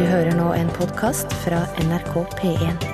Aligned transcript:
Du 0.00 0.06
hører 0.08 0.32
nå 0.32 0.46
en 0.56 0.70
podkast 0.72 1.28
fra 1.42 1.58
NRK 1.84 2.14
P1. 2.38 2.84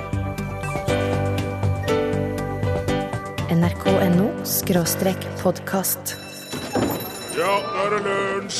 nrk.no 3.55 4.25
skråstrek 4.43 5.23
podkast. 5.39 6.17
Ja, 7.37 7.53
nå 7.63 7.85
er 7.85 7.95
det 7.95 8.01
lunsj! 8.09 8.59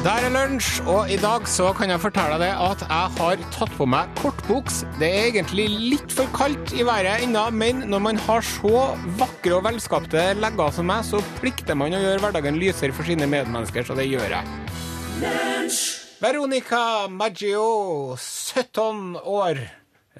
Der 0.00 0.30
er 0.30 0.32
lunsj, 0.32 0.80
og 0.88 1.12
i 1.12 1.20
dag 1.20 1.44
så 1.44 1.74
kan 1.76 1.92
jeg 1.92 2.00
fortelle 2.06 2.40
deg 2.40 2.56
at 2.56 2.88
jeg 2.88 3.12
har 3.20 3.46
tatt 3.52 3.76
på 3.76 3.92
meg 3.98 4.08
kortbuks. 4.24 4.86
Det 4.96 5.12
er 5.12 5.28
egentlig 5.34 5.68
litt 5.76 6.18
for 6.22 6.32
kaldt 6.32 6.72
i 6.72 6.88
været 6.88 7.28
ennå, 7.28 7.50
men 7.52 7.84
når 7.92 8.06
man 8.08 8.26
har 8.30 8.40
så 8.56 8.94
vakre 9.20 9.58
og 9.60 9.66
velskapte 9.68 10.30
legger 10.40 10.72
som 10.72 10.88
meg, 10.88 11.04
så 11.04 11.20
plikter 11.36 11.76
man 11.76 11.92
å 11.92 12.00
gjøre 12.00 12.24
hverdagen 12.24 12.64
lysere 12.64 12.96
for 12.96 13.04
sine 13.04 13.28
medmennesker, 13.28 13.84
så 13.84 13.92
det 14.00 14.08
gjør 14.08 14.40
jeg. 14.40 15.99
Veronica 16.20 17.08
Maggio, 17.08 18.14
17 18.16 19.16
år. 19.24 19.56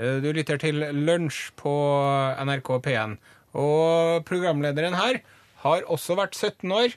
Eh, 0.00 0.16
Du 0.22 0.32
lytter 0.32 0.56
til 0.58 0.80
Lunsj 0.96 1.50
på 1.60 1.72
NRK 2.40 2.70
P1. 2.86 3.18
Og 3.52 4.24
programlederen 4.24 4.96
her 4.96 5.20
har 5.64 5.82
også 5.92 6.16
vært 6.16 6.34
17 6.38 6.72
år. 6.72 6.94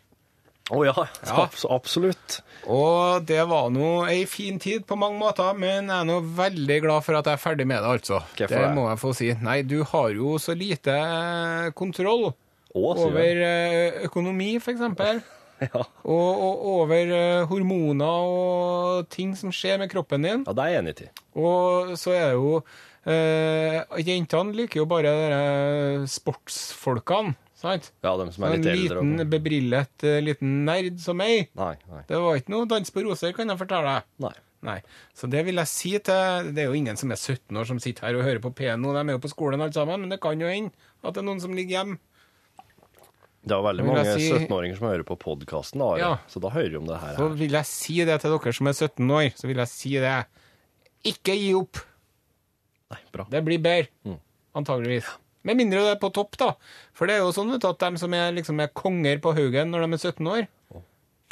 Å 0.71 0.85
ja, 0.87 0.93
Ja. 1.27 1.49
absolutt. 1.75 2.37
Og 2.71 3.25
det 3.27 3.41
var 3.49 3.67
nå 3.69 4.07
ei 4.07 4.23
fin 4.23 4.57
tid 4.57 4.85
på 4.87 4.95
mange 4.95 5.19
måter, 5.19 5.51
men 5.53 5.89
jeg 5.89 5.99
er 5.99 6.05
nå 6.07 6.21
veldig 6.23 6.81
glad 6.85 7.03
for 7.03 7.15
at 7.19 7.25
jeg 7.25 7.33
er 7.33 7.43
ferdig 7.43 7.67
med 7.67 7.83
det, 7.83 7.89
altså. 7.99 8.23
Det 8.37 8.47
det? 8.47 8.71
må 8.73 8.87
jeg 8.87 8.99
få 9.03 9.13
si. 9.13 9.33
Nei, 9.33 9.61
du 9.63 9.83
har 9.83 10.11
jo 10.15 10.37
så 10.39 10.55
lite 10.55 10.95
eh, 10.95 11.71
kontroll 11.75 12.29
Å, 12.73 12.95
over 12.95 13.43
eh, 13.43 13.99
økonomi, 14.07 14.59
for 14.63 14.71
eksempel. 14.71 15.19
Ja. 15.63 15.83
Og, 16.03 16.41
og 16.43 16.63
over 16.73 17.11
eh, 17.15 17.45
hormoner 17.47 18.25
og 18.27 19.05
ting 19.13 19.35
som 19.39 19.51
skjer 19.53 19.77
med 19.79 19.91
kroppen 19.93 20.25
din. 20.25 20.43
ja, 20.47 20.53
det 20.57 20.63
er 20.65 20.73
jeg 20.73 20.81
enig 20.83 20.95
i. 21.05 21.09
Og 21.39 21.93
så 21.99 22.11
er 22.17 22.25
det 22.33 22.39
jo 22.39 22.57
eh, 23.07 24.01
Jentene 24.03 24.55
liker 24.57 24.81
jo 24.81 24.87
bare 24.91 25.13
de 25.13 26.07
sportsfolkene, 26.11 27.35
sant? 27.57 27.91
Ja, 28.03 28.15
de 28.19 28.27
som 28.35 28.43
er 28.47 28.55
En 28.57 28.61
litt 28.61 28.71
eldre. 28.73 29.01
liten, 29.03 29.19
og- 29.23 29.29
bebrillet 29.31 30.03
eh, 30.09 30.19
liten 30.25 30.65
nerd 30.67 30.99
som 30.99 31.17
meg. 31.17 31.49
Nei, 31.55 31.75
nei, 31.89 32.01
Det 32.07 32.17
var 32.19 32.35
ikke 32.41 32.49
noe 32.57 32.65
dans 32.67 32.89
på 32.91 33.03
roser, 33.05 33.33
kan 33.33 33.47
jeg 33.49 33.57
fortelle 33.61 33.83
deg. 33.99 34.03
nei. 34.19 34.33
Nei. 34.63 34.77
Så 35.13 35.27
det 35.29 35.41
vil 35.43 35.55
jeg 35.59 35.67
si 35.67 35.89
til 35.99 36.53
Det 36.55 36.61
er 36.63 36.69
jo 36.69 36.73
ingen 36.79 36.95
som 36.95 37.11
er 37.11 37.17
17 37.19 37.51
år 37.59 37.65
som 37.67 37.79
sitter 37.83 38.05
her 38.07 38.15
og 38.15 38.23
hører 38.23 38.39
på 38.39 38.53
P1 38.55 38.79
nå. 38.79 38.93
De 38.95 38.99
er 39.09 39.17
jo 39.17 39.19
på 39.19 39.27
skolen 39.33 39.59
alle 39.59 39.73
sammen, 39.75 39.99
men 39.99 40.07
det 40.09 40.21
kan 40.23 40.39
jo 40.39 40.47
hende 40.47 40.71
at 41.03 41.13
det 41.13 41.19
er 41.19 41.25
noen 41.27 41.41
som 41.43 41.51
ligger 41.51 41.83
hjemme. 41.83 41.97
Det 43.43 43.51
er 43.57 43.63
veldig 43.65 43.83
mange 43.85 44.03
si- 44.15 44.29
17-åringer 44.31 44.77
som 44.79 44.87
hører 44.87 45.03
på 45.07 45.17
podkasten, 45.19 45.81
Ja. 45.99 46.13
Så 46.31 46.39
da 46.39 46.49
hører 46.53 46.69
vi 46.71 46.77
om 46.79 46.85
det 46.87 46.99
her. 47.01 47.15
Så 47.17 47.27
vil 47.35 47.51
jeg 47.51 47.65
si 47.67 47.97
det 48.07 48.21
til 48.21 48.31
dere 48.37 48.53
som 48.55 48.67
er 48.71 48.73
17 48.77 49.11
år, 49.11 49.33
så 49.35 49.47
vil 49.49 49.57
jeg 49.57 49.67
si 49.67 49.91
det. 49.99 50.13
Ikke 51.03 51.35
gi 51.35 51.53
opp. 51.59 51.81
Nei, 52.93 52.99
bra. 53.11 53.25
Det 53.29 53.41
blir 53.43 53.59
bedre. 53.59 53.87
Mm. 54.07 54.19
Antageligvis. 54.55 55.09
Med 55.43 55.57
mindre 55.59 55.81
du 55.83 55.89
er 55.91 55.99
på 55.99 56.11
topp, 56.15 56.37
da. 56.39 56.53
For 56.95 57.09
det 57.09 57.17
er 57.17 57.23
jo 57.25 57.33
sånn 57.35 57.51
vet 57.51 57.59
du, 57.65 57.67
at 57.67 57.79
de 57.83 57.97
som 57.99 58.13
er, 58.15 58.31
liksom, 58.31 58.61
er 58.63 58.71
konger 58.71 59.19
på 59.19 59.33
haugen 59.35 59.73
når 59.73 59.83
de 59.87 59.97
er 59.97 60.03
17 60.13 60.27
år, 60.31 60.47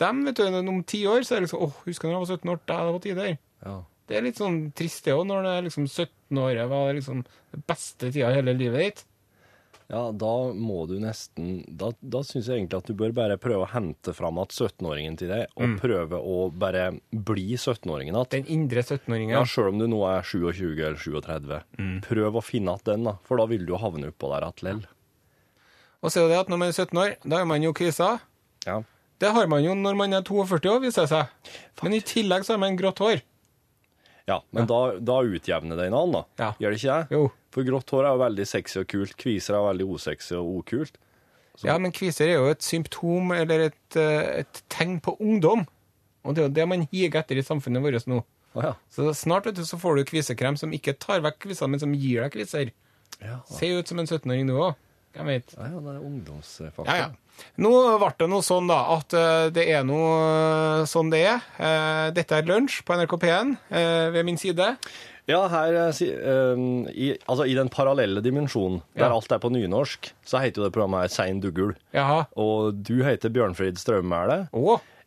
dem, 0.01 0.25
vet 0.25 0.35
du, 0.35 0.43
om 0.57 0.83
ti 0.83 1.03
år 1.05 1.21
så 1.23 1.35
er 1.35 1.39
det 1.41 1.45
liksom 1.47 1.61
åh, 1.61 1.75
husker 1.85 2.09
du 2.09 2.11
da 2.11 2.17
jeg 2.17 2.25
var 2.25 2.35
17 2.35 2.51
år? 2.51 2.59
Da 2.65 2.77
det 2.87 2.93
var 2.95 2.99
tider. 3.05 3.37
Ja. 3.63 3.75
Det 4.09 4.17
er 4.17 4.25
litt 4.25 4.39
sånn 4.41 4.57
trist 4.75 5.05
det 5.05 5.13
òg, 5.15 5.23
når 5.29 5.45
det 5.45 5.51
er 5.55 5.65
liksom 5.69 5.85
17-året 5.87 6.67
var 6.71 6.93
liksom 6.97 7.21
den 7.53 7.63
beste 7.69 8.09
tida 8.11 8.31
i 8.33 8.35
hele 8.41 8.55
livet 8.57 8.81
ditt. 8.83 9.03
Ja, 9.91 10.01
da 10.15 10.33
må 10.55 10.85
du 10.87 10.93
nesten 11.03 11.65
Da, 11.67 11.89
da 11.99 12.21
syns 12.23 12.47
jeg 12.47 12.61
egentlig 12.61 12.79
at 12.79 12.87
du 12.87 12.95
bør 12.95 13.11
bare 13.15 13.35
prøve 13.41 13.65
å 13.65 13.71
hente 13.73 14.13
fram 14.15 14.39
at 14.39 14.53
17-åringen 14.55 15.17
til 15.19 15.33
deg, 15.33 15.51
og 15.59 15.75
prøve 15.81 16.19
å 16.19 16.37
bare 16.55 16.85
bli 17.11 17.57
17-åringen 17.57 18.15
igjen. 18.15 18.29
Den 18.31 18.47
indre 18.55 18.85
17-åringen. 18.85 19.35
Ja, 19.35 19.43
Sjøl 19.43 19.73
om 19.73 19.81
du 19.81 19.89
nå 19.91 19.99
er 20.07 20.23
27 20.23 20.63
eller 20.79 21.01
37. 21.01 21.59
Prøv 22.07 22.39
å 22.39 22.45
finne 22.45 22.77
igjen 22.77 22.87
den, 22.87 23.09
da, 23.09 23.17
for 23.27 23.41
da 23.41 23.49
vil 23.51 23.67
du 23.67 23.75
havne 23.81 24.13
oppå 24.13 24.31
der 24.31 24.47
igjen. 24.47 24.85
Og 26.01 26.09
så 26.09 26.21
er 26.21 26.29
det 26.29 26.33
det 26.33 26.41
at 26.45 26.53
når 26.53 26.61
man 26.63 26.71
er 26.71 26.77
17 26.79 27.01
år, 27.03 27.17
da 27.27 27.41
er 27.41 27.49
man 27.51 27.67
jo 27.67 27.73
kvisa. 27.77 28.13
Ja. 28.65 28.79
Det 29.21 29.29
har 29.35 29.51
man 29.51 29.61
jo 29.61 29.75
når 29.77 29.97
man 29.99 30.15
er 30.17 30.23
42 30.25 30.71
år, 30.71 30.79
viser 30.81 31.05
det 31.05 31.11
seg. 31.11 31.51
Men 31.83 31.99
i 31.99 32.01
tillegg 32.01 32.47
så 32.47 32.55
har 32.55 32.63
man 32.63 32.79
grått 32.79 33.03
hår. 33.03 33.21
Ja, 34.27 34.39
men 34.51 34.67
Da, 34.69 34.79
da 34.99 35.19
utjevner 35.25 35.77
det 35.79 35.87
hverandre, 35.89 36.21
da. 36.37 36.43
Ja. 36.43 36.49
Gjør 36.61 36.73
det 36.75 36.79
ikke 36.81 36.97
det? 36.97 37.15
Jo. 37.17 37.31
For 37.51 37.67
grått 37.67 37.89
hår 37.91 38.05
er 38.07 38.13
jo 38.15 38.21
veldig 38.23 38.45
sexy 38.47 38.79
og 38.79 38.87
kult. 38.87 39.15
Kviser 39.19 39.57
er 39.57 39.65
veldig 39.65 39.87
osexy 39.95 40.35
og 40.37 40.51
okult. 40.61 40.99
Ja, 41.65 41.75
men 41.77 41.91
kviser 41.91 42.29
er 42.31 42.37
jo 42.39 42.51
et 42.53 42.63
symptom 42.63 43.33
eller 43.35 43.67
et, 43.67 43.97
eh, 43.99 44.39
et 44.45 44.61
tegn 44.71 44.99
på 45.03 45.17
ungdom. 45.19 45.65
Og 46.23 46.35
det 46.35 46.43
er 46.43 46.47
jo 46.47 46.53
det 46.53 46.67
man 46.69 46.87
higer 46.91 47.19
etter 47.19 47.37
i 47.37 47.43
samfunnet 47.45 47.83
vårt 47.83 48.07
nå. 48.07 48.21
Å 48.55 48.63
ja. 48.63 48.71
Så 48.91 49.09
snart 49.15 49.45
vet 49.47 49.55
du, 49.59 49.63
så 49.67 49.77
får 49.79 49.99
du 49.99 50.03
kvisekrem 50.09 50.57
som 50.59 50.71
ikke 50.75 50.93
tar 50.99 51.21
vekk 51.23 51.39
kviser, 51.47 51.69
men 51.71 51.79
som 51.79 51.93
gir 51.93 52.21
deg 52.23 52.33
kviser. 52.33 52.71
Ja, 53.21 53.39
Se 53.45 53.67
ut 53.77 53.87
som 53.87 53.99
en 53.99 54.07
17-åring 54.07 54.47
du 54.47 54.55
òg. 54.57 54.75
Jeg 55.15 55.25
vet. 55.27 55.53
ja, 55.57 55.67
det 55.67 55.91
er 55.91 56.05
ungdomsfaktor. 56.07 56.87
Ja, 56.87 56.95
ja. 56.95 57.09
Nå 57.61 57.71
ble 57.99 58.09
det 58.19 58.27
noe 58.31 58.43
sånn, 58.45 58.67
da, 58.69 58.79
at 58.97 59.13
eh, 59.17 59.47
det 59.53 59.65
er 59.73 59.83
noe 59.87 60.83
sånn 60.89 61.09
det 61.11 61.23
er. 61.27 61.41
Eh, 61.59 62.11
Dette 62.15 62.37
er 62.39 62.47
lunsj 62.47 62.81
på 62.87 62.95
NRK 62.97 63.15
P1 63.21 63.55
eh, 63.69 64.09
ved 64.15 64.25
min 64.27 64.37
side. 64.39 64.75
Ja, 65.29 65.43
her 65.51 65.75
eh, 65.77 65.99
eh, 66.01 66.61
i, 66.95 67.09
altså, 67.29 67.45
I 67.45 67.53
den 67.57 67.69
parallelle 67.73 68.23
dimensjonen, 68.25 68.81
der 68.95 69.07
Ja. 69.09 69.11
alt 69.15 69.31
er 69.31 69.39
på 69.43 69.51
nynorsk, 69.53 70.11
så 70.25 70.41
heter 70.41 70.61
jo 70.61 70.69
det 70.69 70.73
programmet 70.75 71.03
her 71.05 71.13
Sein 71.13 71.41
Duggul. 71.43 71.75
Jaha. 71.93 72.23
Og 72.39 72.79
du 72.87 73.03
heter 73.05 73.29
Bjørnfrid 73.33 73.77
Straummæle. 73.81 74.47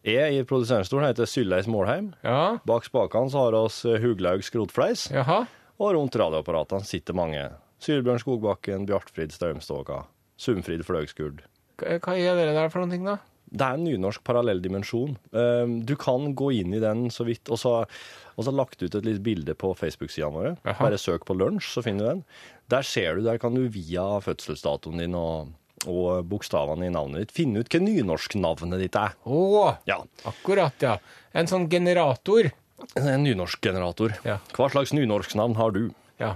Jeg 0.05 0.37
i 0.37 0.45
produsentstolen 0.45 1.07
heter 1.09 1.25
Sylleis 1.27 1.67
Målheim. 1.67 2.13
Ja. 2.23 2.59
Bak 2.69 2.85
spakene 2.85 3.31
så 3.33 3.47
har 3.47 3.57
oss 3.57 3.83
eh, 3.89 3.97
Huglaug 4.05 4.45
Skrotfleis. 4.45 5.09
Jaha. 5.11 5.47
Og 5.81 5.95
rundt 5.97 6.15
radioapparatene 6.21 6.85
sitter 6.87 7.17
mange. 7.17 7.49
Syrbjørn 7.83 8.21
Skogbakken, 8.23 8.85
Bjartfrid 8.87 9.33
Straumståka, 9.35 10.05
Sumfrid 10.39 10.85
Fløgskurd. 10.87 11.43
Hva 11.81 11.99
hva 12.01 12.15
er 12.19 12.37
det 12.39 12.55
der 12.55 12.69
for 12.73 12.81
noen 12.85 12.91
ting, 12.95 13.05
da? 13.09 13.19
Det 13.55 13.63
er 13.63 13.77
en 13.77 13.85
nynorsk 13.87 14.23
parallell 14.27 14.59
dimensjon. 14.63 15.13
Eh, 15.33 15.67
Du 15.87 15.95
kan 16.01 16.33
gå 16.35 16.49
inn 16.61 16.73
i 16.75 16.81
den 16.83 17.09
så 17.15 17.25
vidt, 17.27 17.47
og 17.51 17.59
så 17.61 17.75
har 17.85 18.45
jeg 18.49 18.55
lagt 18.55 18.83
ut 18.83 18.95
et 18.99 19.05
lite 19.07 19.23
bilde 19.23 19.55
på 19.55 19.75
Facebook-sida 19.79 20.31
våre. 20.35 20.57
Bare 20.65 20.99
søk 20.99 21.25
på 21.29 21.37
lunsj, 21.39 21.69
så 21.77 21.83
finner 21.87 22.03
du 22.03 22.09
den. 22.09 22.25
Der 22.73 22.83
ser 22.83 23.15
du, 23.17 23.23
der 23.23 23.39
kan 23.39 23.55
du 23.55 23.69
via 23.69 24.03
fødselsdatoen 24.25 24.99
din 24.99 25.15
og, 25.15 25.53
og 25.87 26.25
bokstavene 26.27 26.89
i 26.89 26.91
navnet 26.91 27.27
ditt 27.29 27.37
finne 27.37 27.61
ut 27.63 27.71
hva 27.71 27.79
nynorsknavnet 27.85 28.81
ditt 28.83 28.97
er. 28.99 29.15
Å, 29.27 29.77
Ja, 29.87 30.01
akkurat, 30.27 30.75
ja. 30.83 30.97
En 31.35 31.47
sånn 31.47 31.69
generator. 31.71 32.51
en 32.97 33.23
nynorskgenerator. 33.23 34.17
Ja. 34.25 34.39
Hva 34.57 34.67
slags 34.73 34.93
nynorsknavn 34.93 35.55
har 35.57 35.71
du? 35.77 35.91
Ja. 36.19 36.35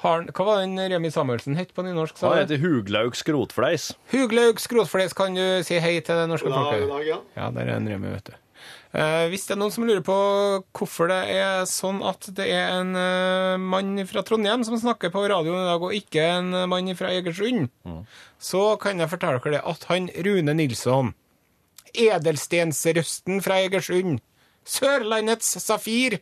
Har, 0.00 0.22
hva 0.32 0.44
var 0.46 0.60
den 0.62 0.78
Remi 0.80 1.10
Samuelsen 1.12 1.58
het 1.58 1.74
på 1.76 1.84
nynorsk? 1.84 2.16
sa 2.16 2.30
Han 2.32 2.42
heter 2.46 2.60
Huglaug 2.62 3.16
Skrotfleis. 3.18 3.90
Huglaug 4.14 4.60
Skrotfleis 4.62 5.12
kan 5.16 5.34
du 5.36 5.44
si 5.66 5.76
hei 5.76 5.98
til 6.00 6.16
det 6.22 6.28
norske 6.30 6.48
folket? 6.48 6.86
Ja. 7.04 7.18
Ja, 7.36 7.50
der 7.52 7.68
er 7.68 7.76
en 7.76 7.90
Remi, 7.90 8.14
vet 8.14 8.30
du. 8.32 8.38
Eh, 8.90 9.26
hvis 9.30 9.44
det 9.46 9.54
er 9.54 9.60
noen 9.60 9.70
som 9.70 9.84
lurer 9.86 10.02
på 10.02 10.14
hvorfor 10.74 11.12
det 11.12 11.18
er 11.36 11.60
sånn 11.70 12.00
at 12.02 12.26
det 12.34 12.48
er 12.50 12.72
en 12.80 12.96
eh, 12.98 13.60
mann 13.62 14.00
fra 14.08 14.24
Trondheim 14.26 14.64
som 14.66 14.74
snakker 14.80 15.12
på 15.14 15.22
radioen 15.30 15.60
i 15.60 15.68
dag, 15.68 15.84
og 15.84 15.94
ikke 15.94 16.24
en 16.40 16.56
mann 16.72 16.90
fra 16.98 17.12
Egersund, 17.14 17.68
så 18.40 18.64
kan 18.82 18.98
jeg 18.98 19.12
fortelle 19.12 19.38
dere 19.44 19.58
det 19.58 19.62
at 19.74 19.86
han 19.92 20.08
Rune 20.26 20.56
Nilsson, 20.58 21.12
edelstensrøsten 21.94 23.38
fra 23.44 23.60
Egersund, 23.62 24.18
Sørlandets 24.66 25.54
Safir, 25.62 26.18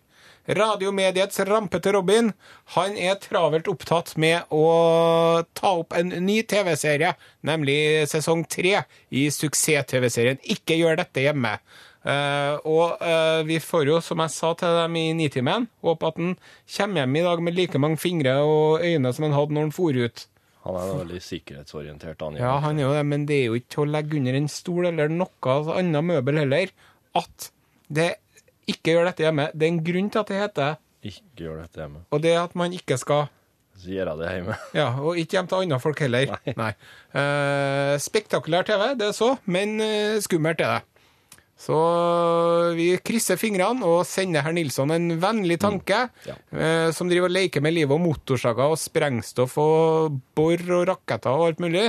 radiomediets 0.49 1.41
rampete 1.49 1.93
Robin, 1.93 2.33
han 2.75 2.97
er 2.97 3.19
travelt 3.21 3.69
opptatt 3.69 4.15
med 4.21 4.49
å 4.55 5.43
ta 5.57 5.75
opp 5.83 5.93
en 5.99 6.15
ny 6.25 6.41
TV-serie, 6.49 7.13
nemlig 7.45 8.07
sesong 8.09 8.47
tre 8.49 8.83
i 9.11 9.29
suksess-TV-serien 9.35 10.41
Ikke 10.57 10.79
gjør 10.79 11.03
dette 11.03 11.27
hjemme. 11.27 11.59
Uh, 12.09 12.57
og 12.65 13.03
uh, 13.03 13.43
vi 13.45 13.59
får 13.61 13.91
jo, 13.91 13.99
som 14.05 14.23
jeg 14.23 14.33
sa 14.33 14.55
til 14.57 14.77
dem 14.79 14.97
i 14.97 15.11
Nitimen, 15.19 15.67
håpe 15.85 16.09
at 16.09 16.21
han 16.21 16.37
kommer 16.77 17.03
hjem 17.03 17.19
i 17.19 17.25
dag 17.27 17.43
med 17.45 17.57
like 17.59 17.81
mange 17.83 18.01
fingre 18.01 18.39
og 18.47 18.85
øyne 18.87 19.13
som 19.13 19.27
han 19.27 19.37
hadde 19.37 19.57
når 19.57 19.69
han 19.69 19.75
for 19.77 19.99
ut. 19.99 20.25
Han 20.65 20.79
er 20.79 20.95
veldig 21.03 21.21
sikkerhetsorientert. 21.25 22.23
Han, 22.25 22.39
Ja, 22.41 22.57
han 22.63 22.79
er 22.79 22.87
jo 22.87 22.95
det, 22.97 23.05
men 23.09 23.27
det 23.29 23.43
er 23.43 23.47
jo 23.51 23.59
ikke 23.59 23.75
til 23.75 23.85
å 23.85 23.93
legge 23.93 24.19
under 24.21 24.39
en 24.39 24.49
stol 24.53 24.89
eller 24.91 25.13
noe 25.13 25.59
annet 25.75 26.09
møbel 26.13 26.41
heller, 26.43 26.73
at 27.19 27.51
det 27.89 28.11
ikke 28.69 28.95
gjør 28.95 29.09
dette 29.11 29.25
hjemme. 29.27 29.49
Det 29.55 29.67
er 29.67 29.73
en 29.75 29.83
grunn 29.87 30.11
til 30.13 30.23
at 30.23 30.31
det 30.33 30.39
heter 30.43 30.77
Ikke 31.09 31.43
gjør 31.45 31.61
dette 31.63 31.81
hjemme. 31.83 32.05
og 32.11 32.23
det 32.23 32.33
er 32.35 32.43
at 32.43 32.55
man 32.59 32.73
ikke 32.77 32.99
skal 33.01 33.27
Så 33.79 33.93
gjør 33.95 34.11
jeg 34.13 34.19
det 34.19 34.31
hjemme. 34.35 34.57
Ja, 34.81 34.89
og 35.01 35.19
ikke 35.21 35.39
hjem 35.39 35.47
til 35.51 35.63
andre 35.63 35.81
folk 35.81 36.01
heller. 36.03 36.33
Nei. 36.59 36.73
Eh, 37.15 37.95
spektakulær 38.03 38.67
TV, 38.67 38.89
det 38.99 39.07
er 39.13 39.15
så, 39.17 39.37
men 39.47 39.81
eh, 39.81 40.19
skummelt 40.25 40.61
er 40.61 40.79
det. 40.79 40.98
Så 41.59 41.75
vi 42.79 42.93
krysser 43.03 43.39
fingrene 43.41 43.83
og 43.87 44.05
sender 44.07 44.45
herr 44.47 44.55
Nilsson 44.55 44.93
en 44.95 45.09
vennlig 45.21 45.57
tanke, 45.59 46.05
Ja. 46.29 46.35
eh, 46.55 46.91
som 46.95 47.09
driver 47.11 47.27
og 47.27 47.35
leker 47.35 47.61
med 47.65 47.75
livet 47.75 47.91
og 47.97 48.01
motorsager 48.05 48.71
og 48.71 48.79
sprengstoff 48.79 49.57
og 49.59 50.21
bor 50.39 50.55
og 50.79 50.87
raketter 50.93 51.31
og 51.35 51.49
alt 51.49 51.59
mulig. 51.65 51.89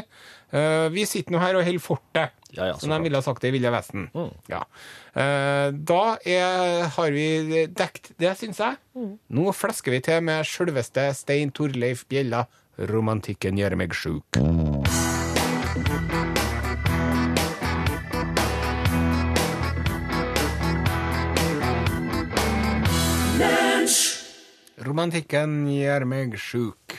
Eh, 0.51 0.89
vi 0.89 1.05
sitter 1.05 1.31
nå 1.35 1.39
her 1.43 1.55
og 1.59 1.63
holder 1.67 1.79
fortet, 1.85 2.31
Ja, 2.51 2.65
ja, 2.71 2.73
som 2.81 2.89
de 2.89 2.97
ville 3.03 3.15
ha 3.15 3.21
sagt 3.21 3.43
det 3.43 3.51
i 3.51 3.51
Ville 3.59 3.69
Vesten. 3.69 4.07
Mm. 4.15 4.31
Ja. 4.49 4.63
Eh, 5.13 5.69
da 5.85 6.17
er, 6.25 6.87
har 6.89 7.11
vi 7.13 7.67
dekt 7.69 8.09
det, 8.17 8.33
syns 8.39 8.57
jeg. 8.57 8.77
Mm. 8.97 9.19
Nå 9.29 9.53
flesker 9.53 9.91
vi 9.93 9.99
til 10.01 10.23
med 10.25 10.43
sjølveste 10.49 11.11
Stein 11.13 11.51
Torleif 11.53 12.07
Bjella. 12.09 12.47
Romantikken 12.89 13.57
gjør 13.59 13.75
meg 13.77 13.93
sjuk. 13.93 14.39
Romantikken 24.99 25.61
gjør 25.71 26.03
meg 26.11 26.33
sjuk. 26.35 26.91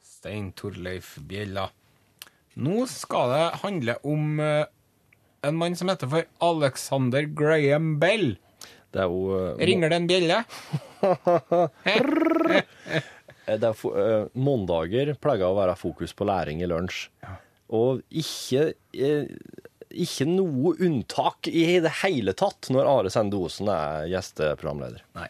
Stein 0.00 0.46
Torleif 0.56 1.18
Bjella. 1.28 1.66
Nå 2.64 2.86
skal 2.88 3.32
det 3.34 3.40
handle 3.60 3.96
om 4.08 4.38
eh, 4.40 4.62
en 5.44 5.58
mann 5.60 5.74
som 5.76 5.90
heter 5.92 6.08
for 6.08 6.24
Alexander 6.46 7.26
Graham 7.28 7.98
Bell. 8.00 8.38
Det 8.96 9.02
er 9.04 9.12
jo 9.12 9.26
uh, 9.28 9.60
Ringer 9.60 9.92
det 9.92 9.98
en 10.00 10.08
bjelle? 10.08 10.38
Eh, 13.44 13.58
Det 13.60 13.68
er 13.68 13.82
uh, 13.84 14.30
Måndager 14.32 15.12
pleier 15.20 15.50
å 15.50 15.58
være 15.58 15.74
fokus 15.76 16.16
på 16.16 16.24
læring 16.30 16.62
i 16.64 16.70
lunsj. 16.70 17.10
Og 17.76 18.00
ikke, 18.08 18.70
uh, 19.02 19.60
ikke 19.92 20.30
noe 20.30 20.72
unntak 20.80 21.52
i 21.52 21.74
det 21.84 21.92
hele 22.00 22.32
tatt 22.32 22.72
når 22.72 22.88
Are 22.94 23.12
Sende 23.12 23.36
Osen 23.36 23.68
er 23.74 24.08
gjesteprogramleder. 24.14 25.04
Nei. 25.20 25.28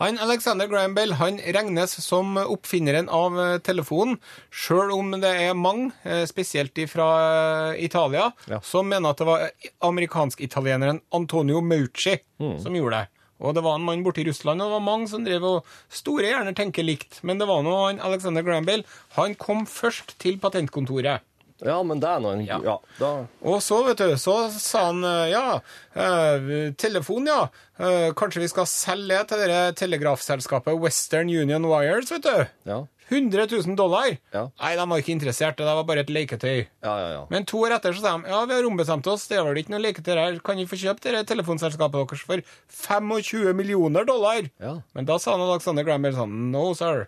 Han 0.00 0.16
Alexander 0.18 0.66
Graham 0.66 0.94
Bell 0.96 1.12
han 1.20 1.36
regnes 1.38 1.92
som 2.04 2.36
oppfinneren 2.40 3.10
av 3.12 3.36
eh, 3.38 3.58
telefonen, 3.62 4.16
sjøl 4.50 4.90
om 4.96 5.10
det 5.20 5.30
er 5.44 5.54
mange, 5.54 5.90
eh, 6.08 6.24
spesielt 6.26 6.78
fra 6.90 7.74
Italia, 7.76 8.30
Ja. 8.48 8.60
som 8.64 8.88
mener 8.88 9.10
at 9.10 9.18
det 9.20 9.26
var 9.28 9.50
amerikansk-italieneren 9.84 11.00
Antonio 11.12 11.60
Meucci 11.60 12.18
som 12.38 12.74
gjorde 12.74 13.02
det. 13.02 13.08
Og 13.42 13.54
det 13.56 13.62
var 13.64 13.74
en 13.74 13.82
mann 13.84 14.04
borte 14.04 14.20
i 14.22 14.24
Russland, 14.28 14.62
og 14.62 14.68
det 14.70 14.74
var 14.76 14.84
mange 14.86 15.08
som 15.10 15.24
drev 15.26 15.42
og 15.44 15.64
store 15.90 16.28
hjerner 16.30 16.54
tenker 16.54 16.84
likt. 16.86 17.18
Men 17.26 17.38
det 17.38 17.48
var 17.48 17.62
nå 17.66 17.72
han 17.88 17.98
Alexander 18.00 18.42
Graham 18.46 18.64
Bell. 18.68 18.84
Han 19.16 19.34
kom 19.34 19.64
først 19.66 20.14
til 20.22 20.38
patentkontoret. 20.38 21.20
Ja, 21.62 21.78
men 21.86 22.00
det 22.02 22.08
er 22.10 22.22
nå 22.22 22.32
en 22.34 22.44
Ja. 22.46 22.58
ja. 22.64 22.76
da, 22.98 23.10
Og 23.42 23.60
så, 23.62 23.82
vet 23.86 24.00
du, 24.02 24.16
så 24.18 24.36
sa 24.50 24.86
han 24.90 25.04
eh, 25.06 25.30
ja, 25.32 25.60
eh, 25.94 26.72
telefon, 26.74 27.28
ja. 27.30 27.48
Eh, 27.78 28.10
kanskje 28.18 28.42
vi 28.42 28.50
skal 28.50 28.66
selge 28.70 29.20
til 29.30 29.44
det 29.46 29.60
telegrafselskapet 29.78 30.80
Western 30.82 31.30
Union 31.30 31.68
Wires, 31.70 32.10
vet 32.10 32.26
du. 32.26 32.48
ja. 32.70 32.82
100 33.12 33.46
000 33.50 33.76
dollar. 33.76 34.08
Ja. 34.32 34.46
Nei, 34.56 34.72
de 34.78 34.84
var 34.88 35.00
ikke 35.02 35.12
interessert, 35.12 35.58
det 35.60 35.66
var 35.68 35.84
bare 35.84 36.00
et 36.04 36.12
leketøy. 36.12 36.62
Ja, 36.64 36.92
ja, 36.96 37.08
ja. 37.12 37.22
Men 37.32 37.44
to 37.48 37.60
år 37.66 37.74
etter 37.76 37.92
så 37.92 38.00
sa 38.00 38.14
de 38.16 38.30
ja, 38.32 38.38
vi 38.48 38.56
har 38.56 38.68
ombestemt 38.68 39.08
oss, 39.10 39.26
det 39.28 39.36
er 39.36 39.44
vel 39.44 39.60
ikke 39.60 39.74
noe 39.74 39.82
leketøy 39.84 40.12
her, 40.16 40.38
kan 40.44 40.56
vi 40.56 40.64
få 40.70 40.78
kjøpt 40.80 41.10
det 41.10 41.24
telefonselskapet 41.28 42.06
deres 42.08 42.24
for 42.24 42.44
25 42.86 43.52
millioner 43.58 44.08
dollar? 44.08 44.48
Ja. 44.62 44.78
Men 44.96 45.08
da 45.10 45.18
sa 45.20 45.36
han 45.36 45.44
Alexander 45.44 45.84
Graham 45.84 46.08
sånn, 46.16 46.38
no 46.54 46.70
sir, 46.78 47.04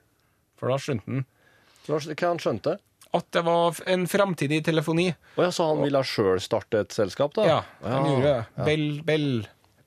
for 0.61 0.75
da 0.75 0.81
skjønte 0.83 1.09
han 1.09 1.25
Hva 1.87 2.01
hva 2.05 2.29
han 2.29 2.43
skjønte? 2.43 2.79
At 3.15 3.27
det 3.37 3.43
var 3.47 3.77
en 3.95 4.07
framtidig 4.11 4.63
telefoni. 4.67 5.09
Oh, 5.37 5.45
ja, 5.47 5.51
så 5.55 5.69
han 5.71 5.83
ville 5.85 6.01
sjøl 6.07 6.41
starte 6.43 6.81
et 6.85 6.95
selskap, 6.97 7.35
da? 7.37 7.45
Ja, 7.47 7.59
han 7.85 8.09
gjorde 8.11 8.33
det. 8.33 8.65
Bell, 8.67 8.87
Bell, 9.07 9.29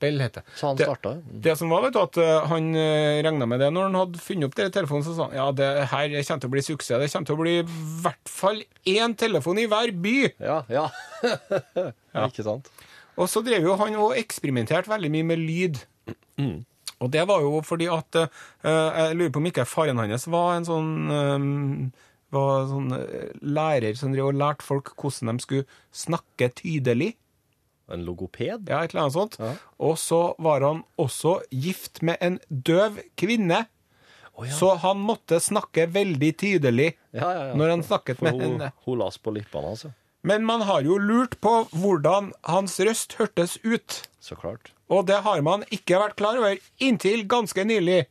Bell 0.00 0.20
heter 0.22 0.40
det. 0.44 0.54
Så 0.56 0.68
han 0.70 0.76
Det- 0.78 0.86
starta? 0.86 1.12
Mm. 1.18 1.40
Det 1.44 1.56
som 1.58 1.68
var, 1.74 1.82
vet 1.82 1.92
du, 1.96 1.98
at 2.00 2.16
eh, 2.22 2.46
han 2.52 2.68
uh, 2.76 3.22
regna 3.26 3.48
med 3.50 3.60
det 3.60 3.68
når 3.74 3.88
han 3.88 3.98
hadde 3.98 4.22
funnet 4.22 4.46
opp 4.48 4.54
den 4.60 4.70
telefonen, 4.76 5.04
så 5.04 5.16
sa 5.16 5.26
han 5.28 5.36
ja, 5.40 5.46
det 5.58 5.70
her 5.90 6.08
kommer 6.14 6.40
til 6.44 6.48
å 6.48 6.54
bli 6.54 6.62
suksess. 6.68 7.02
Det 7.02 7.10
kommer 7.12 7.26
til 7.32 7.36
å 7.36 7.42
bli 7.42 7.56
i 7.58 7.66
hvert 8.06 8.30
fall 8.30 8.62
én 8.86 9.16
telefon 9.18 9.58
i 9.58 9.66
hver 9.68 9.92
by. 10.06 10.16
Ja, 10.38 10.60
ja. 10.72 10.86
Ikke 12.28 12.46
sant? 12.46 12.70
Og 13.18 13.26
så 13.28 13.42
drev 13.42 13.66
jo 13.66 13.74
han 13.80 13.96
og 13.98 14.14
eksperimenterte 14.20 14.88
veldig 14.92 15.10
mye 15.10 15.26
med 15.34 15.42
lyd. 15.42 15.80
Og 16.98 17.10
det 17.14 17.24
var 17.30 17.42
jo 17.42 17.60
fordi 17.66 17.86
at 17.90 18.16
eh, 18.22 18.28
Jeg 18.64 19.16
lurer 19.18 19.30
på 19.34 19.38
om 19.42 19.46
ikke 19.50 19.64
faren 19.66 19.98
hans 19.98 20.24
var 20.30 20.56
en 20.56 20.66
sånn 20.66 20.88
eh, 21.14 21.48
var 22.34 22.66
sånn 22.68 22.92
eh, 22.96 23.30
lærer 23.42 23.96
som 23.98 24.12
drev 24.12 24.30
og 24.32 24.38
lærte 24.40 24.66
folk 24.66 24.92
hvordan 25.00 25.38
de 25.38 25.44
skulle 25.44 25.66
snakke 25.94 26.50
tydelig. 26.60 27.14
En 27.88 28.02
logoped? 28.04 28.68
Ja, 28.68 28.82
et 28.84 28.92
eller 28.92 29.06
annet 29.06 29.16
sånt. 29.16 29.38
Ja. 29.40 29.54
Og 29.80 29.96
så 30.00 30.20
var 30.44 30.60
han 30.66 30.82
også 31.00 31.38
gift 31.48 32.02
med 32.04 32.20
en 32.20 32.36
døv 32.50 32.98
kvinne. 33.16 33.62
Oh, 34.34 34.44
ja. 34.46 34.52
Så 34.54 34.74
han 34.84 35.00
måtte 35.02 35.40
snakke 35.42 35.88
veldig 35.90 36.28
tydelig 36.38 36.92
Ja, 37.16 37.54
når 37.58 37.72
han 37.72 37.80
snakket 37.82 38.20
For 38.20 38.28
med 38.28 38.36
hun, 38.36 38.44
henne. 38.52 38.68
hun 38.84 39.00
las 39.00 39.16
på 39.18 39.32
lippene, 39.34 39.72
altså. 39.72 39.90
Men 40.22 40.44
man 40.46 40.62
har 40.68 40.84
jo 40.86 40.98
lurt 41.00 41.38
på 41.42 41.54
hvordan 41.72 42.32
hans 42.46 42.76
røst 42.84 43.16
hørtes 43.18 43.56
ut. 43.64 44.02
Så 44.20 44.36
klart. 44.38 44.72
Og 44.92 45.06
det 45.08 45.22
har 45.24 45.40
man 45.46 45.64
ikke 45.74 45.98
vært 46.02 46.16
klar 46.20 46.38
over 46.38 46.54
inntil 46.82 47.24
ganske 47.30 47.64
nylig. 47.66 48.04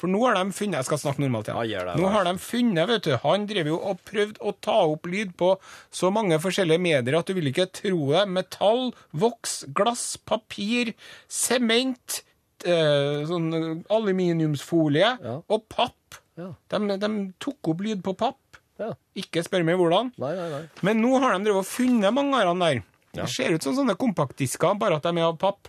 For 0.00 0.08
nå 0.08 0.20
har 0.24 0.38
de 0.38 0.54
funnet 0.56 0.78
Jeg 0.80 0.86
skal 0.88 1.00
snakke 1.02 1.20
normalt 1.20 1.50
Ja, 1.52 1.60
gjør 1.68 1.90
det, 1.90 1.94
Nå 2.00 2.08
har 2.14 2.24
de 2.24 2.32
funnet, 2.40 2.88
vet 2.88 3.04
du 3.04 3.12
Han 3.20 3.44
drev 3.50 3.68
jo 3.68 3.76
og 3.90 3.98
prøvde 4.08 4.40
å 4.40 4.54
ta 4.64 4.78
opp 4.88 5.04
lyd 5.12 5.34
på 5.36 5.50
så 5.92 6.08
mange 6.14 6.38
forskjellige 6.40 6.80
medier 6.80 7.18
at 7.18 7.28
du 7.28 7.34
vil 7.36 7.50
ikke 7.50 7.66
tro 7.76 7.98
det. 8.14 8.22
Metall, 8.32 8.90
voks, 9.12 9.58
glass, 9.76 10.04
papir, 10.24 10.94
sement, 11.28 12.22
eh, 12.64 13.26
sånn 13.28 13.50
aluminiumsfolie 13.92 15.10
Ja. 15.20 15.36
og 15.48 15.66
papp. 15.68 16.20
Ja. 16.40 16.52
De, 16.72 16.96
de 16.96 17.10
tok 17.42 17.72
opp 17.74 17.82
lyd 17.84 18.02
på 18.06 18.14
papp. 18.16 18.38
Ja. 18.80 18.94
Ikke 19.18 19.42
spør 19.44 19.64
meg 19.66 19.76
hvordan. 19.76 20.12
Nei, 20.22 20.32
nei, 20.38 20.48
nei. 20.54 20.62
Men 20.86 21.02
nå 21.04 21.18
har 21.20 21.34
de 21.36 21.44
drevet 21.44 21.60
og 21.66 21.68
funnet 21.68 22.14
mange 22.16 22.38
av 22.40 22.48
dem 22.54 22.62
der. 22.64 22.80
Ja. 23.12 23.24
Det 23.24 23.28
ser 23.34 23.52
ut 23.52 23.62
som 23.66 23.74
sånne 23.76 23.96
kompaktdisker, 24.00 24.78
bare 24.80 24.96
at 25.00 25.04
de 25.04 25.12
er 25.18 25.26
av 25.28 25.36
papp. 25.42 25.68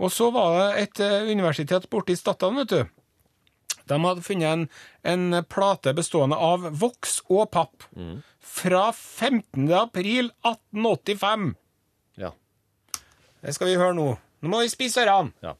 Og 0.00 0.12
så 0.14 0.30
var 0.32 0.54
det 0.60 0.84
et 0.84 1.00
eh, 1.04 1.26
universitet 1.32 1.88
borte 1.92 2.14
i 2.14 2.18
Stadland, 2.20 2.62
vet 2.62 2.68
du. 2.76 2.99
De 3.90 3.98
hadde 4.04 4.22
funnet 4.24 4.48
en, 4.54 4.66
en 5.12 5.40
plate 5.50 5.92
bestående 5.98 6.38
av 6.38 6.68
voks 6.80 7.18
og 7.28 7.48
papp. 7.54 7.86
Fra 8.40 8.86
15. 8.94 9.66
april 9.76 10.30
1885. 10.46 11.50
Ja. 12.22 12.32
Det 13.44 13.54
skal 13.56 13.70
vi 13.72 13.78
høre 13.80 13.96
nå. 13.98 14.08
Nå 14.40 14.48
må 14.54 14.62
vi 14.64 14.70
spise 14.72 15.02
ørene. 15.04 15.34
ja. 15.44 15.56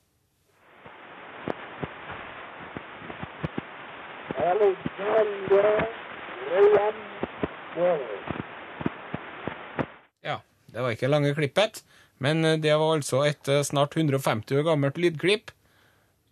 Ja, 10.24 10.36
det 10.72 10.80
var 10.84 10.94
ikke 10.94 11.10
lange 11.10 11.34
klippet, 11.36 11.82
men 12.20 12.42
det 12.62 12.72
var 12.76 12.96
altså 12.98 13.22
et 13.28 13.48
eh, 13.48 13.62
snart 13.66 13.96
150 13.96 14.58
år 14.60 14.66
gammelt 14.72 14.98
lydklipp 15.00 15.52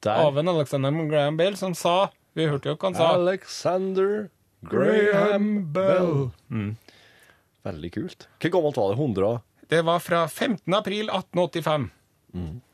Der. 0.05 0.15
av 0.27 0.39
en 0.39 0.49
Alexander 0.49 0.91
Graham 1.11 1.37
Bell 1.37 1.57
som 1.57 1.75
sa 1.75 2.11
Vi 2.39 2.47
hørte 2.47 2.71
jo 2.71 2.77
hva 2.77 2.89
han 2.93 2.95
sa. 2.95 3.09
Alexander 3.19 4.29
Graham 4.63 5.73
Bell. 5.73 6.31
Veldig 7.67 7.91
kult. 7.95 8.27
Hvor 8.41 8.53
gammelt 8.55 8.77
var 8.79 8.93
det? 8.93 8.99
100 9.03 9.41
Det 9.69 9.81
var 9.85 9.99
fra 10.01 10.27
15. 10.29 10.75
april 10.75 11.09
1885. 11.11 11.89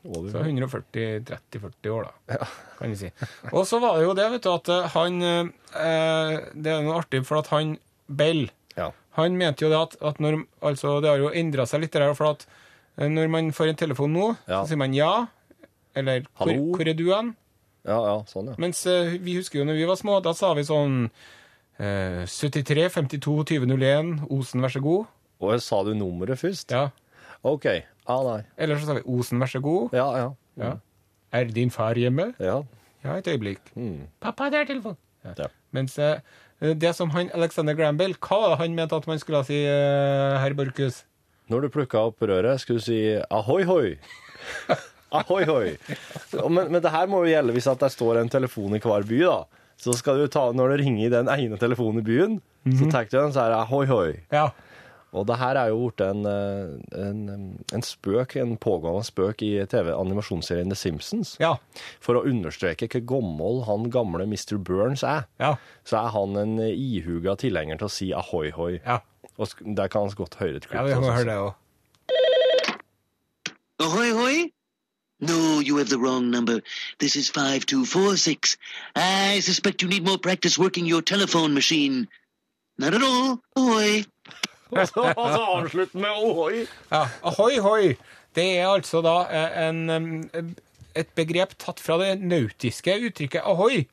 over? 0.05 0.29
Så 0.31 0.43
140-30-40 0.43 1.89
år, 1.89 2.09
da, 2.27 2.37
kan 2.77 2.89
vi 2.91 2.95
si. 2.99 3.09
Og 3.51 3.65
så 3.67 3.79
var 3.81 3.97
det 3.97 4.05
jo 4.05 4.13
det, 4.17 4.27
vet 4.35 4.43
du, 4.45 4.51
at 4.53 4.69
eh, 4.69 4.89
han 4.93 5.21
eh, 5.23 6.35
Det 6.53 6.71
er 6.75 6.83
noe 6.85 6.99
artig, 7.01 7.23
for 7.25 7.39
at 7.41 7.47
han 7.53 7.77
Bell 8.07 8.45
Ja. 8.77 8.91
Han 9.17 9.37
mente 9.39 9.63
jo 9.65 9.69
det 9.71 9.79
at, 9.79 9.95
at 10.03 10.19
når 10.19 10.41
Altså, 10.61 10.99
det 11.01 11.09
har 11.09 11.17
jo 11.23 11.31
endra 11.31 11.65
seg 11.65 11.81
litt, 11.85 11.95
der, 11.95 12.13
for 12.13 12.33
at 12.35 12.45
eh, 12.99 13.07
når 13.09 13.31
man 13.31 13.51
får 13.55 13.71
en 13.73 13.81
telefon 13.81 14.13
nå, 14.13 14.35
Ja. 14.47 14.61
så 14.63 14.73
sier 14.73 14.77
man 14.83 14.93
ja. 14.93 15.25
Eller 15.95 16.25
hvor, 16.37 16.51
hvor 16.75 16.89
er 16.91 16.97
du 16.97 17.07
hen? 17.13 17.33
ja, 17.85 17.97
ja, 18.01 18.15
sånn, 18.29 18.51
ja. 18.51 18.55
Mens 18.61 18.81
eh, 18.89 19.15
vi 19.21 19.37
husker 19.37 19.61
jo 19.61 19.65
når 19.67 19.77
vi 19.79 19.87
var 19.89 19.99
små, 19.99 20.19
da 20.25 20.33
sa 20.35 20.53
vi 20.57 20.63
sånn 20.65 21.05
eh, 21.77 22.23
73 22.25 22.87
52 22.95 23.35
2001, 23.51 24.15
Osen, 24.33 24.63
vær 24.65 24.73
så 24.73 24.81
god. 24.83 25.11
Og 25.43 25.61
sa 25.61 25.83
du 25.85 25.93
nummeret 25.97 26.41
først? 26.41 26.73
Ja. 26.73 26.89
OK. 27.45 27.67
Ah, 28.09 28.21
nei. 28.25 28.39
Eller 28.57 28.79
så 28.81 28.89
sa 28.89 28.97
vi 28.97 29.05
Osen, 29.05 29.41
vær 29.43 29.51
så 29.51 29.61
god. 29.63 29.93
Ja, 29.97 30.07
ja. 30.17 30.31
Ja. 30.61 30.71
Er 31.35 31.51
din 31.51 31.69
far 31.73 31.97
hjemme? 31.99 32.31
Ja. 32.39 32.61
Ja, 33.05 33.19
et 33.19 33.27
øyeblikk. 33.29 33.61
Mm. 33.77 34.07
Pappa, 34.23 34.49
det 34.49 34.63
er 34.63 34.71
telefon. 34.71 34.97
Ja. 35.25 35.49
Mens 35.75 35.97
eh, 36.01 36.23
det 36.61 36.95
som 36.97 37.11
han, 37.13 37.29
Alexander 37.37 37.75
Granbill 37.77 38.15
hva 38.17 38.39
var 38.41 38.55
det 38.55 38.59
han 38.63 38.77
mente 38.77 38.97
at 38.97 39.05
man 39.09 39.21
skulle 39.21 39.43
si, 39.45 39.61
eh, 39.67 40.39
herr 40.41 40.57
Borchhus? 40.57 41.03
Når 41.51 41.67
du 41.67 41.69
plukka 41.75 42.01
opp 42.09 42.23
røret, 42.25 42.61
skulle 42.63 42.81
du 42.81 42.85
si 42.87 42.99
ahoi, 43.29 43.61
hoi. 43.69 43.95
ahoi, 45.21 45.43
hoi. 45.49 45.75
Men, 46.49 46.71
men 46.73 46.81
det 46.83 46.91
her 46.93 47.07
må 47.11 47.23
jo 47.25 47.31
gjelde 47.33 47.55
hvis 47.55 47.67
at 47.71 47.79
det 47.85 47.91
står 47.95 48.21
en 48.21 48.29
telefon 48.33 48.75
i 48.77 48.81
hver 48.83 49.07
by, 49.07 49.21
da. 49.25 49.39
Så 49.77 49.91
skal 49.97 50.21
du 50.21 50.27
ta, 50.31 50.49
når 50.55 50.71
du 50.71 50.83
ringer 50.85 51.07
i 51.07 51.11
den 51.11 51.27
ene 51.31 51.57
telefonen 51.59 51.99
i 51.99 52.05
byen, 52.07 52.37
så 52.79 52.87
tar 52.89 53.09
du 53.11 53.17
den, 53.17 53.33
så 53.35 53.43
er 53.43 53.51
det 53.51 53.57
ahoi, 53.65 53.85
hoi. 53.89 54.13
Ja. 54.31 54.45
Og 55.15 55.23
det 55.29 55.35
her 55.39 55.55
er 55.55 55.69
jo 55.71 55.77
blitt 55.85 56.01
en, 56.03 56.25
eh, 56.27 56.71
en, 56.99 57.19
en 57.75 57.83
spøk, 57.85 58.33
en 58.41 58.55
pågående 58.59 59.05
spøk 59.07 59.43
i 59.47 59.51
TV-animasjonsserien 59.71 60.71
The 60.71 60.75
Simpsons. 60.79 61.35
Ja. 61.39 61.53
For 62.03 62.19
å 62.19 62.23
understreke 62.27 62.89
hvor 62.91 63.05
gammel 63.13 63.61
han 63.67 63.87
gamle 63.93 64.25
Mr. 64.27 64.57
Burns 64.59 65.03
er, 65.07 65.23
Ja. 65.39 65.53
så 65.87 66.01
er 66.01 66.09
han 66.17 66.35
en 66.41 66.57
ihuga 66.67 67.37
tilhenger 67.39 67.79
til 67.79 67.87
å 67.87 67.93
si 67.95 68.09
ahoy 68.15 68.51
hoi. 68.57 68.73
Ja, 68.83 68.99
Og 69.37 69.47
der 69.63 69.87
kan 69.91 70.07
han 70.07 70.15
godt 70.19 70.35
høre 70.39 70.59
et 70.59 70.67
klipp. 70.67 70.81
ja 70.81 70.83
vi 70.87 70.99
må 71.05 71.11
høre 71.15 71.31
det 71.31 71.39
òg. 71.45 71.53
Ahoy, 73.83 74.11
hoy? 74.15 74.37
No, 75.19 75.59
you 75.59 75.77
have 75.77 75.89
the 75.89 75.97
wrong 75.97 76.29
number. 76.29 76.61
This 76.99 77.15
is 77.15 77.29
5246. 77.29 78.57
I 78.95 79.39
suspect 79.39 79.81
you 79.81 79.87
need 79.87 80.05
more 80.05 80.17
practice 80.17 80.57
working 80.57 80.85
your 80.85 81.01
telephone 81.01 81.53
machine. 81.53 82.07
Not 82.77 82.93
at 82.93 83.01
all. 83.01 83.41
Ahoy. 83.55 84.03
Og 84.71 84.87
så 84.87 85.13
og 85.17 85.29
så 85.31 85.41
avslutt 85.55 85.95
med 85.95 86.09
ohoi. 86.09 86.65
Ja, 86.91 87.05
Ahoi, 87.23 87.57
hoi. 87.57 87.95
Det 88.35 88.57
er 88.57 88.67
altså 88.67 89.01
da 89.05 89.13
eh, 89.29 89.67
en, 89.69 90.29
et 90.95 91.11
begrep 91.15 91.53
tatt 91.61 91.79
fra 91.79 91.99
det 92.01 92.17
nautiske 92.19 92.95
uttrykket 93.07 93.45
ahoi, 93.45 93.85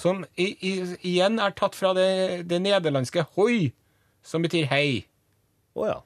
som 0.00 0.24
i, 0.40 0.48
i, 0.64 0.72
igjen 1.04 1.38
er 1.38 1.54
tatt 1.54 1.76
fra 1.78 1.92
det, 1.94 2.48
det 2.50 2.62
nederlandske 2.64 3.26
hoi, 3.36 3.70
som 4.24 4.42
betyr 4.42 4.66
hei. 4.72 5.04
Å 5.76 5.84
oh, 5.84 5.88
Ja. 5.92 6.00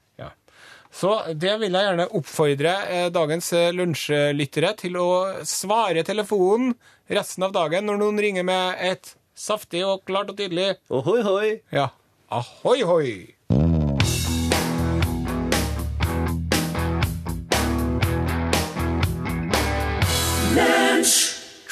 Så 0.91 1.13
det 1.37 1.55
vil 1.61 1.75
jeg 1.77 1.85
gjerne 1.85 2.09
oppfordre 2.17 2.75
eh, 2.89 3.07
dagens 3.15 3.53
eh, 3.53 3.71
lunsjlyttere 3.77 4.73
til 4.81 4.97
å 4.99 5.09
svare 5.47 6.05
telefonen 6.07 6.73
resten 7.13 7.45
av 7.47 7.55
dagen 7.55 7.87
når 7.89 8.01
noen 8.01 8.21
ringer 8.25 8.47
med 8.49 8.81
et 8.83 9.15
saftig 9.39 9.85
og 9.87 10.03
klart 10.09 10.33
og 10.33 10.39
tydelig 10.41 10.75
Ohoi 10.91 11.21
hoi. 11.23 11.51
ja, 11.71 11.91
ahoi, 12.33 12.81
hoi. 12.89 13.11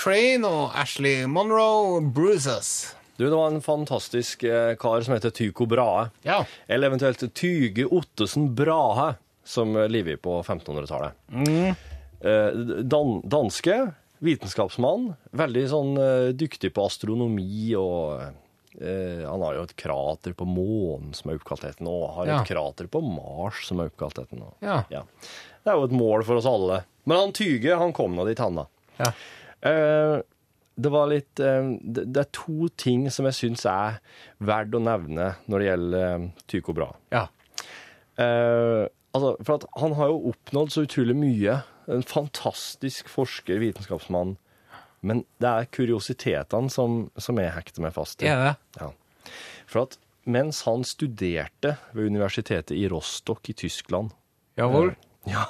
Train 0.06 0.44
og 0.46 0.70
Ashley 0.78 1.26
Monroe 1.26 1.98
Bruises. 2.14 2.94
Du, 3.16 3.24
det 3.24 3.34
var 3.36 3.48
en 3.52 3.62
fantastisk 3.64 4.42
eh, 4.44 4.74
kar 4.80 5.00
som 5.06 5.14
heter 5.16 5.30
Tycho 5.32 5.66
Brahe. 5.66 6.08
Ja. 6.26 6.42
Eller 6.68 6.90
eventuelt 6.90 7.22
Tyge 7.34 7.86
Ottesen 7.88 8.50
Brahe, 8.54 9.14
som 9.46 9.72
lever 9.74 9.88
livet 9.88 10.22
på 10.22 10.38
1500-tallet. 10.42 11.12
Mm. 11.32 11.74
Dan 12.88 13.20
danske, 13.24 13.76
vitenskapsmann, 14.24 15.10
veldig 15.36 15.62
sånn 15.70 15.94
eh, 16.00 16.28
dyktig 16.36 16.72
på 16.76 16.86
astronomi 16.88 17.70
og 17.78 18.42
Uh, 18.76 19.22
han 19.24 19.40
har 19.40 19.54
jo 19.56 19.62
et 19.64 19.70
krater 19.80 20.34
på 20.36 20.44
månen 20.44 21.14
som 21.16 21.30
er 21.32 21.38
oppkalt 21.38 21.62
etter 21.64 21.80
nå, 21.86 21.94
og 21.96 22.10
har 22.18 22.26
Ja. 22.28 22.40
et 22.42 22.48
krater 22.50 22.84
på 22.92 23.00
Mars 23.00 23.62
som 23.64 23.80
er 23.80 23.88
oppkalt 23.88 24.18
etter 24.20 24.36
nå. 24.36 24.50
Ja. 24.60 24.82
Det 24.92 25.70
er 25.72 25.78
jo 25.80 25.86
et 25.88 25.94
mål 25.96 26.26
for 26.28 26.36
oss 26.36 26.44
alle. 26.44 26.82
Men 27.08 27.16
han 27.22 27.32
Tyge, 27.32 27.72
han 27.80 27.94
kom 27.96 28.12
nå 28.12 28.26
dit, 28.28 28.36
han 28.44 28.60
da. 28.60 28.66
Ja. 29.00 29.08
Eh, 30.76 30.82
det 30.82 30.92
var 30.92 31.08
litt 31.08 31.40
eh, 31.40 31.70
det, 31.80 32.20
er 32.20 32.28
to 32.36 32.68
ting 32.76 33.08
som 33.10 33.28
jeg 33.28 33.38
syns 33.40 33.66
er 33.70 34.00
verdt 34.38 34.76
å 34.76 34.82
nevne 34.82 35.32
når 35.48 35.58
det 35.58 35.68
gjelder 35.70 36.06
eh, 36.10 36.26
Tycho 36.46 36.76
Brahe. 36.76 36.98
Ja. 37.14 37.26
Eh, 38.20 38.84
altså, 39.16 39.36
for 39.42 39.56
at 39.56 39.66
han 39.80 39.96
har 39.96 40.12
jo 40.12 40.32
oppnådd 40.32 40.74
så 40.74 40.84
utrolig 40.86 41.16
mye. 41.16 41.60
En 41.88 42.04
fantastisk 42.06 43.08
forsker, 43.08 43.60
vitenskapsmann. 43.62 44.36
Men 45.06 45.22
det 45.42 45.48
er 45.48 45.68
kuriositetene 45.70 46.72
som, 46.72 47.06
som 47.20 47.38
jeg 47.38 47.54
hekter 47.54 47.84
meg 47.84 47.94
fast 47.94 48.18
til. 48.20 48.32
Det? 48.32 48.56
Ja. 48.80 48.90
For 49.70 49.86
at 49.86 49.98
mens 50.26 50.64
han 50.66 50.82
studerte 50.86 51.76
ved 51.94 52.10
universitetet 52.10 52.74
i 52.74 52.88
Rostock 52.90 53.46
i 53.52 53.54
Tyskland, 53.54 54.10
Ja 54.58 54.66
vel. 54.72 54.94
ja, 55.28 55.44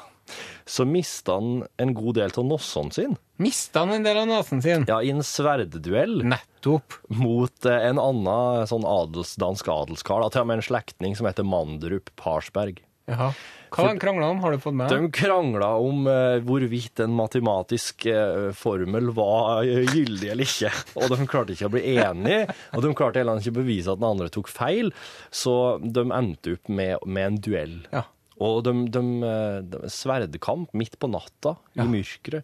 så 0.67 0.85
mista 0.85 1.37
han 1.39 1.67
en 1.77 1.95
god 1.95 2.19
del 2.19 2.33
av 2.37 2.45
nossen 2.45 2.91
sin. 2.91 3.17
Mista 3.37 3.85
han 3.85 3.93
en 3.93 4.07
del 4.07 4.19
av 4.19 4.27
nesen 4.29 4.63
sin? 4.63 4.87
Ja, 4.89 4.99
i 5.03 5.13
en 5.15 5.23
sverdduell 5.23 6.25
Nettopp. 6.27 6.99
mot 7.13 7.69
eh, 7.69 7.87
en 7.91 8.01
annen 8.03 8.67
sånn 8.67 8.87
adels, 8.89 9.37
dansk 9.41 9.69
adelskar, 9.71 10.25
da, 10.25 10.33
til 10.33 10.43
og 10.43 10.51
med 10.51 10.61
en 10.61 10.67
slektning 10.67 11.15
som 11.19 11.29
heter 11.29 11.47
Mandrup 11.47 12.11
Parsberg. 12.19 12.83
Jaha. 13.07 13.31
Hva 13.71 13.85
har 13.85 13.95
de 13.95 14.01
krangla 14.03 14.31
om? 14.33 14.41
Har 14.43 14.55
du 14.55 14.59
fått 14.63 14.75
med 14.75 14.91
De 14.91 15.11
krangla 15.15 15.69
om 15.83 16.07
uh, 16.09 16.39
hvorvidt 16.47 17.03
en 17.05 17.13
matematisk 17.15 18.07
uh, 18.09 18.51
formel 18.57 19.13
var 19.15 19.67
uh, 19.67 19.95
gyldig 19.95 20.33
eller 20.33 20.49
ikke. 20.49 20.73
Og 20.99 21.13
de 21.13 21.29
klarte 21.31 21.55
ikke 21.55 21.69
å 21.69 21.75
bli 21.77 21.85
enige, 22.01 22.57
og 22.73 22.83
de 22.83 22.93
klarte 22.99 23.23
heller 23.23 23.43
ikke 23.43 23.55
å 23.55 23.59
bevise 23.61 23.93
at 23.93 24.01
den 24.01 24.09
andre 24.09 24.31
tok 24.33 24.51
feil, 24.51 24.91
så 25.31 25.77
de 25.83 26.07
endte 26.09 26.57
opp 26.57 26.73
med, 26.73 27.07
med 27.07 27.31
en 27.31 27.41
duell. 27.47 27.79
Ja. 27.95 28.07
Og 28.45 28.61
de, 28.67 28.75
de, 28.93 29.03
eh, 29.25 29.59
de 29.65 29.91
sverdkamp 29.93 30.75
midt 30.77 30.99
på 31.01 31.09
natta, 31.09 31.57
i 31.77 31.87
mørket. 31.89 32.43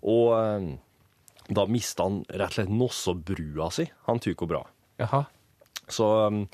Og 0.00 0.32
eh, 0.38 0.68
da 1.52 1.66
mista 1.68 2.06
han 2.06 2.22
rett 2.30 2.54
og 2.54 2.58
slett 2.58 2.72
nossebrua 2.72 3.70
si, 3.74 3.88
han 4.08 4.22
Tycho 4.24 4.48
Bra. 4.48 4.62
Jaha. 5.02 5.24
Så, 5.90 6.06
um, 6.26 6.44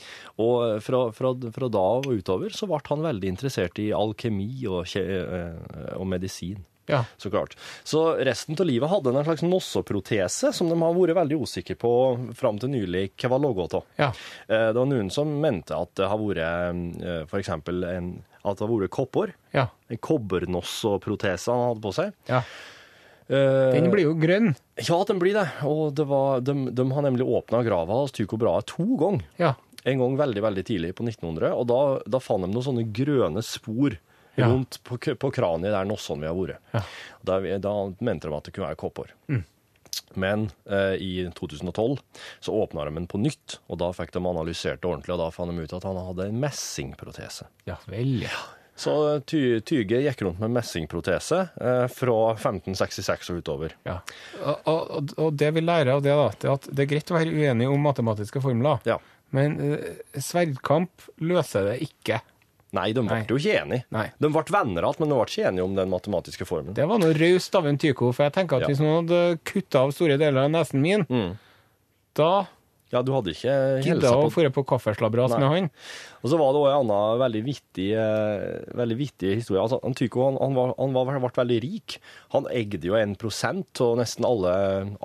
og 0.43 0.81
fra, 0.83 1.05
fra, 1.15 1.31
fra 1.55 1.69
da 1.71 1.83
og 2.01 2.09
utover 2.11 2.51
så 2.51 2.67
ble 2.67 2.81
han 2.89 3.05
veldig 3.05 3.31
interessert 3.31 3.79
i 3.79 3.93
alkemi 3.95 4.49
og, 4.67 4.91
eh, 4.99 5.55
og 5.95 6.09
medisin. 6.11 6.65
Ja. 6.91 7.05
Så 7.17 7.31
klart. 7.33 7.55
Så 7.87 8.03
resten 8.27 8.59
av 8.61 8.67
livet 8.69 8.91
hadde 8.91 9.13
en 9.15 9.25
slags 9.27 9.43
nossoprotese, 9.47 10.53
som 10.57 10.69
de 10.69 10.79
har 10.81 10.95
vært 10.97 11.17
veldig 11.21 11.39
usikre 11.45 11.77
på 11.79 11.93
fram 12.37 12.59
til 12.61 12.73
nylig 12.75 13.07
hva 13.23 13.31
var 13.37 13.45
laga 13.47 13.69
av. 13.81 13.85
Ja. 14.01 14.11
Eh, 14.49 14.67
Det 14.73 14.79
var 14.81 14.91
noen 14.91 15.11
som 15.15 15.33
mente 15.41 15.77
at 15.77 15.95
det 15.97 16.09
har 16.11 16.19
vært 16.19 16.43
f.eks. 16.43 17.31
for 17.31 17.39
eksempel 17.41 17.85
en, 17.89 18.11
at 18.45 18.59
det 18.59 18.67
har 18.67 18.75
vært 18.75 18.91
kopper. 18.95 19.33
Ja. 19.55 19.69
En 19.91 19.99
kobbernosseprotese 19.99 21.51
han 21.53 21.69
hadde 21.71 21.85
på 21.85 21.95
seg. 21.97 22.13
ja. 22.31 22.43
Eh, 23.31 23.73
Den 23.77 23.93
blir 23.93 24.09
jo 24.09 24.15
grønn. 24.19 24.57
Ja, 24.83 24.97
den 25.07 25.21
blir 25.23 25.37
det. 25.37 25.47
Og 25.63 25.93
det 25.95 26.03
var, 26.11 26.41
de, 26.43 26.55
de 26.75 26.87
har 26.91 27.03
nemlig 27.07 27.23
åpna 27.31 27.61
grava 27.63 28.01
hos 28.03 28.11
Tycho 28.17 28.35
Brahe 28.41 28.65
to 28.67 28.83
ganger. 28.99 29.23
Ja. 29.39 29.53
En 29.87 29.99
gang 30.03 30.17
veldig 30.19 30.43
veldig 30.43 30.65
tidlig 30.67 30.91
på 30.99 31.07
1900, 31.07 31.53
og 31.55 31.69
da, 31.71 31.77
da 32.11 32.19
fant 32.21 32.43
de 32.45 32.51
noen 32.51 32.67
sånne 32.67 32.83
grønne 32.93 33.41
spor 33.47 33.95
Ja. 34.41 34.51
rundt 34.51 34.81
på, 34.85 34.99
på 34.99 35.31
kraniet 35.37 35.73
der 35.75 35.89
Nosson 35.89 36.21
vi 36.23 36.29
har 36.31 36.37
vært. 36.37 36.61
Ja. 36.75 36.83
Da, 37.27 37.41
da 37.63 37.75
mente 38.01 38.29
de 38.31 38.37
at 38.37 38.45
det 38.49 38.55
kunne 38.57 38.71
være 38.73 38.81
kopper. 38.81 39.15
Men 40.15 40.49
eh, 40.71 40.95
i 41.03 41.11
2012 41.35 41.99
så 42.41 42.53
åpna 42.55 42.85
de 42.87 42.95
den 42.95 43.07
på 43.11 43.19
nytt, 43.23 43.59
og 43.71 43.79
da 43.83 43.91
fikk 43.95 44.13
de 44.15 44.23
analysert 44.27 44.81
det 44.83 44.89
ordentlig, 44.91 45.15
og 45.15 45.21
da 45.23 45.29
fant 45.35 45.51
de 45.55 45.63
ut 45.67 45.75
at 45.77 45.87
han 45.87 45.99
hadde 46.09 46.27
en 46.31 46.41
messingprotese. 46.43 47.47
Ja 47.69 47.77
vel. 47.91 48.21
Ja. 48.27 48.41
Så 48.81 48.95
ty, 49.29 49.61
Tyge 49.67 49.99
gikk 50.01 50.23
rundt 50.25 50.41
med 50.41 50.55
messingprotese 50.55 51.41
eh, 51.61 51.85
fra 51.93 52.15
1566 52.33 53.31
og 53.35 53.43
utover. 53.43 53.75
Ja. 53.85 53.99
Og, 54.41 54.71
og, 54.73 55.15
og 55.21 55.35
det 55.37 55.51
vi 55.59 55.63
lærer 55.67 55.93
av 55.99 56.05
det, 56.07 56.15
da, 56.17 56.29
det 56.41 56.49
er 56.49 56.55
at 56.57 56.69
det 56.71 56.87
er 56.87 56.91
greit 56.95 57.13
å 57.13 57.19
være 57.19 57.35
uenig 57.35 57.69
om 57.69 57.83
matematiske 57.85 58.41
formler, 58.43 58.81
Ja. 58.89 58.97
men 59.37 59.59
eh, 59.75 60.01
sverdkamp 60.17 61.11
løser 61.21 61.69
det 61.75 61.77
ikke. 61.91 62.23
Nei, 62.73 62.93
de 62.95 63.03
ble 63.03 63.11
Nei. 63.11 63.25
jo 63.29 63.37
ikke 63.37 63.57
enige. 63.65 63.85
Nei. 63.91 64.05
De 64.21 64.29
ble 64.31 64.43
venner 64.55 64.85
igjen, 64.87 65.01
men 65.01 65.09
de 65.11 65.15
ble 65.19 65.27
ikke 65.27 65.47
enige 65.49 65.65
om 65.65 65.75
den 65.75 65.91
matematiske 65.91 66.47
formelen. 66.47 66.75
Det 66.75 66.87
var 66.87 66.99
noe 67.03 67.13
raust 67.19 67.55
av 67.59 67.67
en 67.67 67.79
Tycho, 67.83 68.13
for 68.15 68.23
jeg 68.29 68.33
tenker 68.37 68.57
at 68.57 68.63
Ja. 68.63 68.69
hvis 68.69 68.81
noen 68.81 69.09
hadde 69.09 69.39
kutta 69.45 69.81
av 69.83 69.91
store 69.93 70.17
deler 70.19 70.45
av 70.45 70.51
nesen 70.51 70.81
min, 70.81 71.05
Mm. 71.11 71.37
da 72.15 72.47
Ja, 72.91 73.03
du 73.07 73.13
hadde 73.15 73.31
ikke 73.31 73.53
gidda 73.85 74.11
å 74.19 74.25
dra 74.35 74.51
på 74.51 74.65
kaffeslabberas 74.67 75.37
med 75.39 75.47
han. 75.47 75.69
Og 76.25 76.33
så 76.33 76.39
var 76.41 76.51
det 76.53 76.61
også 76.61 76.71
en 76.73 76.91
annen 76.91 77.21
veldig 77.23 77.43
vittig, 77.47 77.87
eh, 77.95 78.75
veldig 78.77 78.97
vittig 78.99 79.31
historie. 79.39 79.63
Altså, 79.63 79.79
han 79.85 79.95
Tycho 79.95 80.25
han, 80.27 80.37
han, 80.43 80.57
var, 80.59 80.73
han 80.77 80.97
var, 80.97 81.13
ble 81.23 81.31
veldig 81.39 81.59
rik. 81.63 81.97
Han 82.35 82.49
eide 82.51 82.83
jo 82.83 82.99
1% 82.99 83.83
av 83.87 83.95
nesten 84.01 84.27
alle, 84.27 84.53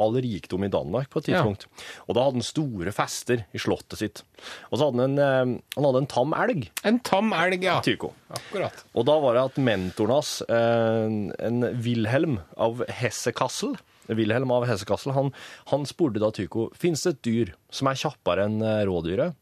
all 0.01 0.17
rikdom 0.17 0.65
i 0.65 0.71
Danmark 0.73 1.11
på 1.13 1.21
et 1.21 1.29
Ja. 1.29 1.43
tidspunkt. 1.43 1.67
Og 2.09 2.15
da 2.17 2.25
hadde 2.25 2.41
han 2.41 2.49
store 2.49 2.91
fester 2.91 3.45
i 3.53 3.61
slottet 3.61 4.01
sitt. 4.01 4.23
Og 4.71 4.79
så 4.79 4.89
hadde 4.89 5.05
han 5.05 5.05
en, 5.05 5.19
eh, 5.19 5.61
han 5.77 5.85
hadde 5.91 6.01
en 6.03 6.11
tam 6.17 6.33
elg, 6.33 6.69
En 6.83 6.99
tam 6.99 7.31
elg, 7.37 7.61
ja. 7.63 7.79
Tycho. 7.85 8.13
Akkurat. 8.33 8.83
Og 8.95 9.05
da 9.05 9.19
var 9.21 9.33
det 9.37 9.45
at 9.45 9.61
mentoren 9.61 10.17
hans, 10.17 10.41
eh, 10.49 11.45
en 11.45 11.61
Wilhelm 11.85 12.39
av 12.57 12.81
Hessekassel, 12.89 13.77
Wilhelm 14.07 14.51
av 14.51 14.65
Hessekassel, 14.69 15.13
han, 15.15 15.31
han 15.71 15.85
spurte 15.89 16.19
da 16.21 16.29
Tycho, 16.35 16.67
finnes 16.77 17.01
det 17.05 17.15
et 17.15 17.23
dyr 17.25 17.53
som 17.73 17.87
er 17.91 17.99
kjappere 18.01 18.45
enn 18.49 18.59
eh, 18.61 18.83
rådyret? 18.85 19.33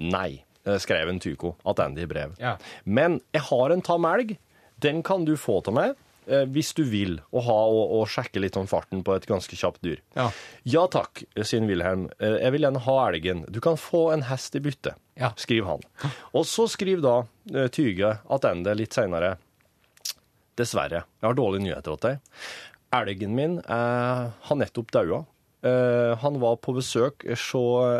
Nei, 0.00 0.42
eh, 0.64 0.78
skrev 0.82 1.08
en 1.12 1.20
Tycho, 1.20 1.54
tilbake 1.66 2.00
i 2.04 2.08
brev. 2.10 2.34
Ja. 2.40 2.56
Men 2.84 3.20
jeg 3.36 3.44
har 3.50 3.74
en 3.74 3.84
tam 3.84 4.06
elg, 4.08 4.36
den 4.80 5.02
kan 5.06 5.24
du 5.28 5.34
få 5.40 5.58
til 5.66 5.76
meg, 5.76 5.94
eh, 6.28 6.44
hvis 6.52 6.72
du 6.76 6.82
vil, 6.88 7.18
og, 7.32 7.42
ha, 7.48 7.56
og, 7.72 7.94
og 8.00 8.08
sjekke 8.12 8.40
litt 8.42 8.56
om 8.60 8.66
farten 8.70 9.02
på 9.06 9.14
et 9.16 9.26
ganske 9.28 9.56
kjapt 9.58 9.82
dyr. 9.84 10.00
Ja. 10.16 10.28
Ja 10.64 10.84
takk, 10.92 11.24
sier 11.46 11.64
Wilhelm. 11.68 12.08
Jeg 12.20 12.52
vil 12.56 12.66
gjerne 12.66 12.84
ha 12.88 12.96
elgen. 13.08 13.44
Du 13.52 13.60
kan 13.64 13.76
få 13.80 14.06
en 14.14 14.24
hest 14.30 14.56
i 14.56 14.62
bytte, 14.64 14.94
Ja. 15.16 15.30
skriver 15.40 15.74
han. 15.76 16.12
Og 16.36 16.44
så 16.48 16.66
skriver 16.68 17.02
da 17.04 17.68
Tyge 17.72 18.16
tilbake 18.28 18.74
litt 18.76 18.92
senere. 18.96 19.36
Dessverre, 20.56 21.02
jeg 21.20 21.26
har 21.28 21.36
dårlige 21.36 21.66
nyheter 21.66 21.98
til 22.00 22.14
deg. 22.14 22.44
Elgen 22.96 23.34
min 23.36 23.58
eh, 23.58 24.26
har 24.48 24.58
nettopp 24.60 24.92
daua. 24.94 25.24
Eh, 25.66 26.12
han 26.22 26.38
var 26.40 26.58
på 26.62 26.74
besøk 26.76 27.24
hos 27.28 27.46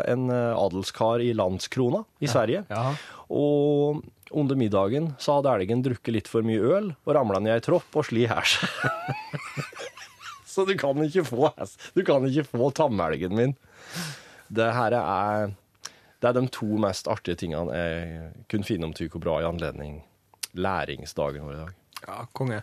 en 0.07 0.29
eh, 0.33 0.53
adelskar 0.57 1.23
i 1.23 1.33
Landskrona 1.37 2.03
i 2.19 2.29
Sverige. 2.31 2.65
Ja. 2.71 2.93
Og 3.33 4.03
Under 4.35 4.57
middagen 4.59 5.13
så 5.23 5.37
hadde 5.37 5.53
elgen 5.55 5.79
drukket 5.85 6.11
litt 6.11 6.27
for 6.27 6.43
mye 6.43 6.59
øl 6.59 6.89
og 6.91 7.13
ramla 7.15 7.39
ned 7.39 7.53
i 7.53 7.55
ei 7.55 7.63
tropp 7.63 7.95
og 7.95 8.03
sli 8.09 8.25
her 8.27 8.43
seg. 8.43 8.67
så 10.51 10.65
du 10.67 10.73
kan 10.75 10.99
ikke 11.05 11.23
få. 11.29 11.47
Du 11.95 12.03
kan 12.03 12.27
ikke 12.27 12.43
få 12.51 12.67
tamelgen 12.75 13.37
min. 13.37 13.55
Det 14.51 14.67
her 14.75 14.97
er 14.99 15.55
Det 16.19 16.27
er 16.27 16.35
de 16.35 16.43
to 16.51 16.67
mest 16.81 17.07
artige 17.07 17.39
tingene 17.39 17.71
jeg 17.71 18.29
kunne 18.51 18.67
finne 18.67 18.89
om 18.89 18.93
Tycho 18.97 19.19
Bra 19.23 19.39
i 19.39 19.47
anledning 19.47 20.01
læringsdagen 20.57 21.45
vår 21.45 21.53
i 21.53 21.61
dag. 21.61 21.73
Ja, 22.07 22.25
konge. 22.33 22.61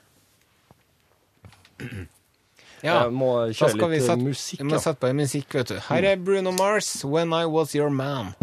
Ja, 2.85 3.05
Jeg 3.07 3.13
må 3.17 3.31
da 3.47 3.53
kjøre 3.57 3.89
litt 3.95 4.03
sette, 4.05 4.21
musikk. 4.21 4.59
vi 4.61 4.65
må 4.69 4.77
Ja. 4.77 4.79
sette 4.85 5.01
på 5.01 5.13
musikk, 5.17 5.55
vet 5.57 5.67
du. 5.73 5.79
Her 5.89 6.05
er 6.05 6.17
Bruno 6.17 6.53
Mars, 6.53 7.03
'When 7.05 7.33
I 7.33 7.47
Was 7.47 7.75
Your 7.75 7.89
Man'. 7.91 8.35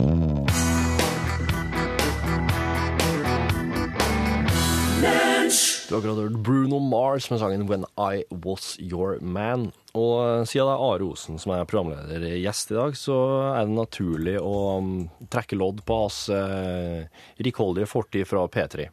Du 5.90 5.96
har 5.96 6.00
akkurat 6.00 6.18
hørt 6.24 6.44
Bruno 6.46 6.80
Mars 6.80 7.30
med 7.32 7.40
sangen 7.42 7.68
'When 7.68 7.86
I 7.98 8.24
Was 8.30 8.78
Your 8.80 9.18
Man'. 9.20 9.72
Og 9.94 10.48
siden 10.48 10.68
det 10.68 10.74
er 10.74 10.84
Are 10.94 11.04
Osen 11.04 11.38
som 11.40 11.52
er 11.52 11.66
programleder 11.66 12.24
gjest 12.40 12.72
i 12.72 12.76
dag, 12.78 12.94
så 12.96 13.18
er 13.58 13.66
det 13.66 13.76
naturlig 13.76 14.38
å 14.40 14.78
um, 14.78 15.10
trekke 15.30 15.58
lodd 15.60 15.82
på 15.86 15.98
hans 16.06 16.30
eh, 16.30 17.08
rikholdige 17.44 17.90
fortid 17.92 18.26
fra 18.30 18.46
P3. 18.48 18.88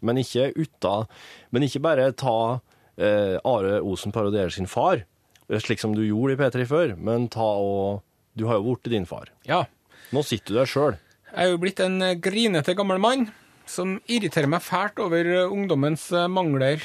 Men 0.00 0.16
ikke 0.16 0.52
uta, 0.56 1.06
Men 1.52 1.62
ikke 1.62 1.82
bare 1.82 2.12
ta 2.12 2.60
eh, 2.98 3.36
Are 3.44 3.80
Osen 3.82 4.12
parodierer 4.14 4.50
sin 4.54 4.66
far, 4.70 5.04
slik 5.60 5.80
som 5.82 5.94
du 5.96 6.02
gjorde 6.06 6.34
i 6.36 6.40
P3 6.40 6.66
før, 6.70 6.96
men 6.96 7.28
ta 7.28 7.44
og 7.44 8.02
Du 8.36 8.46
har 8.48 8.56
jo 8.58 8.72
blitt 8.74 8.90
din 8.90 9.04
far. 9.06 9.28
Ja. 9.46 9.64
Nå 10.10 10.22
sitter 10.26 10.54
du 10.54 10.58
der 10.58 10.66
sjøl. 10.66 10.96
Jeg 11.30 11.44
er 11.46 11.50
jo 11.52 11.58
blitt 11.62 11.80
en 11.80 12.00
eh, 12.02 12.14
grinete 12.18 12.74
gammel 12.74 12.98
mann 12.98 13.28
som 13.66 14.00
irriterer 14.10 14.50
meg 14.50 14.60
fælt 14.62 14.98
over 15.02 15.24
eh, 15.24 15.46
ungdommens 15.50 16.08
eh, 16.12 16.26
mangler 16.28 16.82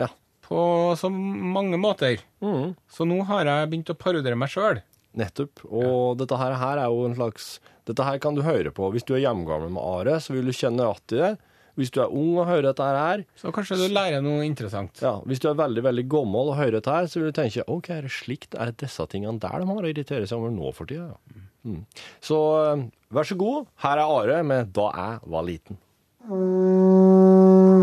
Ja. 0.00 0.08
på 0.42 0.58
så 0.96 1.10
mange 1.12 1.76
måter. 1.76 2.18
Mm. 2.40 2.74
Så 2.88 3.04
nå 3.04 3.20
har 3.28 3.44
jeg 3.44 3.68
begynt 3.70 3.92
å 3.92 3.98
parodiere 4.00 4.36
meg 4.40 4.48
sjøl. 4.52 4.80
Nettopp. 5.16 5.62
Og 5.68 6.16
dette 6.20 6.36
her, 6.40 6.56
her 6.60 6.80
er 6.82 6.88
jo 6.92 7.04
en 7.08 7.14
slags 7.16 7.58
Dette 7.86 8.02
her 8.02 8.18
kan 8.18 8.34
du 8.34 8.42
høre 8.42 8.72
på. 8.74 8.88
Hvis 8.90 9.04
du 9.06 9.12
er 9.14 9.20
hjemmegammel 9.22 9.70
med 9.70 9.84
Are, 9.84 10.16
så 10.20 10.32
vil 10.34 10.48
du 10.48 10.52
kjenne 10.52 10.88
att 10.90 11.12
i 11.12 11.20
det. 11.20 11.36
Hvis 11.76 11.90
du 11.92 12.00
er 12.00 12.08
ung 12.12 12.38
og 12.40 12.46
hører 12.48 12.62
dette 12.70 12.82
her, 12.82 13.24
Så 13.36 13.52
kanskje 13.52 13.76
du 13.76 13.86
lærer 13.92 14.22
noe 14.24 14.44
interessant. 14.46 14.96
ja, 15.02 15.18
hvis 15.28 15.38
du 15.42 15.48
er 15.50 15.54
veldig 15.58 15.82
veldig 15.84 16.08
gammel 16.08 16.48
og 16.52 16.56
hører 16.56 16.78
dette 16.78 16.90
her, 16.90 17.04
så 17.06 17.20
vil 17.20 17.28
du 17.32 17.36
tenke 17.40 17.64
OK, 17.68 17.90
er 17.90 18.02
det 18.06 18.10
slikt? 18.16 18.54
Er 18.56 18.70
det 18.72 18.78
disse 18.78 19.04
tingene 19.12 19.38
der 19.40 19.60
de 19.60 19.66
har 19.68 19.82
å 19.82 19.90
irritere 19.90 20.26
seg 20.26 20.38
over 20.38 20.50
nå 20.50 20.72
for 20.74 20.86
tida? 20.88 21.10
Ja. 21.12 21.42
Mm. 21.66 21.82
Så 22.22 22.38
eh, 22.62 22.84
vær 23.12 23.26
så 23.26 23.36
god. 23.36 23.66
Her 23.82 23.98
er 23.98 24.06
Are 24.06 24.42
med 24.42 24.72
'Da 24.72 24.90
jeg 24.94 25.20
var 25.26 25.42
liten'. 25.44 25.76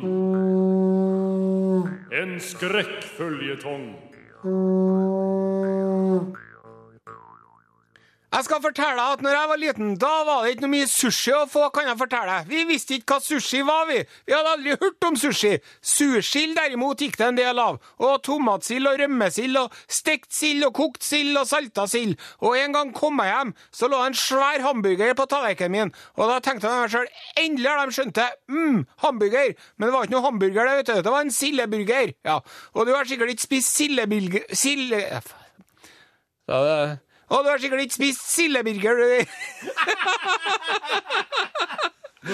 En 2.12 2.40
skrekkføljetong. 2.40 3.86
Jeg 8.28 8.44
skal 8.44 8.60
fortelle 8.60 9.00
deg 9.00 9.14
at 9.16 9.22
når 9.24 9.36
jeg 9.38 9.48
var 9.50 9.60
liten, 9.62 9.92
da 10.02 10.10
var 10.28 10.42
det 10.44 10.50
ikke 10.52 10.64
noe 10.66 10.72
mye 10.74 10.88
sushi 10.92 11.32
å 11.32 11.46
få, 11.48 11.70
kan 11.72 11.86
jeg 11.88 11.96
fortelle 12.02 12.34
deg. 12.34 12.50
Vi 12.52 12.64
visste 12.68 12.98
ikke 12.98 13.16
hva 13.16 13.24
sushi 13.24 13.62
var, 13.64 13.86
vi. 13.88 14.02
Vi 14.28 14.36
hadde 14.36 14.52
aldri 14.52 14.74
hørt 14.82 15.08
om 15.08 15.16
sushi. 15.20 15.54
Sursild 15.80 16.60
derimot 16.60 17.00
gikk 17.02 17.16
det 17.22 17.30
en 17.30 17.40
del 17.40 17.62
av. 17.64 17.78
Og 18.04 18.18
tomatsild 18.28 18.92
og 18.92 19.00
rømmesild 19.00 19.62
og 19.62 19.80
stekt 19.88 20.36
sild 20.36 20.68
og 20.68 20.76
kokt 20.76 21.08
sild 21.08 21.40
og 21.40 21.48
salta 21.48 21.88
sild. 21.88 22.20
Og 22.44 22.60
en 22.60 22.76
gang 22.76 22.92
kom 23.00 23.24
jeg 23.24 23.32
hjem, 23.32 23.56
så 23.72 23.88
lå 23.88 24.04
det 24.04 24.12
en 24.12 24.20
svær 24.26 24.68
hamburger 24.68 25.16
på 25.16 25.30
tallerkenen 25.32 25.78
min. 25.78 25.96
Og 26.20 26.28
da 26.28 26.38
tenkte 26.44 26.68
jeg 26.68 26.84
meg 26.84 26.94
sjøl, 26.98 27.10
endelig 27.46 27.72
har 27.72 27.80
de 27.80 27.98
skjønt 28.02 28.20
det. 28.20 28.30
Mm, 28.52 28.84
hamburger. 29.08 29.56
Men 29.78 29.88
det 29.88 29.96
var 29.96 30.04
ikke 30.04 30.18
noe 30.18 30.28
hamburger, 30.28 30.62
det, 30.68 30.78
vet 30.82 30.92
du. 30.92 31.02
Det 31.08 31.16
var 31.16 31.24
en 31.24 31.36
sildeburger. 31.40 32.16
Ja. 32.28 32.40
Og 32.76 32.92
du 32.92 32.96
har 32.98 33.08
sikkert 33.08 33.38
ikke 33.38 33.48
spist 33.48 33.76
sildebilger... 33.80 34.48
Silde... 34.52 35.04
Ja, 36.48 36.64
det... 36.64 36.80
Og 37.30 37.44
du 37.44 37.50
har 37.52 37.60
sikkert 37.60 37.84
ikke 37.86 38.00
spist 38.00 38.24
sildeburger, 38.36 38.96
du. 39.04 39.06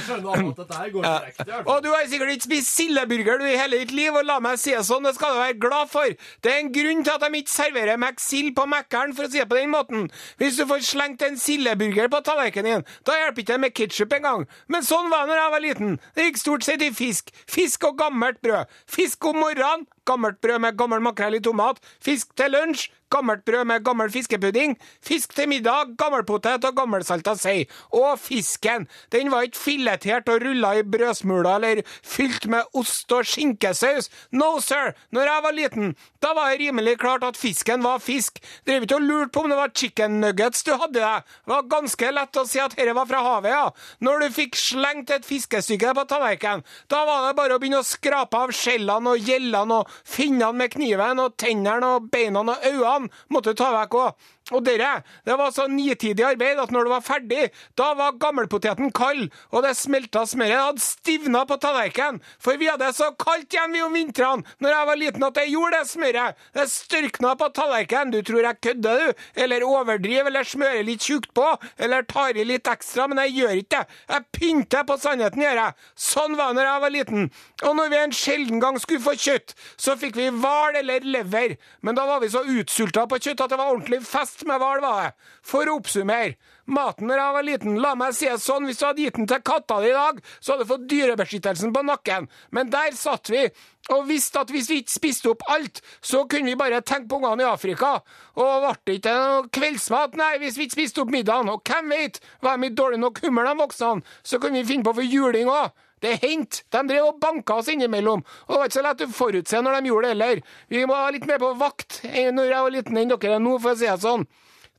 skjønner 0.03 0.41
at 0.49 0.59
dette 0.59 0.77
her 0.77 0.91
går 0.93 1.05
direkte, 1.05 1.45
ja. 1.49 1.59
Og 1.69 1.83
du 1.83 1.89
har 1.91 2.05
sikkert 2.09 2.33
ikke 2.33 2.47
spist 2.47 2.71
sildeburger 2.77 3.41
du 3.41 3.45
i 3.47 3.55
hele 3.57 3.79
ditt 3.81 3.93
liv, 3.95 4.15
og 4.15 4.25
la 4.27 4.39
meg 4.43 4.59
si 4.61 4.73
det 4.73 4.83
sånn, 4.87 5.05
det 5.07 5.15
skal 5.17 5.35
du 5.35 5.41
være 5.41 5.57
glad 5.65 5.91
for. 5.91 6.15
Det 6.43 6.51
er 6.51 6.61
en 6.61 6.71
grunn 6.75 7.03
til 7.05 7.13
at 7.15 7.25
de 7.25 7.41
ikke 7.41 7.53
serverer 7.53 8.01
Mac-sild 8.01 8.53
på 8.57 8.65
Mækkern, 8.69 9.15
for 9.17 9.27
å 9.27 9.31
si 9.31 9.41
det 9.41 9.49
på 9.51 9.59
den 9.59 9.73
måten. 9.73 10.07
Hvis 10.41 10.59
du 10.59 10.65
får 10.69 10.85
slengt 10.87 11.25
en 11.25 11.39
sildeburger 11.41 12.11
på 12.13 12.23
tallerkenen 12.25 12.69
din, 12.83 12.87
da 13.07 13.17
hjelper 13.19 13.45
ikke 13.45 13.53
det 13.53 13.63
med 13.65 13.77
ketsjup 13.79 14.17
engang. 14.19 14.47
Men 14.71 14.87
sånn 14.87 15.11
var 15.13 15.25
det 15.25 15.33
når 15.33 15.41
jeg 15.41 15.55
var 15.55 15.65
liten. 15.67 15.97
Det 16.15 16.27
gikk 16.29 16.41
stort 16.41 16.67
sett 16.67 16.85
i 16.85 16.91
fisk. 16.95 17.33
Fisk 17.49 17.89
og 17.89 17.99
gammelt 18.01 18.41
brød. 18.45 18.71
Fisk 18.89 19.29
om 19.29 19.41
morgenen, 19.43 19.87
gammelt 20.07 20.41
brød 20.43 20.63
med 20.63 20.79
gammel 20.79 21.03
makrell 21.03 21.37
i 21.37 21.43
tomat. 21.43 21.79
Fisk 22.03 22.33
til 22.39 22.53
lunsj, 22.55 22.89
gammelt 23.13 23.45
brød 23.45 23.67
med 23.69 23.83
gammel 23.85 24.11
fiskepudding. 24.13 24.75
Fisk 25.05 25.35
til 25.37 25.49
middag, 25.51 25.93
gammelpotet 25.99 26.65
og 26.67 26.77
gammelsalta 26.77 27.35
sei. 27.39 27.67
Og 27.93 28.17
fisken, 28.21 28.87
den 29.13 29.31
var 29.33 29.47
ikke 29.47 29.61
filetert 29.61 30.29
og 30.33 30.41
rulla 30.43 30.73
i 30.79 30.85
brødsmuler 30.87 31.53
eller 31.53 31.83
fylt 32.01 32.47
med 32.51 32.65
ost 32.73 33.11
og 33.13 33.27
skinkesaus. 33.29 34.09
No, 34.31 34.57
sir! 34.63 34.93
Når 35.13 35.29
jeg 35.29 35.45
var 35.45 35.57
liten, 35.57 35.95
da 36.23 36.33
var 36.33 36.51
det 36.51 36.61
rimelig 36.63 36.97
klart 37.01 37.25
at 37.27 37.37
fisken 37.37 37.83
var 37.85 38.01
fisk. 38.03 38.39
Drev 38.67 38.85
ikke 38.85 38.97
og 38.97 39.07
lurte 39.07 39.33
på 39.33 39.43
om 39.43 39.51
det 39.51 39.59
var 39.59 39.73
chicken 39.75 40.19
nuggets 40.23 40.63
du 40.65 40.73
hadde 40.73 40.99
deg. 40.99 41.27
Det 41.45 41.53
var 41.53 41.69
ganske 41.71 42.11
lett 42.17 42.39
å 42.39 42.45
si 42.47 42.61
at 42.63 42.75
dette 42.77 42.95
var 42.95 43.09
fra 43.09 43.23
havet, 43.27 43.51
ja. 43.53 43.65
Når 44.03 44.23
du 44.23 44.37
fikk 44.37 44.57
slengt 44.59 45.11
et 45.13 45.27
fiskestykke 45.27 45.93
på 45.97 46.07
tallerkenen, 46.09 46.63
da 46.91 47.03
var 47.07 47.27
det 47.27 47.37
bare 47.37 47.57
å 47.57 47.61
begynne 47.61 47.81
å 47.83 47.87
skrape 47.87 48.39
av 48.45 48.53
skjellene 48.55 49.13
og 49.13 49.29
gjellene 49.29 49.81
og 49.81 49.93
finnene 50.07 50.51
med 50.57 50.73
kniven 50.73 51.21
og 51.23 51.37
tennene 51.39 51.95
og 51.97 52.09
beina 52.13 52.43
og 52.43 52.67
øynene 52.67 53.02
måtte 53.33 53.53
du 53.53 53.59
ta 53.59 53.71
vekk 53.75 53.97
òg. 53.99 54.27
Og 54.51 54.59
dere, 54.65 54.97
det 55.23 55.37
var 55.39 55.53
så 55.55 55.69
nitidig 55.71 56.25
arbeid 56.27 56.59
at 56.59 56.71
når 56.73 56.87
det 56.87 56.91
var 56.91 57.03
ferdig, 57.05 57.43
da 57.79 57.93
var 57.95 58.17
gammelpoteten 58.19 58.91
kald, 58.91 59.29
og 59.55 59.63
det 59.63 59.71
smelta 59.79 60.25
smøret 60.27 60.59
hadde 60.59 60.83
stivna 60.83 61.45
på 61.47 61.55
tallerkenen, 61.63 62.19
for 62.43 62.59
vi 62.59 62.67
hadde 62.67 62.89
så 62.95 63.13
kaldt 63.15 63.55
igjen 63.55 63.71
vi 63.71 63.83
om 63.85 63.95
vintrene 63.95 64.43
når 64.59 64.75
jeg 64.75 64.89
var 64.89 64.99
liten 64.99 65.25
at 65.29 65.37
det 65.39 65.45
gjorde 65.47 65.79
det 65.79 65.89
smøret. 65.89 66.41
Det 66.53 66.65
størkna 66.73 67.33
på 67.39 67.49
tallerkenen. 67.55 68.11
Du 68.13 68.19
tror 68.25 68.43
jeg 68.43 68.59
kødder, 68.63 68.99
du? 68.99 69.23
Eller 69.39 69.63
overdriver, 69.63 70.27
eller 70.27 70.47
smører 70.47 70.83
litt 70.85 71.07
tjukt 71.07 71.31
på, 71.35 71.45
eller 71.77 72.03
tar 72.09 72.35
i 72.35 72.45
litt 72.47 72.67
ekstra, 72.67 73.07
men 73.07 73.23
jeg 73.23 73.35
gjør 73.37 73.61
ikke 73.61 73.79
det. 73.79 73.99
Jeg 74.11 74.27
pynter 74.35 74.85
på 74.87 74.97
sannheten, 74.99 75.43
gjør 75.45 75.61
jeg. 75.61 75.77
Sånn 76.09 76.37
var 76.39 76.51
det 76.51 76.59
når 76.59 76.69
jeg 76.69 76.83
var 76.83 76.95
liten. 76.97 77.29
Og 77.63 77.77
når 77.79 77.91
vi 77.93 78.01
en 78.01 78.15
sjelden 78.17 78.63
gang 78.63 78.79
skulle 78.81 79.03
få 79.03 79.15
kjøtt, 79.15 79.55
så 79.79 79.95
fikk 79.99 80.19
vi 80.19 80.29
hval 80.35 80.77
eller 80.83 81.07
lever, 81.15 81.55
men 81.81 81.95
da 81.97 82.05
var 82.09 82.21
vi 82.23 82.31
så 82.33 82.43
utsulta 82.43 83.07
på 83.07 83.21
kjøtt 83.23 83.45
at 83.45 83.53
det 83.53 83.59
var 83.59 83.71
ordentlig 83.71 84.03
fest 84.05 84.32
med 84.47 84.59
hval, 84.61 84.81
var 84.81 85.03
det. 85.03 85.29
For 85.45 85.69
å 85.69 85.77
oppsummere. 85.79 86.33
Maten 86.73 87.11
da 87.11 87.17
jeg 87.19 87.35
var 87.35 87.43
liten, 87.43 87.79
la 87.83 87.91
meg 87.99 88.15
si 88.15 88.29
det 88.29 88.39
sånn, 88.39 88.65
hvis 88.69 88.79
du 88.79 88.85
hadde 88.87 89.03
gitt 89.03 89.17
den 89.19 89.27
til 89.27 89.41
katta 89.43 89.81
di 89.83 89.89
i 89.91 89.95
dag, 89.95 90.21
så 90.39 90.53
hadde 90.53 90.63
du 90.63 90.71
fått 90.71 90.85
dyrebeskyttelsen 90.93 91.73
på 91.75 91.83
nakken. 91.83 92.29
Men 92.55 92.71
der 92.71 92.95
satt 92.95 93.31
vi, 93.33 93.49
og 93.91 94.07
visste 94.07 94.39
at 94.39 94.51
hvis 94.53 94.69
vi 94.71 94.79
ikke 94.79 94.95
spiste 94.95 95.31
opp 95.33 95.43
alt, 95.51 95.81
så 95.99 96.23
kunne 96.31 96.53
vi 96.53 96.59
bare 96.59 96.79
tenke 96.81 97.11
på 97.11 97.19
ungene 97.19 97.43
i 97.43 97.49
Afrika. 97.51 97.97
Og 98.39 98.63
ble 98.63 98.75
det 98.87 98.99
ikke 99.01 99.15
noe 99.19 99.49
kveldsmat, 99.59 100.15
nei, 100.19 100.33
hvis 100.39 100.57
vi 100.57 100.69
ikke 100.69 100.79
spiste 100.79 101.03
opp 101.03 101.11
middagen. 101.11 101.51
Og 101.51 101.67
hvem 101.67 101.91
vet, 101.91 102.21
var 102.41 102.55
de 102.57 102.71
i 102.71 102.77
dårlig 102.77 103.03
nok 103.03 103.19
humør, 103.25 103.51
de 103.51 103.59
voksne, 103.59 103.95
så 104.23 104.39
kunne 104.39 104.63
vi 104.63 104.71
finne 104.71 104.87
på 104.87 104.95
for 104.95 105.15
juling 105.17 105.51
òg. 105.51 105.73
Det 106.03 106.17
hendte. 106.19 106.63
De 106.73 106.83
drev 106.89 107.09
og 107.13 107.19
banka 107.23 107.61
oss 107.61 107.71
innimellom. 107.71 108.23
Og 108.45 108.53
det 108.53 108.59
var 108.59 108.69
ikke 108.69 108.79
så 108.79 108.85
lett 108.85 109.03
å 109.05 109.11
forutse 109.15 109.61
når 109.63 109.77
de 109.79 109.91
gjorde 109.91 110.09
det 110.09 110.15
heller. 110.15 110.41
Vi 110.73 110.85
må 110.85 110.97
være 110.97 111.17
litt 111.17 111.27
mer 111.29 111.43
på 111.43 111.53
vakt 111.59 112.01
når 112.03 112.49
jeg 112.49 112.65
var 112.65 112.73
liten 112.75 112.99
enn 112.99 113.13
dere 113.13 113.37
er 113.37 113.43
nå, 113.43 113.59
for 113.63 113.71
å 113.73 113.79
si 113.79 113.87
det 113.87 114.01
sånn. 114.03 114.25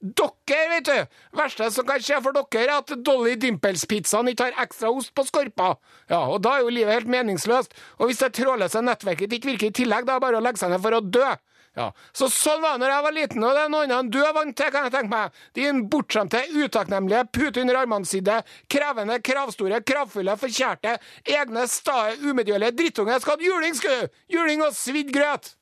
Dere, 0.04 0.64
vet 0.68 0.84
du! 0.84 1.20
verste 1.38 1.70
som 1.72 1.87
kan 1.88 2.02
skje 2.04 2.18
for 2.20 2.37
dere, 2.37 2.64
er 2.66 2.72
at 2.74 2.92
Dolly 3.06 3.38
Dimples-pizzaen 3.40 4.28
ikke 4.28 4.50
har 4.50 4.66
ekstra 4.66 4.90
ost 4.92 5.14
på 5.16 5.24
skorpa. 5.24 5.70
Ja, 6.12 6.26
og 6.28 6.42
da 6.44 6.58
er 6.58 6.66
jo 6.66 6.74
livet 6.76 6.98
helt 6.98 7.12
meningsløst. 7.14 7.72
Og 7.96 8.10
hvis 8.10 8.20
det 8.20 8.34
trådløse 8.37 8.84
nettverket 8.84 9.32
ikke 9.32 9.54
virker 9.54 9.72
i 9.72 9.76
tillegg, 9.80 10.04
da 10.04 10.18
er 10.18 10.20
det 10.20 10.26
bare 10.26 10.42
å 10.42 10.44
legge 10.44 10.60
seg 10.60 10.74
ned 10.74 10.84
for 10.84 10.98
å 10.98 11.00
dø. 11.00 11.30
Ja, 11.74 11.88
Så 12.14 12.28
sånn 12.30 12.60
var 12.62 12.76
det 12.76 12.84
når 12.84 12.92
jeg 12.92 13.04
var 13.06 13.14
liten, 13.16 13.44
og 13.44 13.56
det 13.56 13.62
er 13.64 13.72
noe 13.72 13.82
annet 13.82 13.96
enn 13.98 14.10
du 14.14 14.20
er 14.22 14.34
vant 14.37 14.54
til, 14.54 14.70
kan 14.70 14.87
jeg 14.87 14.94
tenke 14.94 15.10
meg. 15.10 15.40
Din 15.58 15.82
bortskjemte, 15.90 16.44
utakknemlige, 16.54 17.24
pute 17.34 17.64
under 17.64 17.80
armene-side, 17.80 18.38
krevende, 18.70 19.18
kravstore, 19.26 19.82
kravfulle, 19.82 20.38
forkjærte, 20.38 20.96
egne, 21.34 21.66
stae, 21.70 22.14
umedgjørlige 22.22 22.78
drittunge 22.78 23.18
skal 23.24 23.38
ha 23.38 23.50
juling, 23.50 23.74
skal! 23.74 24.08
Juling 24.30 24.62
og 24.62 24.74
svidd 24.78 25.10
grøt! 25.14 25.54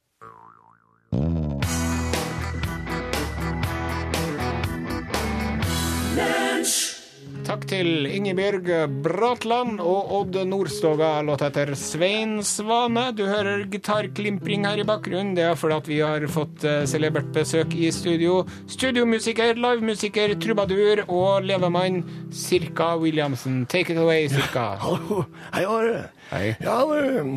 Takk 7.43 7.65
til 7.67 8.07
Ingebjørg 8.07 8.69
Bratland 9.03 9.81
og 9.83 10.13
Odd 10.15 10.37
Nordstoga, 10.47 11.17
låt 11.27 11.43
etter 11.43 11.73
Svein 11.79 12.37
Svane. 12.47 13.09
Du 13.19 13.25
hører 13.27 13.65
gitarklimpring 13.73 14.63
her 14.69 14.79
i 14.79 14.87
bakgrunnen. 14.87 15.35
Det 15.35 15.49
er 15.49 15.59
fordi 15.59 15.81
vi 15.91 15.99
har 16.05 16.23
fått 16.31 16.63
eh, 16.69 16.85
celebert 16.87 17.33
besøk 17.35 17.75
i 17.75 17.91
studio. 17.91 18.45
Studiomusiker, 18.71 19.59
livemusiker, 19.59 20.37
trubadur 20.39 21.03
og 21.09 21.43
levemann 21.49 22.05
Sirka 22.31 22.93
Williamsen. 23.03 23.65
Take 23.67 23.91
it 23.91 23.99
away, 23.99 24.31
Sirka. 24.31 24.77
Hallo, 24.87 25.25
hei 25.51 25.67
Are. 25.67 26.01
Hei. 26.31 26.47
Ja, 26.63 26.79
du, 26.87 27.37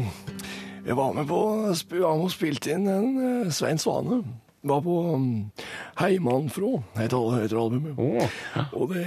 jeg 0.86 1.02
var 1.02 1.18
med 1.18 1.26
på 1.34 1.42
med 1.74 2.30
spilte 2.30 2.78
inn 2.78 2.86
en 2.86 3.14
eh, 3.18 3.54
Svein 3.54 3.82
Svane. 3.82 4.22
Var 4.66 4.82
på 4.82 5.00
um, 5.96 6.02
Heimannfrå, 6.04 6.72
heter, 6.98 7.42
heter 7.42 7.58
albumet. 7.58 7.98
Åh, 7.98 8.40
Og 8.74 8.94
det, 8.94 9.06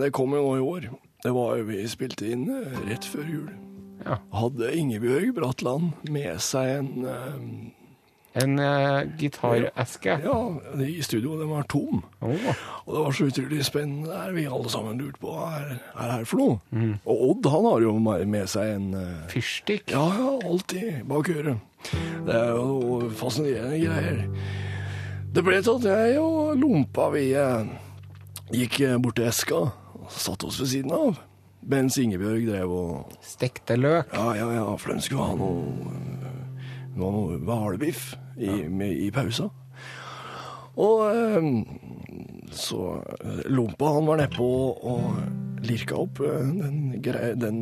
det 0.00 0.12
kom 0.12 0.34
jo 0.34 0.42
nå 0.44 0.56
i 0.56 0.60
år. 0.60 0.88
Det 1.24 1.32
var 1.34 1.56
jo 1.58 1.64
vi 1.66 1.82
spilte 1.90 2.28
inn 2.30 2.46
eh, 2.52 2.76
rett 2.86 3.04
før 3.04 3.26
jul. 3.26 3.48
Ja. 4.04 4.20
Hadde 4.38 4.70
Ingebjørg 4.78 5.32
Bratland 5.34 5.90
med 6.08 6.38
seg 6.40 6.76
en 6.78 7.08
eh, 7.10 7.42
En 8.38 8.52
uh, 8.60 9.02
gitareske. 9.18 10.12
Ja, 10.22 10.34
i 10.84 11.00
studio, 11.02 11.32
den 11.40 11.48
var 11.50 11.64
tom. 11.66 12.04
Oh. 12.22 12.36
Og 12.84 12.92
det 12.92 13.00
var 13.02 13.16
så 13.16 13.26
utrolig 13.32 13.64
spennende 13.66 14.12
der. 14.12 14.30
Vi 14.36 14.44
alle 14.46 14.70
sammen 14.70 15.00
lurte 15.00 15.18
på 15.18 15.32
hva 15.32 15.48
er 15.56 15.72
er 15.96 16.12
her 16.12 16.28
for 16.28 16.38
noe. 16.38 16.92
Og 17.08 17.24
Odd 17.32 17.48
han 17.50 17.66
har 17.66 17.82
jo 17.82 17.96
med 17.98 18.46
seg 18.52 18.76
en 18.76 18.92
uh, 18.94 19.26
Fyrstikk. 19.32 19.90
Ja, 19.90 20.04
ja, 20.14 20.36
alltid 20.46 21.00
bak 21.10 21.32
øret. 21.34 21.58
Det 22.28 22.36
er 22.36 22.52
jo 22.52 23.10
fascinerende 23.18 23.80
greier. 23.82 24.22
Det 25.34 25.44
ble 25.44 25.58
til 25.62 25.76
at 25.78 25.86
jeg 25.86 26.18
og 26.22 26.56
Lompa 26.58 27.08
vi 27.12 27.26
eh, 27.36 27.68
gikk 28.54 28.78
eh, 28.86 28.96
bort 29.02 29.18
til 29.18 29.28
eska 29.28 29.58
og 29.68 30.08
satte 30.12 30.48
oss 30.48 30.58
ved 30.62 30.70
siden 30.72 30.94
av. 30.96 31.18
Mens 31.68 31.98
Ingebjørg 32.00 32.46
drev 32.48 32.72
og 32.72 33.16
Stekte 33.26 33.76
løk. 33.78 34.12
Ja, 34.16 34.30
ja, 34.38 34.46
ja, 34.56 34.64
for 34.80 34.94
de 34.94 35.04
skulle 35.04 35.26
ha 35.28 35.36
noe, 35.36 35.92
eh, 36.24 36.72
noe, 36.98 37.38
hvalbiff 37.44 38.14
i, 38.38 38.50
med- 38.72 38.96
i 39.04 39.10
pausa. 39.14 39.50
Og 40.78 41.00
så 42.54 42.80
Lompa 43.50 43.88
han 43.96 44.06
var 44.06 44.20
nedpå 44.22 44.46
og 44.86 45.62
lirka 45.66 45.96
opp 45.98 46.20
den, 46.22 46.92
den, 47.02 47.56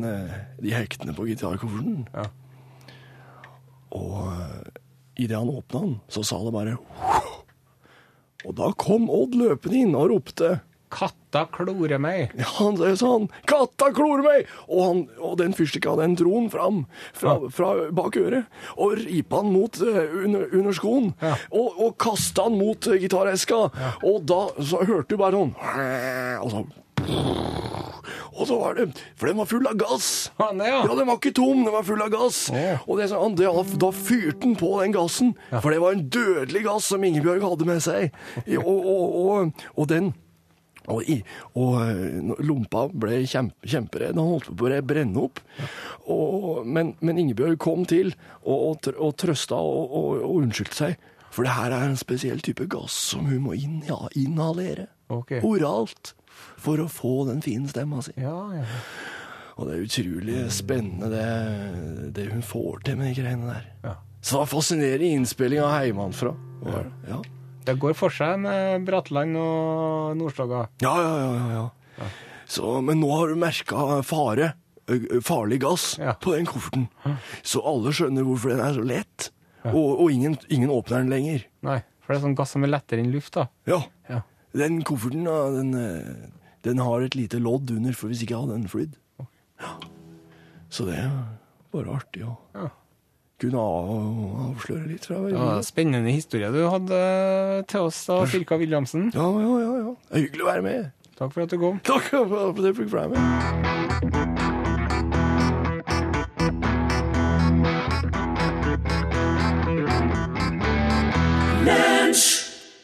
de 0.61 0.73
hektene 0.75 1.15
på 1.17 1.25
gitarkofferten. 1.25 2.03
Ja. 2.13 2.27
Og 3.97 4.29
idet 5.17 5.33
han 5.39 5.49
åpna 5.49 5.81
den, 5.81 5.95
så 6.13 6.21
sa 6.29 6.37
det 6.45 6.53
bare 6.53 6.77
Og 8.47 8.55
da 8.57 8.71
kom 8.79 9.09
Odd 9.11 9.35
løpende 9.37 9.83
inn 9.83 9.97
og 9.97 10.09
ropte 10.13 10.57
Katta 10.87 11.41
klorer 11.51 11.99
meg. 11.99 12.31
ja, 12.39 12.47
han 12.61 12.77
sa 12.79 12.93
sånn 12.95 13.27
'Katta 13.43 13.89
klorer 13.95 14.23
meg!' 14.23 14.51
Og, 14.69 14.79
han, 14.85 15.01
og 15.19 15.35
den 15.41 15.55
fyrstikka, 15.57 15.97
den 15.99 16.15
dro 16.15 16.31
han 16.37 16.47
fram 16.53 16.79
fra, 17.11 17.35
fra 17.51 17.73
bak 17.91 18.15
øret 18.15 18.47
og 18.79 18.95
ripa 19.01 19.41
han 19.41 19.51
mot 19.51 19.81
eh, 19.83 20.15
under, 20.23 20.47
under 20.55 20.77
skoen. 20.77 21.11
Ja. 21.19 21.35
Og, 21.51 21.75
og 21.75 21.97
kasta 21.99 22.47
han 22.47 22.55
mot 22.55 22.87
eh, 22.87 23.01
gitareska. 23.03 23.65
Og 24.07 24.23
da 24.31 24.41
så 24.63 24.85
hørte 24.87 25.11
du 25.11 25.19
bare 25.19 25.35
sånn 25.35 25.53
Og 26.45 26.53
så 26.53 26.63
og 28.37 28.45
så 28.45 28.57
var 28.59 28.75
det 28.77 28.87
For 29.17 29.29
den 29.29 29.39
var 29.39 29.49
full 29.49 29.65
av 29.69 29.77
gass. 29.79 30.29
Er, 30.37 30.53
Ja, 30.85 30.93
den 30.95 31.07
var 31.09 31.17
ikke 31.17 31.33
tom, 31.37 31.63
den 31.65 31.73
var 31.73 31.85
full 31.87 32.03
av 32.05 32.11
gass. 32.13 32.43
Og 32.85 32.99
det, 32.99 33.09
det, 33.39 33.49
da 33.81 33.89
fyrte 33.95 34.45
han 34.45 34.55
på 34.59 34.71
den 34.83 34.93
gassen, 34.95 35.33
for 35.49 35.73
det 35.73 35.81
var 35.81 35.97
en 35.97 36.05
dødelig 36.13 36.63
gass 36.67 36.91
som 36.93 37.03
Ingebjørg 37.03 37.45
hadde 37.47 37.67
med 37.69 37.83
seg. 37.85 38.13
Og, 38.59 38.77
og, 38.77 39.19
og, 39.23 39.67
og 39.73 39.89
den 39.89 40.13
og, 40.87 41.01
i, 41.03 41.17
og 41.59 41.73
eh, 41.83 42.35
Lompa 42.47 42.85
ble 42.95 43.19
kjempe, 43.27 43.67
kjemperedd. 43.67 44.15
Han 44.15 44.29
holdt 44.37 44.53
på 44.55 44.69
å 44.71 44.81
brenne 44.87 45.25
opp. 45.25 45.41
Og, 46.07 46.61
men, 46.63 46.93
men 47.03 47.19
Ingebjørg 47.19 47.59
kom 47.59 47.83
til 47.89 48.13
og, 48.45 48.55
og, 48.55 48.91
og 48.95 49.17
trøsta 49.19 49.59
og 49.59 50.23
unnskyldte 50.29 50.77
seg. 50.77 51.09
For 51.33 51.43
det 51.43 51.57
her 51.57 51.75
er 51.75 51.89
en 51.89 51.99
spesiell 51.99 52.39
type 52.45 52.69
gass 52.71 52.95
som 53.11 53.27
hun 53.27 53.43
må 53.49 53.57
inn, 53.57 53.81
ja, 53.85 53.99
inhalere. 54.17 54.87
Okay. 55.11 55.43
Oralt. 55.45 56.15
For 56.57 56.81
å 56.81 56.87
få 56.91 57.13
den 57.29 57.43
fine 57.45 57.69
stemma 57.71 58.01
si. 58.05 58.13
Ja, 58.21 58.35
ja. 58.55 58.65
Og 59.57 59.65
det 59.69 59.73
er 59.73 59.85
utrolig 59.87 60.41
spennende 60.53 61.07
det, 61.09 62.11
det 62.13 62.27
hun 62.29 62.43
får 62.45 62.83
til 62.85 62.99
med 62.99 63.09
de 63.09 63.21
greiene 63.21 63.49
der. 63.49 63.63
Ja. 63.85 63.95
Så 64.21 64.35
det 64.35 64.41
var 64.43 64.51
fascinerende 64.51 65.09
innspilling 65.17 65.63
av 65.63 65.73
heimanfra. 65.77 66.33
Ja. 66.67 66.83
Ja. 67.09 67.19
Det 67.67 67.75
går 67.81 67.97
for 67.99 68.13
seg 68.13 68.37
med 68.43 68.85
Bratland 68.87 69.37
og 69.41 70.13
Nordstoga. 70.19 70.67
Ja, 70.83 70.93
ja, 71.01 71.15
ja, 71.19 71.31
ja, 71.35 71.65
ja. 71.97 72.09
Så, 72.47 72.77
men 72.85 73.01
nå 73.01 73.09
har 73.11 73.27
du 73.33 73.35
merka 73.39 73.97
fare, 74.07 74.53
farlig 75.25 75.59
gass, 75.65 75.89
på 76.23 76.35
den 76.37 76.47
kofferten. 76.47 76.85
Så 77.43 77.59
alle 77.67 77.91
skjønner 77.95 78.23
hvorfor 78.23 78.53
den 78.53 78.63
er 78.63 78.77
så 78.77 78.85
lett. 78.87 79.29
Og, 79.67 79.97
og 79.99 80.13
ingen, 80.13 80.37
ingen 80.53 80.71
åpner 80.71 81.01
den 81.01 81.11
lenger. 81.11 81.43
Nei, 81.67 81.81
for 81.99 82.13
det 82.13 82.21
er 82.21 82.25
sånn 82.29 82.37
gass 82.39 82.53
som 82.55 82.63
er 82.63 82.71
lettere 82.71 83.03
enn 83.03 83.11
luft, 83.11 83.33
da. 83.35 83.49
Ja. 83.67 83.81
Ja. 84.57 84.63
Den 84.65 84.81
kofferten, 84.83 85.23
den, 85.25 86.31
den 86.65 86.77
har 86.81 87.01
et 87.05 87.15
lite 87.15 87.39
lodd 87.39 87.69
under, 87.71 87.93
for 87.93 88.09
hvis 88.09 88.23
ikke 88.25 88.39
hadde 88.41 88.57
den 88.57 88.67
flydd. 88.71 88.97
Ja. 89.61 89.75
Så 90.69 90.85
det 90.89 90.97
er 90.99 91.11
bare 91.71 91.93
artig 92.01 92.25
å 92.25 92.35
Ja. 92.57 92.67
kunne 93.39 93.61
avsløre 93.61 94.87
litt 94.89 95.05
fra 95.05 95.15
Ja, 95.15 95.21
hverandre. 95.29 95.63
spennende 95.63 96.11
historie 96.11 96.49
du 96.51 96.63
hadde 96.69 97.65
til 97.67 97.81
oss, 97.87 98.05
da, 98.09 98.23
Sirka 98.25 98.57
Williamsen. 98.57 99.11
Ja, 99.13 99.29
ja, 99.39 99.59
ja, 99.61 99.73
ja. 99.85 99.95
Hyggelig 100.17 100.41
å 100.41 100.49
være 100.51 100.63
med. 100.63 100.91
Takk 101.17 101.33
for 101.33 101.41
at 101.47 101.49
du 101.49 101.57
kom. 101.57 101.79
Takk 101.85 102.09
for 102.13 102.49
at 102.49 102.55
du 102.61 102.73
fikk 102.73 102.91
være 102.93 103.09
med. 103.13 104.36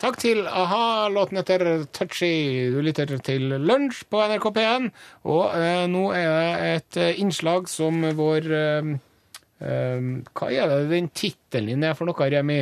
Takk 0.03 0.17
til 0.19 0.41
a-ha. 0.47 1.07
Låten 1.13 1.37
heter 1.39 1.63
Touchy. 1.95 2.69
Du 2.73 2.81
lytter 2.83 3.13
til 3.23 3.53
Lunsj 3.63 4.01
på 4.11 4.19
NRK 4.27 4.47
P1. 4.57 4.89
Og 5.31 5.53
eh, 5.55 5.85
nå 5.91 6.01
er 6.17 6.27
det 6.27 6.71
et 6.73 6.99
eh, 6.99 7.21
innslag 7.23 7.69
som 7.71 8.01
vår 8.17 8.49
eh, 8.57 8.89
eh, 9.63 10.09
Hva 10.35 10.49
er 10.51 10.73
det 10.73 10.81
den 10.91 11.07
tittelen 11.15 11.71
din 11.71 11.87
er 11.87 11.95
for 11.95 12.09
noe, 12.11 12.27
Remi? 12.35 12.59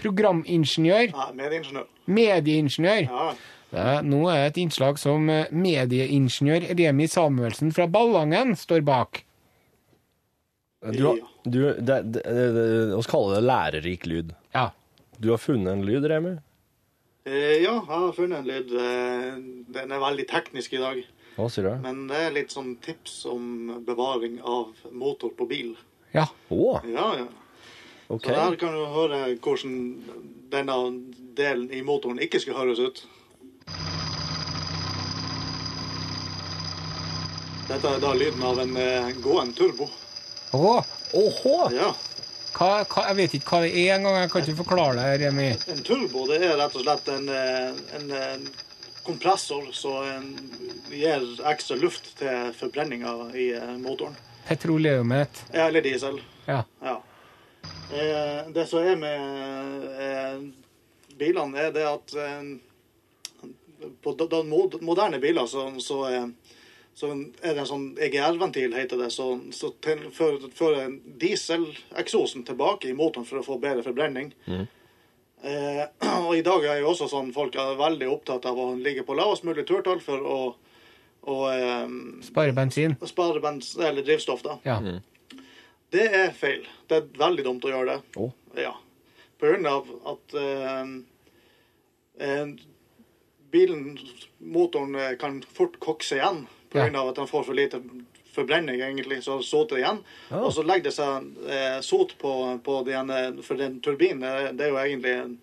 Programingeniør? 0.00 1.10
Ja, 1.12 1.28
medieingeniør. 1.36 1.88
Medieingeniør? 2.16 3.02
Ja. 3.12 3.30
Det 3.70 3.82
er, 3.86 4.00
nå 4.02 4.24
er 4.32 4.38
det 4.40 4.48
et 4.54 4.62
innslag 4.64 4.96
som 4.98 5.28
eh, 5.30 5.50
medieingeniør 5.52 6.70
Remi 6.80 7.10
Samuelsen 7.12 7.74
fra 7.76 7.84
Ballangen 7.92 8.56
står 8.58 8.80
bak. 8.88 9.20
Du, 10.96 11.02
har- 11.10 11.20
du, 11.44 11.60
det, 11.76 11.84
det, 11.84 12.22
det, 12.24 12.46
det, 12.56 12.68
oss 12.96 13.06
kaller 13.10 13.36
det 13.36 13.44
lærerik 13.52 14.08
lyd. 14.08 14.32
Ja. 14.56 14.70
Du 15.20 15.28
har 15.34 15.42
funnet 15.44 15.74
en 15.76 15.84
lyd, 15.84 16.08
Remi? 16.08 16.38
Eh, 17.24 17.32
ja, 17.62 17.72
jeg 17.74 17.86
har 17.86 18.12
funnet 18.16 18.38
en 18.38 18.46
lyd. 18.48 18.70
Eh, 18.72 19.34
Den 19.74 19.92
er 19.92 20.00
veldig 20.00 20.26
teknisk 20.30 20.72
i 20.72 20.80
dag. 20.80 21.02
Hva 21.36 21.48
sier 21.52 21.68
du? 21.68 21.74
Men 21.84 22.06
det 22.08 22.16
er 22.26 22.32
litt 22.34 22.54
sånn 22.54 22.74
tips 22.82 23.20
om 23.30 23.44
bevaring 23.86 24.40
av 24.42 24.72
motor 24.92 25.30
på 25.36 25.46
bil. 25.50 25.74
Ja. 26.14 26.26
Å, 26.50 26.80
Ja, 26.88 27.06
ja. 27.20 27.28
Okay. 28.10 28.34
Så 28.34 28.40
her 28.40 28.56
kan 28.58 28.72
du 28.74 28.80
høre 28.90 29.18
hvordan 29.38 29.74
denne 30.50 30.76
delen 31.38 31.68
i 31.70 31.82
motoren 31.86 32.18
ikke 32.18 32.40
skal 32.42 32.56
høres 32.58 32.80
ut. 32.82 33.04
Dette 37.68 37.86
er 37.86 38.00
da 38.02 38.10
lyden 38.18 38.42
av 38.42 38.58
en 38.58 38.74
eh, 38.76 39.12
gående 39.22 39.54
turbo. 39.54 39.86
Å, 40.58 40.80
Åhå! 41.14 41.54
Ja. 41.76 41.92
Hva, 42.56 42.70
hva, 42.84 43.04
jeg 43.10 43.18
vet 43.18 43.36
ikke 43.38 43.52
hva 43.52 43.60
det 43.64 43.70
er 43.74 43.94
engang. 43.96 44.16
Jeg 44.22 44.32
kan 44.32 44.46
ikke 44.46 44.62
forklare 44.62 44.96
det, 44.98 45.26
Remi. 45.26 45.50
En 45.72 45.84
turbo 45.86 46.26
det 46.30 46.40
er 46.42 46.56
rett 46.58 46.76
og 46.76 46.84
slett 46.84 47.12
en, 47.12 47.28
en, 47.28 47.80
en, 47.98 48.10
eh, 48.16 48.66
kompressor 49.06 49.70
som 49.72 50.04
eh, 50.04 50.96
gir 51.00 51.28
ekstra 51.50 51.78
luft 51.80 52.12
til 52.20 52.50
forbrenninga 52.58 53.14
i 53.34 53.52
eh, 53.58 53.76
motoren. 53.82 54.16
Petroleumet. 54.48 55.44
Ja, 55.52 55.68
Eller 55.68 55.84
diesel. 55.84 56.20
Ja. 56.46 56.64
Ja. 56.82 56.96
Eh, 57.92 58.50
det 58.54 58.66
som 58.66 58.84
er 58.84 58.98
med 58.98 59.86
eh, 60.06 60.42
bilene, 61.18 61.68
er 61.68 61.72
det 61.74 61.86
at 61.86 62.14
eh, 62.18 62.50
på 64.02 64.16
moderne 64.80 65.18
biler 65.18 65.46
så, 65.46 65.70
så, 65.80 66.02
eh, 66.10 66.26
så 67.00 67.08
er 67.16 67.54
det 67.54 67.62
en 67.62 67.68
sånn 67.68 67.86
EGR-ventil, 67.96 68.74
heter 68.76 69.00
det. 69.00 69.08
Så, 69.14 69.26
så 69.56 69.70
fører 69.80 70.90
dieseleksosen 71.22 72.44
tilbake 72.44 72.90
i 72.90 72.96
motoren 72.96 73.24
for 73.28 73.40
å 73.40 73.46
få 73.46 73.56
bedre 73.62 73.84
forbrenning. 73.86 74.34
Eh, 75.40 75.84
og 76.26 76.34
i 76.36 76.42
dag 76.44 76.66
er 76.68 76.82
jo 76.82 76.90
også 76.90 77.08
sånn 77.08 77.30
folk 77.32 77.56
er 77.56 77.78
veldig 77.80 78.10
opptatt 78.12 78.44
av 78.50 78.58
å 78.60 78.74
ligge 78.76 79.06
på 79.08 79.16
lavest 79.16 79.46
mulig 79.48 79.64
turtall 79.70 80.02
for 80.04 80.20
å, 80.20 80.36
å 81.24 81.38
eh, 81.54 81.94
Spare 82.26 82.52
bensin. 82.56 82.98
spare 83.08 83.40
bens 83.40 83.72
eller 83.80 84.04
drivstoff. 84.04 84.44
da. 84.44 84.58
Ja. 84.68 84.76
Det 85.90 86.04
er 86.20 86.36
feil. 86.36 86.68
Det 86.86 87.00
er 87.00 87.08
veldig 87.24 87.48
dumt 87.48 87.64
å 87.64 87.72
gjøre 87.72 87.96
det. 87.96 88.20
Oh. 88.20 88.30
Ja. 88.60 88.76
På 89.40 89.48
grunn 89.48 89.64
av 89.72 89.88
at 90.12 90.36
eh, 90.36 90.94
eh, 92.28 92.46
bilen, 93.56 93.94
motoren, 94.38 94.94
eh, 95.00 95.16
kan 95.18 95.40
fort 95.56 95.80
kokse 95.80 96.20
igjen 96.20 96.44
Grunn 96.70 96.96
av 96.96 97.08
at 97.10 97.16
han 97.18 97.26
får 97.26 97.44
for 97.48 97.54
lite 97.58 97.80
forbrenning, 98.34 98.80
egentlig, 98.80 99.22
så 99.26 99.40
soter 99.42 99.80
igjen. 99.80 99.98
Og 100.38 100.52
så 100.54 100.62
legger 100.62 100.86
det 100.90 100.92
seg 100.94 101.26
eh, 101.50 101.80
sot 101.82 102.14
på, 102.20 102.34
på 102.64 102.76
den, 102.86 103.10
eh, 103.10 103.40
for 103.42 103.58
den 103.58 103.80
turbinen. 103.82 104.22
eh, 104.22 104.52
Det 104.54 104.68
er 104.68 104.70
jo 104.74 104.78
egentlig 104.84 105.16
en 105.24 105.38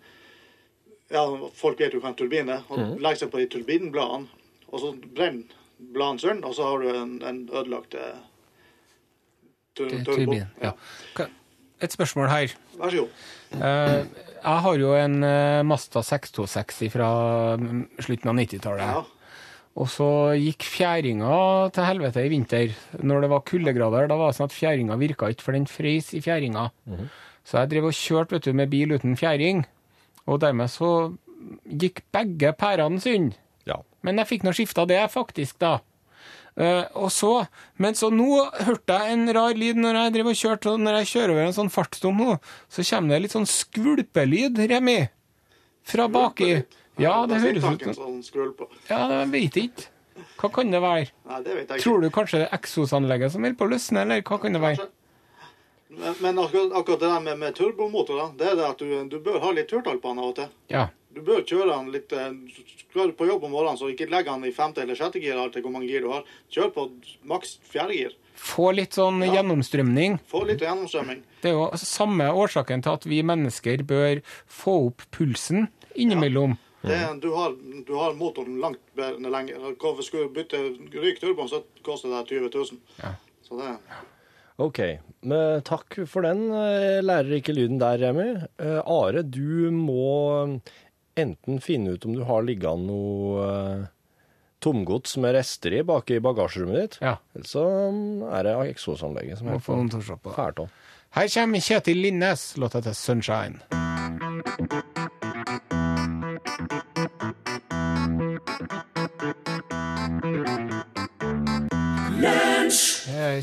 Ja, 1.10 1.22
folk 1.56 1.78
vet 1.80 1.94
jo 1.96 2.00
hva 2.00 2.10
en 2.10 2.16
turbin 2.18 2.48
er. 2.52 2.64
Og 2.68 2.98
legger 3.00 3.22
seg 3.22 3.30
på 3.32 3.40
de 3.40 3.46
turbinbladene, 3.48 4.28
og 4.68 4.80
så 4.82 4.90
brenner 4.96 5.54
bladene 5.78 6.20
søren, 6.20 6.40
og 6.44 6.52
så 6.56 6.66
har 6.66 6.82
du 6.82 6.88
en, 6.90 7.12
en 7.24 7.38
ødelagt 7.52 7.94
eh, 7.94 8.18
tur. 9.76 9.92
Turbin. 10.04 10.46
Ja. 10.60 10.72
Et 11.80 11.92
spørsmål 11.94 12.28
her. 12.32 12.56
Vær 12.80 12.90
så 12.90 13.04
god. 13.04 13.22
Eh, 13.62 14.24
jeg 14.38 14.64
har 14.64 14.80
jo 14.80 14.90
en 14.98 15.20
Masta 15.20 16.00
Mazda 16.00 16.02
626 16.02 16.90
fra 16.92 17.08
mm, 17.56 17.84
slutten 18.04 18.32
av 18.32 18.36
90-tallet. 18.40 18.90
Ja. 18.96 19.17
Og 19.78 19.86
så 19.92 20.08
gikk 20.34 20.66
fjæringa 20.66 21.70
til 21.74 21.86
helvete 21.86 22.24
i 22.26 22.30
vinter. 22.32 22.72
Når 22.98 23.22
det 23.22 23.30
var 23.30 23.44
kuldegrader, 23.46 24.08
da 24.10 24.16
var 24.18 24.32
det 24.32 24.38
sånn 24.38 24.50
at 24.50 24.56
fjæringa 24.56 24.98
virka 24.98 25.30
ikke, 25.30 25.44
for 25.46 25.54
den 25.54 25.68
frøs 25.70 26.10
i 26.18 26.22
fjæringa. 26.24 26.68
Så 27.46 27.60
jeg 27.60 27.70
drev 27.70 27.86
og 27.88 27.96
kjørte 27.96 28.36
vet 28.36 28.48
du, 28.48 28.52
med 28.58 28.72
bil 28.72 28.96
uten 28.96 29.14
fjæring, 29.16 29.62
og 30.26 30.40
dermed 30.42 30.68
så 30.72 31.12
gikk 31.64 32.02
begge 32.12 32.50
pærene 32.58 32.98
synd. 33.00 33.36
Ja. 33.68 33.78
Men 34.02 34.18
jeg 34.20 34.28
fikk 34.32 34.44
nå 34.44 34.52
skifta 34.56 34.84
det, 34.88 34.98
faktisk, 35.14 35.60
da. 35.62 35.78
Uh, 36.58 36.82
og 36.98 37.12
så, 37.14 37.46
Men 37.78 37.94
så 37.94 38.08
nå 38.10 38.42
hørte 38.66 38.96
jeg 38.98 39.14
en 39.14 39.30
rar 39.30 39.54
lyd 39.54 39.78
når 39.78 39.94
jeg 39.94 40.14
drev 40.16 40.30
og 40.32 40.40
kjørte, 40.40 40.72
og 40.72 40.82
når 40.82 40.96
jeg 40.98 41.10
kjører 41.12 41.32
over 41.36 41.44
en 41.44 41.54
sånn 41.54 41.70
fartsdom 41.70 42.18
nå, 42.18 42.34
så 42.66 42.82
kommer 42.90 43.14
det 43.14 43.20
litt 43.22 43.36
sånn 43.36 43.46
skvulpelyd, 43.46 44.58
Remi. 44.72 44.98
Fra 45.86 46.08
baki. 46.10 46.50
Ja, 46.98 47.14
det 47.30 47.40
høres 47.44 47.64
ut 47.64 47.86
som. 47.94 48.18
Ja, 48.90 49.00
jeg 49.20 49.30
vet 49.34 49.58
ikke. 49.62 49.88
Hva 50.38 50.50
kan 50.54 50.70
det 50.70 50.80
være? 50.82 51.08
Nei, 51.30 51.40
det 51.46 51.54
vet 51.54 51.64
jeg 51.64 51.78
ikke. 51.78 51.82
Tror 51.84 52.02
du 52.02 52.08
kanskje 52.14 52.42
det 52.42 52.46
er 52.48 52.56
eksosanlegget 52.58 53.34
som 53.34 53.44
holder 53.46 53.58
på 53.58 53.66
å 53.68 53.72
løsne, 53.72 54.04
eller 54.04 54.22
hva 54.26 54.38
kan 54.42 54.54
det 54.56 54.62
være? 54.62 54.88
Men, 55.88 56.14
men 56.20 56.38
akkurat, 56.42 56.74
akkurat 56.76 57.00
det 57.00 57.10
der 57.10 57.20
med, 57.24 57.38
med 57.40 57.54
turbomotorer, 57.56 58.32
det 58.38 58.50
er 58.50 58.56
det 58.58 58.66
at 58.66 58.82
du, 58.82 58.90
du 59.08 59.18
bør 59.24 59.40
ha 59.42 59.52
litt 59.56 59.70
turtall 59.70 59.98
på 60.02 60.12
den 60.12 60.22
av 60.22 60.30
og 60.30 60.36
til. 60.36 60.50
Ja. 60.70 60.84
Du 61.14 61.22
bør 61.24 61.40
kjøre 61.48 61.70
den 61.72 61.88
litt 61.94 62.12
eh, 62.12 62.34
Skal 62.84 63.10
du 63.10 63.14
på 63.16 63.26
jobb 63.26 63.46
om 63.48 63.54
morgenen, 63.56 63.78
så 63.80 63.88
ikke 63.90 64.06
legg 64.12 64.28
den 64.28 64.44
i 64.46 64.52
femte 64.54 64.84
eller 64.84 64.98
sjette 64.98 65.22
gir, 65.22 65.38
alt 65.40 65.56
etter 65.56 65.64
hvor 65.64 65.74
mange 65.74 65.88
gir 65.88 66.04
du 66.04 66.10
har. 66.12 66.28
Kjør 66.52 66.70
på 66.74 66.84
maks 67.30 67.56
fjerde 67.72 67.96
gir. 67.96 68.14
Få 68.38 68.68
litt 68.76 68.94
sånn 68.94 69.24
gjennomstrømning. 69.24 70.20
Få 70.30 70.44
litt 70.46 70.62
gjennomstrømming. 70.62 71.24
Det 71.42 71.50
er 71.50 71.56
jo 71.56 71.66
samme 71.80 72.28
årsaken 72.44 72.84
til 72.84 72.94
at 73.00 73.08
vi 73.08 73.24
mennesker 73.26 73.82
bør 73.88 74.22
få 74.46 74.76
opp 74.90 75.08
pulsen 75.16 75.66
innimellom. 75.98 76.54
Det, 76.54 76.67
er- 76.84 77.18
du, 77.20 77.30
har, 77.34 77.54
du 77.86 77.94
har 77.98 78.14
motoren 78.14 78.60
langt 78.60 78.78
bedre 78.96 79.30
lenger. 79.30 79.58
Hvorfor 79.80 80.02
skulle 80.06 80.28
du 80.28 80.34
bytte 80.38 80.60
ryk 81.02 81.18
turboen, 81.20 81.48
så 81.50 81.62
koster 81.82 82.08
det 82.08 82.28
20 82.28 82.50
000. 82.54 82.78
Ja. 83.02 83.14
Så 83.42 83.58
det 83.58 83.76
OK. 84.58 84.78
Men 85.22 85.62
takk 85.62 86.00
for 86.10 86.22
den 86.26 86.48
Lærer 86.50 87.02
lærerike 87.02 87.52
lyden 87.54 87.78
der, 87.78 87.98
Remi. 87.98 88.28
Eh, 88.58 88.80
Are, 88.86 89.22
du 89.22 89.70
må 89.74 90.60
enten 91.18 91.60
finne 91.62 91.94
ut 91.94 92.04
om 92.06 92.14
du 92.14 92.22
har 92.26 92.42
liggende 92.46 92.86
noe 92.90 93.46
eh, 93.48 93.86
tomgods 94.62 95.16
med 95.22 95.34
rester 95.38 95.78
i 95.78 95.82
bak 95.86 96.10
i 96.10 96.18
bagasjerommet 96.22 96.80
ditt, 96.80 96.98
Ja. 97.02 97.16
eller 97.34 97.46
så 97.46 97.64
mm, 97.94 98.22
er 98.34 98.42
det 98.48 98.56
eksosanlegget 98.74 99.38
som 99.38 99.48
er 99.48 99.58
på 99.62 100.34
fælt. 100.34 100.64
Her 101.14 101.28
kommer 101.34 101.60
Kjetil 101.60 102.02
Linnes, 102.02 102.56
låta 102.58 102.80
til 102.82 102.90
'Sunshine'. 102.98 103.87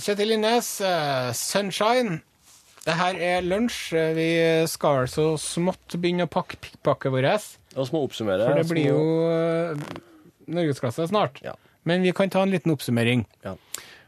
Kjetil 0.01 0.35
Innes, 0.37 0.69
eh, 0.81 1.31
'Sunshine'. 1.33 2.21
Det 2.85 2.93
her 2.93 3.15
er 3.17 3.41
lunsj. 3.41 3.93
Eh, 3.97 4.13
Vi 4.13 4.67
skal 4.67 5.07
så 5.09 5.33
smått 5.41 5.97
begynne 5.97 6.27
å 6.27 6.31
pakke 6.31 6.57
pikkpakket 6.61 7.11
vårt. 7.11 7.57
Og 7.75 7.87
så 7.87 7.91
må 7.93 8.03
oppsummere. 8.05 8.45
For 8.45 8.55
det 8.61 8.67
blir 8.69 8.87
jo 8.91 9.01
eh, 9.31 9.75
norgesklasse 10.47 11.07
snart. 11.09 11.41
Ja. 11.43 11.55
Men 11.83 12.01
vi 12.01 12.11
kan 12.13 12.29
ta 12.29 12.41
en 12.43 12.51
liten 12.53 12.71
oppsummering. 12.71 13.25
Ja. 13.43 13.55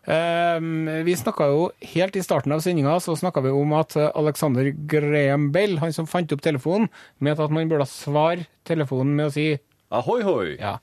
Um, 0.08 0.86
vi 1.04 1.18
snakka 1.20 1.50
jo 1.52 1.64
helt 1.84 2.16
i 2.16 2.22
starten 2.24 2.54
av 2.56 2.62
sendinga 2.64 2.94
så 3.04 3.12
snakket 3.20 3.44
vi 3.44 3.50
om 3.52 3.74
at 3.76 3.96
eh, 4.00 4.08
Alexander 4.16 4.70
Graham 4.88 5.50
Bell, 5.52 5.78
han 5.82 5.92
som 5.92 6.08
fant 6.08 6.32
opp 6.32 6.40
telefonen, 6.46 6.88
mente 7.20 7.44
at 7.44 7.52
man 7.52 7.68
burde 7.68 7.84
svare 7.92 8.46
telefonen 8.64 9.18
med 9.18 9.28
å 9.28 9.34
si 9.36 9.50
Ahoi, 9.92 10.22
hoi! 10.24 10.56
ja. 10.60 10.78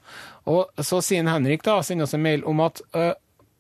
Og 0.45 0.69
så 0.85 1.01
sier 1.05 1.25
Henrik 1.25 1.65
da, 1.65 1.79
sender 1.85 2.05
oss 2.05 2.13
en 2.17 2.23
mail 2.25 2.45
om 2.49 2.61
at 2.65 2.83
eh, 2.93 3.15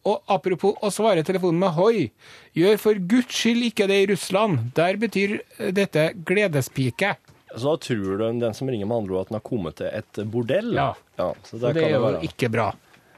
og 0.05 0.23
apropos 0.31 0.77
å 0.85 0.91
svare 0.93 1.25
telefonen 1.27 1.63
med 1.63 1.75
hoi, 1.79 2.09
gjør 2.57 2.81
for 2.81 3.01
guds 3.11 3.33
skyld 3.33 3.71
ikke 3.71 3.89
det 3.91 4.01
i 4.03 4.09
Russland. 4.13 4.71
Der 4.77 4.99
betyr 5.01 5.39
dette 5.75 6.11
gledespike. 6.29 7.15
Så 7.55 7.71
da 7.71 7.77
tror 7.87 8.19
du 8.19 8.25
den 8.43 8.57
som 8.57 8.71
ringer 8.71 8.89
med 8.91 9.05
andre 9.05 9.15
ord 9.15 9.27
at 9.27 9.31
den 9.31 9.39
har 9.39 9.47
kommet 9.47 9.79
til 9.79 9.91
et 9.91 10.23
bordell? 10.31 10.75
Ja. 10.75 10.93
så 11.17 11.61
det, 11.61 11.77
det 11.77 11.85
er 11.87 11.95
jo 11.97 12.03
være. 12.09 12.23
ikke 12.27 12.51
bra. 12.53 12.73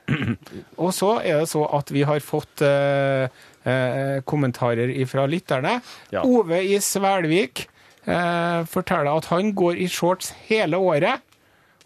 og 0.82 0.92
så 0.94 1.16
er 1.22 1.40
det 1.42 1.50
så 1.50 1.64
at 1.74 1.90
vi 1.90 2.04
har 2.06 2.22
fått 2.22 2.62
eh, 2.64 3.26
eh, 3.66 4.18
kommentarer 4.28 4.92
fra 5.10 5.26
lytterne. 5.30 5.78
Ja. 6.14 6.22
Ove 6.22 6.60
i 6.62 6.76
Svelvik 6.82 7.64
eh, 8.04 8.60
forteller 8.70 9.12
at 9.16 9.30
han 9.32 9.54
går 9.56 9.80
i 9.82 9.88
shorts 9.90 10.32
hele 10.50 10.78
året, 10.78 11.24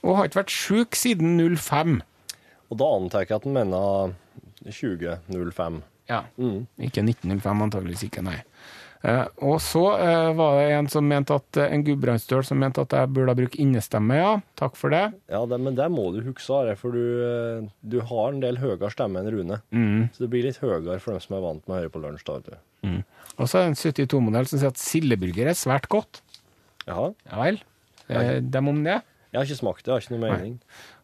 og 0.00 0.16
har 0.16 0.28
ikke 0.28 0.42
vært 0.42 0.54
sjuk 0.54 0.98
siden 0.98 1.38
05. 1.56 2.00
Og 2.70 2.78
da 2.80 2.90
antar 2.96 3.24
jeg 3.26 3.36
at 3.36 3.46
han 3.46 3.56
mener 3.56 4.14
2005. 4.66 5.80
Ja. 6.10 6.24
Ikke 6.82 7.04
1905, 7.06 7.66
antageligvis 7.68 8.06
ikke, 8.08 8.22
nei. 8.26 8.38
Eh, 9.00 9.24
og 9.48 9.56
så 9.64 9.82
eh, 9.96 10.30
var 10.36 10.58
det 10.58 10.72
en 10.76 10.88
som 10.92 11.06
mente 11.08 11.32
at 11.38 11.56
eh, 11.56 11.70
en 11.72 11.84
gudbrandsdøl 11.86 12.42
som 12.44 12.58
mente 12.60 12.82
at 12.84 12.92
jeg 12.92 13.08
burde 13.16 13.32
bruke 13.38 13.56
innestemme, 13.62 14.18
ja. 14.18 14.32
Takk 14.60 14.76
for 14.76 14.92
det. 14.92 15.06
Ja, 15.32 15.40
det, 15.48 15.56
men 15.64 15.78
det 15.78 15.86
må 15.94 16.10
du 16.12 16.20
huske, 16.26 16.74
for 16.76 16.92
du, 16.92 17.04
eh, 17.24 17.70
du 17.80 18.00
har 18.10 18.34
en 18.34 18.42
del 18.44 18.60
høyere 18.60 18.90
stemme 18.92 19.22
enn 19.22 19.30
Rune. 19.32 19.60
Så 20.12 20.26
det 20.26 20.30
blir 20.34 20.44
litt 20.44 20.60
høyere 20.60 20.98
for 21.00 21.16
dem 21.16 21.24
som 21.24 21.38
er 21.38 21.46
vant 21.46 21.64
med 21.64 21.78
å 21.78 21.80
høre 21.80 21.94
på 21.94 22.02
lunsj. 22.04 22.26
da, 22.28 22.58
vet. 22.58 23.06
Og 23.40 23.48
så 23.48 23.60
er 23.60 23.64
det 23.64 23.70
en 23.72 23.80
72-modell 23.80 24.50
som 24.50 24.60
sier 24.60 24.74
at 24.74 24.80
sildeburger 24.82 25.48
er 25.48 25.56
svært 25.56 25.88
godt. 25.88 26.20
Jaha. 26.88 27.12
Ja 27.30 27.40
vel. 27.44 27.62
Eh, 28.10 28.36
dem 28.42 28.68
om 28.68 28.82
det. 28.84 29.00
Jeg 29.30 29.38
har 29.38 29.46
ikke 29.46 29.60
smakt 29.60 29.84
det, 29.84 29.90
jeg 29.90 29.94
har 29.94 30.04
ikke 30.06 30.16
noe 30.16 30.24
mening. 30.26 30.56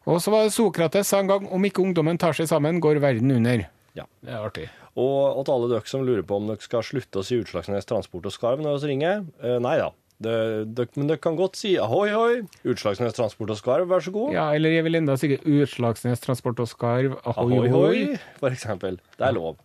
Og 0.07 0.19
så 0.23 0.31
var 0.33 0.47
det 0.47 0.55
Sokrates 0.55 1.07
sa 1.11 1.21
en 1.23 1.29
gang 1.31 1.47
om 1.51 1.67
ikke 1.67 1.83
ungdommen 1.83 2.19
tar 2.19 2.35
seg 2.35 2.49
sammen, 2.49 2.81
går 2.83 2.99
verden 3.03 3.31
under. 3.31 3.67
Ja. 3.97 4.03
Det 4.23 4.33
er 4.33 4.43
artig. 4.43 4.65
Og 4.97 5.43
til 5.45 5.53
alle 5.53 5.69
dere 5.71 5.89
som 5.89 6.03
lurer 6.05 6.25
på 6.25 6.39
om 6.39 6.49
dere 6.49 6.61
skal 6.63 6.83
slutte 6.85 7.21
å 7.21 7.25
si 7.25 7.37
Utslagsnes 7.39 7.87
Transport 7.87 8.27
og 8.27 8.33
Skarv 8.35 8.61
når 8.63 8.79
dere 8.81 8.91
ringer, 8.91 9.23
eh, 9.43 9.57
nei 9.63 9.77
da. 9.79 9.91
Det, 10.17 10.33
det, 10.73 10.87
men 10.97 11.11
dere 11.11 11.21
kan 11.21 11.35
godt 11.37 11.59
si 11.59 11.75
ahoi, 11.77 12.07
hoi, 12.09 12.39
Utslagsnes 12.65 13.13
Transport 13.13 13.51
og 13.53 13.59
Skarv, 13.59 13.85
vær 13.91 14.01
så 14.01 14.13
god. 14.15 14.31
Ja, 14.33 14.47
eller 14.57 14.73
jeg 14.73 14.87
vil 14.87 14.97
enda 14.97 15.13
si 15.21 15.29
Utslagsnes 15.37 16.23
Transport 16.23 16.57
og 16.63 16.69
Skarv, 16.71 17.19
ahoi, 17.21 17.45
Ahoi, 17.59 17.69
hoi. 17.69 17.75
hoi, 17.75 18.17
for 18.41 18.49
eksempel. 18.57 18.97
Det 19.19 19.27
er 19.29 19.37
lov. 19.37 19.59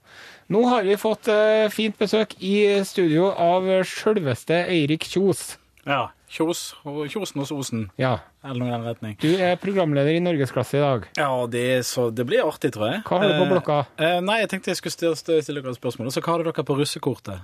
Nå 0.52 0.60
har 0.68 0.84
vi 0.84 0.98
fått 1.00 1.30
eh, 1.32 1.70
fint 1.72 1.96
besøk 1.96 2.36
i 2.44 2.54
studio 2.84 3.30
av 3.32 3.64
sjølveste 3.88 4.66
Eirik 4.68 5.08
Kjos. 5.08 5.54
Ja. 5.88 6.12
Kjos. 6.30 6.74
og 6.86 7.00
Kjosen 7.10 7.40
hos 7.42 7.50
Osen, 7.52 7.80
Ja, 7.98 8.18
eller 8.44 8.60
noe 8.62 8.68
i 8.68 8.74
den 8.76 8.84
retning. 8.86 9.16
du 9.20 9.32
er 9.34 9.56
programleder 9.60 10.14
i 10.14 10.20
Norgesklasse 10.22 10.78
i 10.78 10.80
dag. 10.84 11.08
Ja, 11.18 11.46
det, 11.50 11.84
så, 11.88 12.10
det 12.14 12.24
blir 12.28 12.44
artig, 12.46 12.70
tror 12.72 12.88
jeg. 12.92 13.02
Hva 13.08 13.18
har 13.18 13.28
du 13.28 13.34
på 13.34 13.46
Eh, 13.48 13.50
blokka? 13.50 13.78
Eh, 13.98 14.20
nei, 14.20 14.38
jeg 14.44 14.48
tenkte 14.52 14.70
jeg 14.70 14.78
skulle 14.78 15.16
stille, 15.18 15.42
dere 15.60 15.74
et 15.74 15.80
spørsmål. 15.80 16.12
Så 16.14 16.22
hva 16.22 16.36
hadde 16.36 16.46
dere 16.52 16.64
på 16.64 16.76
russekortet? 16.78 17.42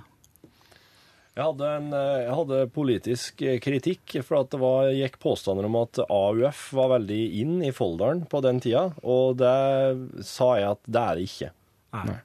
Jeg 1.35 1.45
hadde, 1.45 1.67
en, 1.77 1.91
eh, 1.93 2.23
jeg 2.25 2.35
hadde 2.35 2.61
politisk 2.75 3.41
eh, 3.47 3.59
kritikk, 3.63 4.15
for 4.27 4.39
at 4.41 4.49
det 4.51 4.59
var, 4.59 4.89
gikk 4.91 5.19
påstander 5.19 5.67
om 5.69 5.75
at 5.79 5.99
AUF 6.09 6.63
var 6.75 6.89
veldig 6.97 7.19
inn 7.43 7.61
i 7.63 7.71
Folldalen 7.75 8.25
på 8.27 8.41
den 8.43 8.59
tida, 8.59 8.89
og 9.03 9.37
det 9.39 10.25
sa 10.25 10.55
jeg 10.59 10.71
at 10.73 10.81
det 10.87 11.03
er 11.03 11.15
det 11.19 11.27
ikke. 11.29 11.51
Nei. 11.95 12.17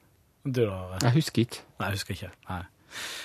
Du 0.44 0.62
da? 0.66 0.80
Jeg 1.04 1.14
husker 1.18 1.42
ikke. 1.46 1.60
Nei, 1.80 1.90
jeg 1.90 1.98
husker 1.98 2.14
ikke. 2.18 2.30
Nei. 2.50 2.62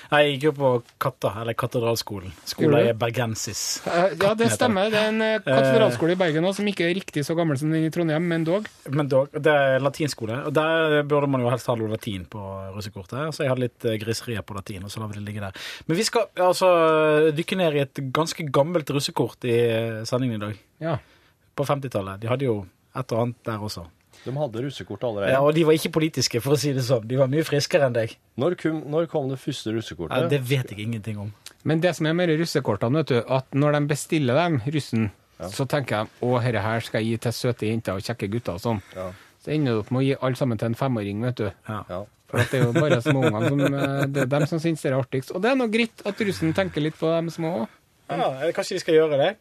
Jeg 0.09 0.31
gikk 0.33 0.45
jo 0.47 0.51
på 0.57 0.69
Katta, 0.97 1.29
eller 1.41 1.53
Katedralskolen. 1.53 2.31
Skolen 2.49 2.87
er 2.89 2.95
bergensis. 2.97 3.59
Eh, 3.85 4.15
Ja, 4.17 4.31
det 4.33 4.47
stemmer. 4.55 4.89
Det 4.89 4.97
er 4.97 5.09
en 5.11 5.21
eh, 5.21 5.35
katedralskole 5.45 6.15
i 6.15 6.19
Bergen 6.19 6.47
også, 6.49 6.63
som 6.63 6.69
ikke 6.71 6.87
er 6.87 6.95
riktig 6.97 7.21
så 7.27 7.35
gammel 7.37 7.59
som 7.61 7.69
den 7.69 7.85
i 7.85 7.91
Trondheim, 7.93 8.25
men 8.31 8.43
dog. 8.47 8.65
Men 8.89 9.07
dog, 9.11 9.29
det 9.37 9.53
er 9.53 9.77
latinskole, 9.85 10.39
og 10.49 10.55
der 10.57 11.03
burde 11.09 11.29
man 11.29 11.43
jo 11.45 11.51
helst 11.53 11.69
ha 11.69 11.75
noe 11.77 11.91
latin 11.93 12.25
på 12.25 12.41
russekortet. 12.73 13.35
Så 13.37 13.45
jeg 13.45 13.53
hadde 13.53 13.65
litt 13.67 13.85
eh, 13.85 13.99
griserier 14.01 14.41
på 14.41 14.57
latin, 14.57 14.83
og 14.87 14.89
så 14.93 15.03
lar 15.03 15.11
vi 15.13 15.19
det 15.19 15.27
ligge 15.27 15.45
der. 15.45 15.61
Men 15.85 15.99
vi 16.01 16.07
skal 16.09 16.25
altså 16.49 16.71
dykke 17.37 17.59
ned 17.61 17.77
i 17.77 17.83
et 17.85 18.03
ganske 18.15 18.47
gammelt 18.49 18.89
russekort 18.95 19.45
i 19.45 19.55
eh, 19.67 20.01
sendingen 20.09 20.41
i 20.41 20.45
dag. 20.47 20.59
Ja. 20.81 20.97
På 21.53 21.67
50-tallet. 21.69 22.21
De 22.23 22.31
hadde 22.31 22.49
jo 22.49 22.63
et 22.97 23.13
og 23.13 23.21
annet 23.27 23.45
der 23.45 23.61
også. 23.69 23.85
De 24.25 24.33
hadde 24.35 24.63
russekort 24.65 25.03
allerede. 25.07 25.31
Ja, 25.31 25.39
og 25.45 25.53
de 25.55 25.63
var 25.67 25.77
ikke 25.77 25.93
politiske, 25.95 26.41
for 26.43 26.55
å 26.55 26.59
si 26.59 26.73
det 26.75 26.83
sånn. 26.87 27.05
De 27.07 27.19
var 27.19 27.29
mye 27.31 27.45
friskere 27.47 27.87
enn 27.87 27.95
deg. 27.95 28.17
Når, 28.41 28.57
kom, 28.59 28.81
når 28.91 29.07
kom 29.11 29.29
det 29.31 29.39
første 29.41 29.73
russekortet? 29.75 30.25
Ja, 30.25 30.31
det 30.31 30.41
vet 30.49 30.73
jeg 30.73 30.83
ingenting 30.87 31.21
om. 31.23 31.31
Men 31.67 31.81
det 31.83 31.95
som 31.97 32.07
er 32.09 32.17
med 32.17 32.31
russekortene, 32.39 33.01
vet 33.01 33.13
du, 33.13 33.17
at 33.39 33.47
når 33.55 33.77
de 33.77 33.81
bestiller 33.89 34.39
dem, 34.39 34.59
russen, 34.75 35.09
så 35.39 35.65
tenker 35.71 36.03
de 36.03 36.27
å, 36.27 36.35
herre 36.43 36.63
her 36.63 36.83
skal 36.83 37.03
jeg 37.03 37.15
gi 37.15 37.23
til 37.25 37.35
søte 37.35 37.67
jenter 37.69 37.99
og 37.99 38.05
kjekke 38.05 38.31
gutter 38.35 38.59
og 38.59 38.63
sånn. 38.63 38.81
Ja. 38.95 39.09
Så 39.39 39.53
ender 39.55 39.77
du 39.77 39.83
opp 39.85 39.91
med 39.95 40.01
å 40.01 40.07
gi 40.07 40.15
alle 40.19 40.39
sammen 40.39 40.59
til 40.59 40.71
en 40.71 40.79
femåring, 40.79 41.21
vet 41.23 41.39
du. 41.39 41.47
Ja. 41.69 42.01
For 42.29 42.43
at 42.43 42.51
det 42.51 42.59
er 42.59 42.67
jo 42.67 42.73
bare 42.75 42.99
småungene 43.01 43.49
som 43.49 43.61
eh, 43.65 44.01
Det 44.13 44.21
er 44.21 44.31
dem 44.35 44.43
som 44.51 44.59
syns 44.61 44.83
det 44.83 44.91
er 44.91 44.97
artigst. 44.99 45.31
Og 45.33 45.41
det 45.41 45.49
er 45.49 45.57
nå 45.57 45.65
greit 45.71 46.03
at 46.05 46.19
russen 46.27 46.51
tenker 46.57 46.83
litt 46.83 46.97
på 46.99 47.09
dem 47.09 47.31
små 47.33 47.53
òg. 47.63 47.77
Ja, 48.09 48.27
kanskje 48.53 48.77
de 48.77 48.83
skal 48.83 48.99
gjøre 48.99 49.17
det? 49.21 49.31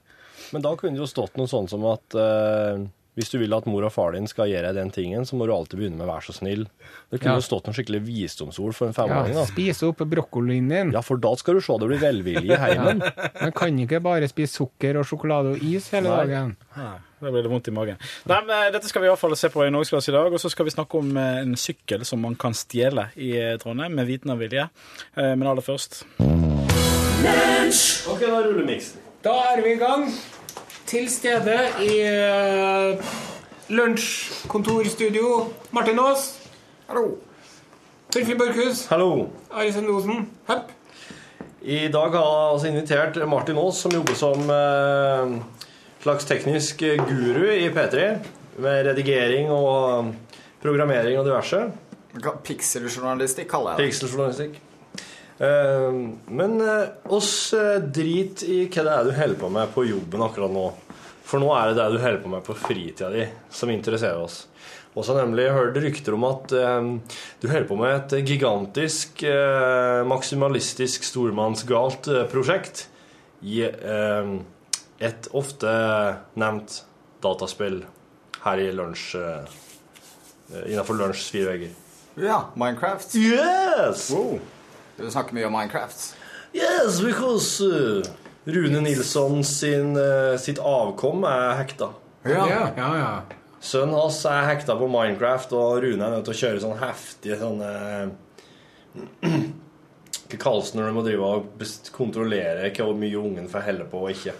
Men 0.54 0.64
da 0.64 0.72
kunne 0.78 0.96
det 0.96 1.02
jo 1.02 1.08
stått 1.10 1.36
noe 1.36 1.50
sånn 1.50 1.68
som 1.68 1.84
at 1.90 2.16
eh, 2.16 2.86
hvis 3.18 3.30
du 3.32 3.38
vil 3.42 3.52
at 3.56 3.66
mor 3.66 3.82
og 3.88 3.90
far 3.92 4.12
din 4.14 4.28
skal 4.30 4.46
gjøre 4.52 4.70
den 4.76 4.92
tingen, 4.94 5.26
så 5.26 5.34
må 5.34 5.46
du 5.48 5.52
alltid 5.52 5.80
begynne 5.80 5.98
med 5.98 6.06
'vær 6.06 6.22
så 6.22 6.32
snill'. 6.38 6.66
Det 7.10 7.18
kunne 7.20 7.34
Ja. 7.34 7.40
jo 7.40 7.46
stått 7.48 7.66
noen 7.66 7.74
skikkelig 7.74 8.00
visdomsord 8.06 8.74
for 8.74 8.86
en 8.86 8.94
Ja, 8.96 9.02
femåring. 9.02 9.34
da. 9.34 9.44
spis 9.46 9.82
opp 9.82 9.98
brokkolien 9.98 10.68
din. 10.68 10.92
Ja, 10.92 11.00
for 11.02 11.16
da 11.18 11.34
skal 11.34 11.54
du 11.54 11.60
se 11.60 11.72
det 11.78 11.88
blir 11.88 11.98
velvilje 11.98 12.54
i 12.54 12.56
heimen. 12.56 13.02
Man 13.42 13.52
kan 13.52 13.76
ikke 13.78 14.00
bare 14.00 14.28
spise 14.28 14.54
sukker 14.62 14.96
og 14.98 15.04
sjokolade 15.04 15.52
og 15.56 15.62
is 15.62 15.90
hele 15.90 16.08
Nei. 16.08 16.16
dagen. 16.26 16.56
Nei. 16.76 16.98
da 17.20 17.30
blir 17.32 17.42
det 17.42 17.50
vondt 17.50 17.66
i 17.66 17.72
magen. 17.72 17.96
Nei, 18.26 18.40
men 18.46 18.50
eh, 18.68 18.70
Dette 18.70 18.86
skal 18.86 19.02
vi 19.02 19.08
i 19.08 19.10
hvert 19.10 19.18
fall 19.18 19.34
se 19.36 19.48
på 19.48 19.66
i 19.66 19.70
Norgesklasse 19.70 20.08
i 20.10 20.12
dag. 20.12 20.32
Og 20.32 20.38
så 20.38 20.48
skal 20.50 20.64
vi 20.66 20.70
snakke 20.70 20.94
om 20.98 21.16
eh, 21.16 21.40
en 21.42 21.54
sykkel 21.56 22.04
som 22.04 22.20
man 22.20 22.36
kan 22.36 22.52
stjele 22.54 23.08
i 23.16 23.32
eh, 23.36 23.56
Trondheim, 23.58 23.92
med 23.92 24.06
viten 24.06 24.30
og 24.30 24.38
vilje. 24.38 24.68
Eh, 25.16 25.34
Men 25.34 25.42
aller 25.48 25.62
først 25.62 26.04
Ok, 28.08 28.20
da 28.20 28.42
ruller 28.42 28.64
miksen. 28.64 29.00
Da 29.24 29.32
er 29.52 29.62
vi 29.62 29.72
i 29.74 29.78
gang. 29.80 30.06
Til 30.88 31.04
stede 31.12 31.54
i 31.84 31.96
uh, 32.08 33.08
lunsjkontorstudio. 33.68 35.32
Martin 35.76 35.98
Aas. 36.00 36.22
Hallo. 36.88 37.18
Torfinn 38.08 38.38
Borchhus. 38.40 38.86
Hallo. 38.88 39.26
Arisen 39.52 39.90
Osen. 39.92 40.22
Hepp. 40.48 40.70
I 41.60 41.90
dag 41.92 42.16
har 42.16 42.24
jeg 42.24 42.54
altså 42.54 42.70
invitert 42.70 43.20
Martin 43.28 43.60
Aas, 43.60 43.82
som 43.84 43.92
jobber 43.92 44.16
som 44.16 44.48
uh, 44.48 45.36
slags 46.00 46.24
teknisk 46.30 46.80
guru 46.80 47.44
i 47.52 47.68
P3, 47.68 48.08
med 48.56 48.88
redigering 48.88 49.52
og 49.52 50.14
programmering 50.64 51.20
og 51.20 51.28
diverse. 51.28 51.66
Pikseljournalistikk 52.48 53.52
kaller 53.52 53.76
jeg 53.76 53.82
det. 53.84 53.90
Pixeljournalistikk. 53.92 54.56
Eh, 55.38 55.92
men 56.26 56.60
eh, 56.60 56.88
oss 57.04 57.52
eh, 57.54 57.78
drit 57.78 58.42
i 58.42 58.64
hva 58.66 58.82
det 58.82 58.94
er 58.94 59.06
du 59.06 59.14
holder 59.14 59.38
på 59.38 59.50
med 59.54 59.74
på 59.74 59.86
jobben 59.86 60.24
akkurat 60.26 60.54
nå. 60.54 60.66
For 61.28 61.42
nå 61.42 61.52
er 61.54 61.70
det 61.70 61.78
det 61.78 61.88
du 61.94 62.02
holder 62.02 62.22
på 62.24 62.32
med 62.32 62.46
på 62.46 62.56
fritida 62.58 63.10
di, 63.12 63.26
som 63.52 63.70
interesserer 63.70 64.18
oss. 64.22 64.46
Og 64.96 65.04
så 65.04 65.12
har 65.12 65.20
jeg 65.20 65.28
nemlig 65.28 65.50
hørt 65.54 65.78
rykter 65.78 66.16
om 66.16 66.24
at 66.26 66.48
du 66.50 67.44
holder 67.46 67.66
på 67.68 67.76
med 67.78 67.92
et 67.92 68.24
gigantisk, 68.26 69.20
maksimalistisk, 70.08 71.04
stormannsgalt 71.06 72.08
prosjekt 72.32 72.86
i 73.44 73.60
et 73.68 75.28
ofte 75.36 75.76
nevnt 76.40 76.80
dataspill 77.22 77.82
her 78.48 78.64
i 78.64 78.72
lunsj 78.74 79.12
Innafor 80.64 80.96
lunsjs 80.96 81.28
fire 81.28 81.52
vegger. 81.52 81.80
Ja, 82.24 82.46
Minecraft. 82.56 83.12
Yes! 83.20 84.08
Wow. 84.08 84.40
Du 84.98 85.10
snakker 85.10 85.36
mye 85.36 85.46
om 85.46 85.52
Minecraft. 85.54 86.16
Yes, 86.52 87.00
because 87.00 87.60
uh, 87.60 88.02
Rune 88.44 88.80
Nilsson 88.80 89.44
sin, 89.44 89.96
uh, 89.96 90.36
sitt 90.38 90.58
avkom 90.58 91.22
er 91.28 91.54
hekta. 91.60 91.92
Ja, 92.26 92.46
ja, 92.50 92.88
ja. 92.98 93.10
Sønnen 93.62 93.94
hans 93.94 94.18
er 94.26 94.46
hekta 94.48 94.74
på 94.78 94.88
Minecraft, 94.90 95.54
og 95.54 95.82
Rune 95.84 96.02
er 96.02 96.16
nødt 96.16 96.26
til 96.26 96.34
å 96.34 96.40
kjøre 96.40 96.62
sånn 96.64 96.82
heftige 96.82 97.38
sånne 97.38 97.70
Hva 100.28 100.38
kalles 100.42 100.72
det 100.72 100.80
når 100.80 100.90
du 100.90 100.96
må 100.96 101.04
drive 101.06 101.28
og 101.28 101.62
kontrollere 101.94 102.72
hvor 102.76 102.96
mye 102.98 103.20
ungen 103.20 103.46
får 103.48 103.64
helle 103.64 103.86
på 103.88 104.02
og 104.02 104.12
ikke? 104.12 104.34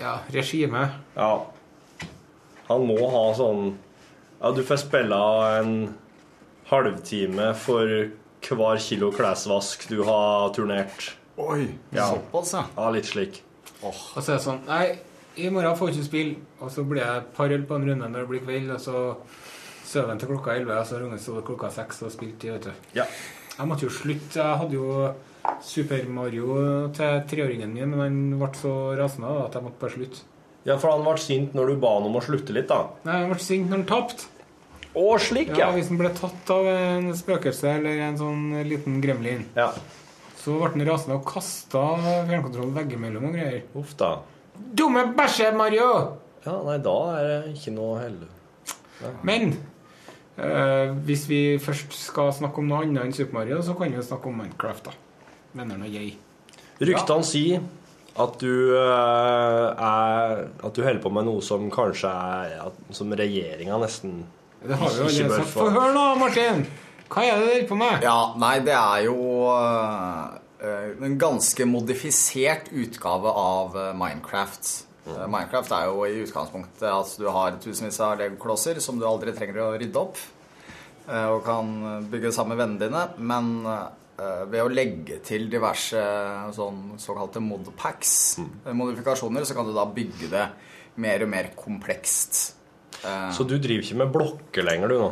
Ja, 0.00 0.16
regime. 0.32 0.86
Ja. 1.14 1.32
Han 2.70 2.86
må 2.88 2.98
ha 3.12 3.24
sånn 3.36 3.74
Ja, 4.40 4.50
du 4.56 4.62
får 4.64 4.80
spille 4.86 5.20
en 5.60 5.74
halvtime 6.70 7.52
for 7.58 7.92
hver 8.48 8.78
kilo 8.80 9.10
klesvask 9.12 9.88
du 9.88 10.02
har 10.04 10.50
turnert. 10.56 11.12
Oi, 11.38 11.68
Ja. 11.92 12.10
såpass, 12.14 12.52
ja. 12.52 12.64
Ja, 12.76 12.90
litt 12.90 13.04
slik. 13.06 13.42
Og 13.82 13.94
så 14.20 14.32
er 14.32 14.36
det 14.36 14.44
sånn 14.44 14.66
Nei, 14.66 14.98
i 15.36 15.48
morgen 15.48 15.76
får 15.76 15.88
jeg 15.88 15.96
ikke 15.96 16.08
spille. 16.08 16.36
Og 16.60 16.70
så 16.70 16.84
blir 16.84 17.00
jeg 17.02 17.22
par 17.36 17.48
øl 17.48 17.62
på 17.64 17.74
en 17.76 17.86
runde 17.88 18.08
når 18.10 18.20
det 18.26 18.28
blir 18.28 18.40
kveld, 18.44 18.70
og 18.74 18.80
så 18.80 19.16
sover 19.86 20.08
han 20.08 20.18
til 20.18 20.28
klokka 20.28 20.54
11, 20.58 20.78
og 20.78 20.86
så 20.86 20.94
har 20.98 21.06
ungen 21.06 21.18
sovet 21.18 21.44
klokka 21.44 21.70
6 21.70 22.02
og 22.02 22.12
spilt 22.12 22.44
i, 22.44 22.50
vet 22.50 22.62
du. 22.68 22.72
Ja. 22.94 23.04
Jeg 23.58 23.66
måtte 23.68 23.82
jo 23.86 23.90
slutte. 23.90 24.36
Jeg 24.36 24.58
hadde 24.58 24.72
jo 24.76 25.14
Super 25.64 26.04
Mario 26.08 26.88
til 26.94 27.22
treåringen 27.30 27.72
min, 27.72 27.90
men 27.90 28.00
han 28.00 28.38
ble 28.38 28.50
så 28.60 28.74
rasende 28.98 29.32
at 29.46 29.54
jeg 29.56 29.62
måtte 29.64 29.80
bare 29.80 29.90
slutte. 29.96 30.20
Ja, 30.66 30.76
for 30.76 30.90
han 30.92 31.02
ble 31.06 31.16
sint 31.18 31.54
når 31.56 31.66
du 31.72 31.76
ba 31.80 31.94
han 31.96 32.04
om 32.10 32.16
å 32.16 32.22
slutte 32.22 32.52
litt, 32.52 32.68
da. 32.68 32.82
Nei, 33.04 33.20
han 33.22 33.30
ble 33.32 33.40
sint 33.40 33.70
når 33.70 33.76
han 33.80 33.86
tapte. 33.88 34.26
Å, 34.94 35.04
slik, 35.22 35.52
Ja, 35.54 35.68
ja. 35.68 35.70
Hvis 35.76 35.88
han 35.92 35.98
ble 36.00 36.10
tatt 36.16 36.50
av 36.50 36.66
en 36.66 37.12
spøkelse 37.14 37.68
eller 37.78 38.00
en 38.08 38.16
sånn 38.18 38.42
liten 38.66 39.00
gremlin, 39.02 39.44
Ja. 39.56 39.68
så 40.40 40.56
ble 40.58 40.70
han 40.72 40.86
rasende 40.88 41.18
og 41.20 41.24
kasta 41.28 41.84
fjernkontrollen 42.26 42.74
veggimellom 42.74 43.28
og 43.28 43.34
greier. 43.36 43.62
Uff 43.78 43.94
da. 43.96 44.16
Dumme 44.74 45.06
bæsje, 45.16 45.52
Mario! 45.56 46.18
Ja, 46.44 46.56
nei, 46.64 46.78
da 46.78 46.96
er 47.20 47.28
det 47.28 47.54
ikke 47.54 47.72
noe 47.76 48.00
helle. 48.00 48.26
Men 49.22 49.54
eh, 50.38 50.90
hvis 51.06 51.26
vi 51.28 51.58
først 51.62 51.92
skal 51.96 52.32
snakke 52.36 52.58
om 52.60 52.68
noe 52.68 52.82
annet 52.84 53.04
enn 53.04 53.12
Super 53.16 53.38
Mario, 53.38 53.60
så 53.64 53.76
kan 53.78 53.90
vi 53.92 53.96
jo 54.00 54.02
snakke 54.04 54.28
om 54.28 54.36
Minecraft, 54.40 54.90
da. 54.90 54.92
Vennene 55.56 55.86
og 55.88 55.94
jeg. 55.94 56.16
Ryktene 56.80 57.24
sier 57.28 57.62
at 58.20 58.36
du 58.40 58.74
eh, 58.74 59.66
er 59.76 60.44
At 60.64 60.74
du 60.74 60.82
holder 60.82 61.00
på 61.02 61.10
med 61.12 61.26
noe 61.28 61.42
som 61.44 61.66
kanskje 61.72 62.08
er 62.10 62.54
at, 62.64 62.78
Som 62.96 63.12
regjeringa 63.16 63.76
nesten 63.82 64.22
Det 64.60 64.76
har 64.76 64.90
vi 64.90 65.00
jo 65.00 65.08
allerede 65.08 65.40
sagt. 65.40 65.52
få. 65.54 65.70
Høre 65.72 65.92
nå, 65.96 66.04
Martin! 66.20 66.64
Hva 67.10 67.24
er 67.26 67.38
det 67.40 67.40
du 67.40 67.48
holder 67.50 67.66
på 67.66 67.78
med? 67.80 68.04
Ja, 68.06 68.18
nei, 68.38 68.52
det 68.62 68.74
er 68.76 69.06
jo 69.08 69.16
uh, 69.50 71.00
en 71.06 71.16
ganske 71.18 71.66
modifisert 71.66 72.68
utgave 72.70 73.32
av 73.32 73.74
øh, 73.74 73.88
Minecraft. 73.96 74.68
Eh, 75.08 75.24
Minecraft 75.24 75.72
er 75.74 75.88
jo 75.88 76.04
i 76.04 76.20
utgangspunktet 76.22 76.84
at 76.86 77.14
du 77.18 77.24
har 77.32 77.56
tusenvis 77.62 77.98
av 78.04 78.18
legoklosser 78.20 78.78
som 78.84 79.00
du 79.00 79.06
aldri 79.08 79.32
trenger 79.34 79.62
å 79.64 79.70
rydde 79.80 79.98
opp, 80.02 80.20
uh, 81.08 81.32
og 81.32 81.40
kan 81.48 81.72
bygge 82.12 82.34
sammen 82.36 82.54
med 82.54 82.62
vennene 82.62 82.84
dine, 82.84 83.06
men 83.32 83.50
eh, 83.72 84.44
ved 84.52 84.62
å 84.62 84.70
legge 84.70 85.18
til 85.26 85.48
diverse 85.50 86.04
sånn 86.54 87.00
såkalte 87.00 87.42
modpacks, 87.42 88.14
mm. 88.44 88.54
modifikasjoner, 88.76 89.48
så 89.48 89.56
kan 89.56 89.66
du 89.66 89.74
da 89.74 89.88
bygge 89.88 90.30
det 90.30 90.46
mer 91.00 91.24
og 91.24 91.32
mer 91.32 91.54
komplekst. 91.56 92.59
Eh, 93.04 93.30
Så 93.32 93.44
du 93.44 93.56
driver 93.58 93.84
ikke 93.84 93.98
med 94.02 94.12
blokker 94.14 94.66
lenger, 94.66 94.88
du 94.88 94.98
nå? 95.00 95.10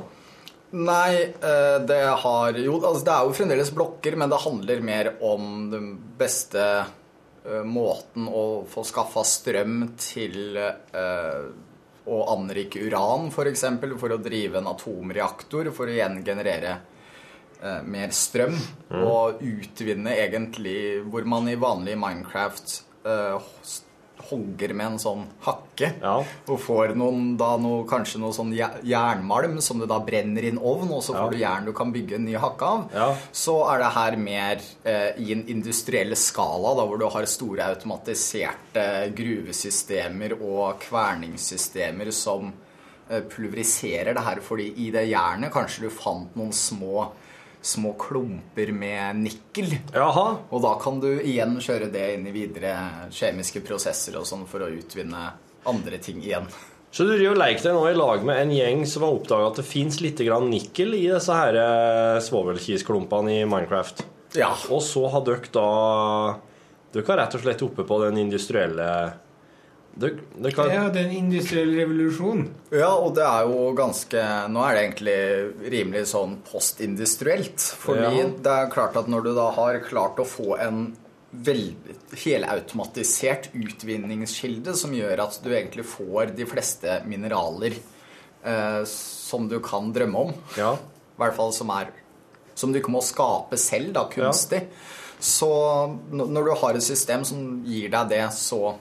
Nei, 0.79 1.23
eh, 1.25 1.79
det 1.89 2.03
har 2.23 2.59
Jo, 2.61 2.77
altså 2.83 3.05
det 3.07 3.15
er 3.15 3.25
jo 3.25 3.37
fremdeles 3.37 3.73
blokker, 3.73 4.17
men 4.21 4.29
det 4.29 4.43
handler 4.43 4.85
mer 4.85 5.13
om 5.25 5.71
den 5.73 5.89
beste 6.19 6.65
eh, 6.85 7.65
måten 7.65 8.29
å 8.29 8.67
få 8.69 8.85
skaffa 8.85 9.25
strøm 9.25 9.95
til 9.97 10.59
å 12.09 12.19
anrike 12.33 12.81
uran, 12.81 13.29
f.eks. 13.29 13.35
For, 13.37 13.49
eksempel, 13.51 13.97
for 14.01 14.13
å 14.13 14.21
drive 14.21 14.61
en 14.61 14.71
atomreaktor, 14.71 15.69
for 15.77 15.89
å 15.89 15.93
igjen 15.93 16.23
generere 16.25 16.79
mer 17.85 18.13
strøm. 18.17 18.55
Og 18.97 19.43
utvinne 19.45 20.15
egentlig 20.17 21.03
hvor 21.05 21.27
man 21.29 21.51
i 21.53 21.57
vanlig 21.61 21.99
Minecraft 22.01 22.79
hogger 24.31 24.75
med 24.75 24.87
en 24.93 24.99
sånn 24.99 25.25
hakke. 25.47 25.93
Og 26.49 26.59
får 26.61 26.95
noen, 26.99 27.37
da 27.41 27.57
noe, 27.57 27.85
kanskje 27.89 28.21
noe 28.21 28.33
sånn 28.37 28.51
jernmalm 28.55 29.61
som 29.65 29.79
du 29.81 29.87
da 29.87 29.99
brenner 30.05 30.45
i 30.45 30.51
en 30.53 30.59
ovn, 30.59 30.91
og 30.93 31.03
så 31.03 31.15
får 31.15 31.25
Ja. 31.25 31.31
du 31.31 31.37
jern 31.39 31.65
du 31.65 31.73
kan 31.73 31.93
bygge 31.93 32.15
en 32.17 32.25
ny 32.27 32.35
hakke 32.37 32.63
av. 32.63 32.89
Så 33.33 33.55
er 33.73 33.79
det 33.79 33.93
her 33.95 34.17
mer 34.17 34.61
eh, 34.85 35.13
i 35.19 35.33
en 35.33 35.45
industriell 35.49 36.15
skala, 36.17 36.75
da, 36.77 36.85
hvor 36.87 36.99
du 36.99 37.09
har 37.09 37.25
store 37.27 37.65
automatiserte 37.75 39.13
gruvesystemer 39.17 40.35
og 40.41 40.81
kverningssystemer 40.89 42.11
som 42.15 42.53
eh, 43.11 43.21
pulveriserer 43.23 44.15
det 44.15 44.25
her, 44.27 44.41
fordi 44.45 44.73
i 44.87 44.91
det 44.95 45.07
jernet 45.11 45.53
kanskje 45.55 45.87
du 45.87 45.91
fant 45.95 46.35
noen 46.37 46.53
små 46.53 47.09
små 47.63 47.93
klumper 47.99 48.73
med 48.73 49.21
nikkel. 49.25 49.75
Jaha. 49.95 50.27
Og 50.51 50.63
da 50.65 50.75
kan 50.83 51.01
du 51.03 51.11
igjen 51.19 51.59
kjøre 51.63 51.91
det 51.93 52.07
inn 52.15 52.27
i 52.31 52.35
videre 52.35 52.75
kjemiske 53.15 53.63
prosesser 53.67 54.19
og 54.21 54.27
sånn 54.29 54.47
for 54.49 54.65
å 54.65 54.73
utvinne 54.73 55.31
andre 55.69 56.01
ting 56.03 56.23
igjen. 56.23 56.49
Så 56.91 57.05
du 57.05 57.13
driver 57.13 57.37
leker 57.37 57.67
deg 57.67 57.77
nå 57.77 57.85
i 57.91 57.97
lag 57.97 58.23
med 58.25 58.41
en 58.41 58.53
gjeng 58.55 58.85
som 58.89 59.05
har 59.05 59.17
oppdaga 59.19 59.51
at 59.51 59.59
det 59.61 59.67
fins 59.69 60.01
litt 60.01 60.21
grann 60.25 60.49
nikkel 60.49 60.97
i 60.97 61.05
disse 61.11 61.35
her 61.37 61.59
eh, 61.61 62.21
svovelkisklumpene 62.25 63.43
i 63.43 63.49
Minecraft. 63.49 64.07
Ja. 64.39 64.55
Og 64.73 64.81
så 64.85 65.05
har 65.13 65.25
dere 65.27 65.53
da 65.53 65.69
Dere 66.89 67.13
er 67.13 67.19
rett 67.21 67.35
og 67.37 67.43
slett 67.43 67.63
oppe 67.65 67.85
på 67.85 67.99
den 68.01 68.17
industrielle 68.23 68.87
dere, 69.97 70.21
det 70.37 70.53
kan... 70.55 70.69
Ja, 70.71 70.85
det 70.93 71.01
er 71.01 71.09
en 71.09 71.17
industriell 71.17 71.73
revolusjon. 71.79 72.45
Ja, 72.71 72.91
og 72.95 73.15
det 73.17 73.25
er 73.27 73.49
jo 73.51 73.73
ganske 73.79 74.23
Nå 74.53 74.63
er 74.63 74.75
det 74.77 74.83
egentlig 74.85 75.17
rimelig 75.75 76.05
sånn 76.13 76.37
postindustrielt. 76.47 77.59
Fordi 77.83 78.21
Ja. 78.21 78.29
det 78.47 78.55
er 78.55 78.71
klart 78.71 78.97
at 78.97 79.09
når 79.11 79.25
du 79.25 79.35
da 79.35 79.51
har 79.57 79.81
klart 79.87 80.21
å 80.23 80.27
få 80.29 80.59
en 80.63 80.97
veldig 81.33 81.97
helautomatisert 82.23 83.51
utvinningskilde 83.53 84.73
som 84.79 84.95
gjør 84.97 85.21
at 85.27 85.41
du 85.45 85.51
egentlig 85.53 85.85
får 85.85 86.31
de 86.39 86.47
fleste 86.49 87.01
mineraler 87.05 87.75
eh, 88.45 88.83
som 88.89 89.49
du 89.51 89.59
kan 89.61 89.91
drømme 89.93 90.23
om. 90.29 90.33
Ja. 90.57 90.75
I 90.79 91.21
hvert 91.21 91.37
fall 91.37 91.53
som 91.53 91.71
er 91.75 91.91
Som 92.59 92.73
du 92.73 92.81
ikke 92.81 92.91
må 92.91 92.99
skape 93.07 93.55
selv, 93.57 93.93
da, 93.95 94.03
kunstig. 94.11 94.65
Så 95.23 95.47
når 96.11 96.45
du 96.49 96.55
har 96.59 96.75
et 96.75 96.83
system 96.83 97.23
som 97.25 97.63
gir 97.67 97.89
deg 97.93 98.09
det 98.11 98.25
så 98.35 98.73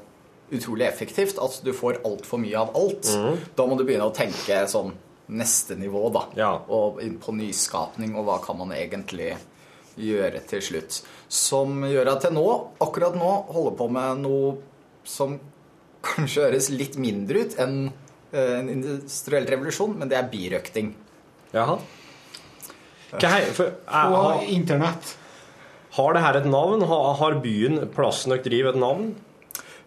utrolig 0.54 0.88
effektivt 0.88 1.40
at 1.44 1.60
du 1.66 1.74
får 1.76 2.02
altfor 2.08 2.40
mye 2.40 2.56
av 2.60 2.76
alt, 2.78 3.10
da 3.58 3.66
må 3.68 3.76
du 3.76 3.84
begynne 3.88 4.08
å 4.08 4.16
tenke 4.16 4.62
sånn 4.72 4.94
neste 5.28 5.76
nivå, 5.76 6.06
da. 6.16 6.24
Ja. 6.40 6.52
Og 6.72 7.02
inn 7.04 7.18
på 7.20 7.36
nyskapning, 7.36 8.16
og 8.16 8.30
hva 8.30 8.38
kan 8.44 8.60
man 8.62 8.72
egentlig 8.76 9.34
gjøre 9.98 10.40
til 10.48 10.64
slutt. 10.64 11.02
Som 11.28 11.82
gjør 11.90 12.14
at 12.14 12.28
jeg 12.28 12.36
nå, 12.38 12.46
akkurat 12.84 13.18
nå, 13.18 13.32
holder 13.52 13.78
på 13.80 13.90
med 13.92 14.24
noe 14.24 14.56
som 15.08 15.36
kanskje 16.08 16.46
høres 16.46 16.70
litt 16.72 16.96
mindre 17.02 17.44
ut 17.44 17.58
enn 17.60 17.78
eh, 18.32 18.58
en 18.60 18.72
industriell 18.72 19.48
revolusjon, 19.50 19.98
men 20.00 20.12
det 20.12 20.20
er 20.20 20.30
birøkting. 20.32 20.94
Jaha. 21.56 21.80
Hva 23.12 23.32
hei, 23.32 23.46
for, 23.56 23.72
jeg, 23.72 24.12
Og 24.12 24.18
har, 24.20 24.42
internett. 24.52 25.14
har 25.98 26.16
det 26.16 26.24
her 26.24 26.40
et 26.42 26.50
navn? 26.52 26.84
Har, 26.88 27.14
har 27.22 27.40
byen, 27.44 27.82
plassen 27.96 28.36
dere 28.36 28.44
driver, 28.46 28.76
et 28.76 28.84
navn? 28.84 29.12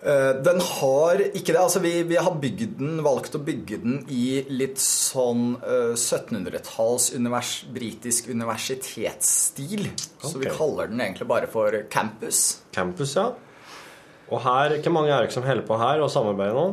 Eh, 0.03 0.43
Den 0.45 0.61
har 0.61 1.21
ikke 1.21 1.53
det. 1.53 1.61
Altså, 1.61 1.83
vi, 1.85 1.93
vi 2.09 2.17
har 2.17 2.39
den, 2.41 3.03
valgt 3.05 3.37
å 3.37 3.43
bygge 3.45 3.81
den 3.83 4.01
i 4.09 4.41
litt 4.49 4.81
sånn 4.81 5.59
uh, 5.61 5.93
1700-talls 5.93 7.11
univers, 7.17 7.53
britisk 7.73 8.31
universitetsstil. 8.33 9.91
Så 10.23 10.39
vi 10.41 10.49
kaller 10.57 10.91
den 10.91 11.05
egentlig 11.05 11.29
bare 11.29 11.51
for 11.51 11.77
campus. 11.93 12.63
Campus, 12.73 13.17
ja. 13.19 13.31
Og 14.31 14.39
her, 14.45 14.77
Hvor 14.79 14.95
mange 14.95 15.11
er 15.11 15.25
dere 15.25 15.35
som 15.35 15.43
holder 15.43 15.67
på 15.67 15.77
her 15.81 16.01
og 16.05 16.13
samarbeider 16.13 16.55
nå? 16.55 16.67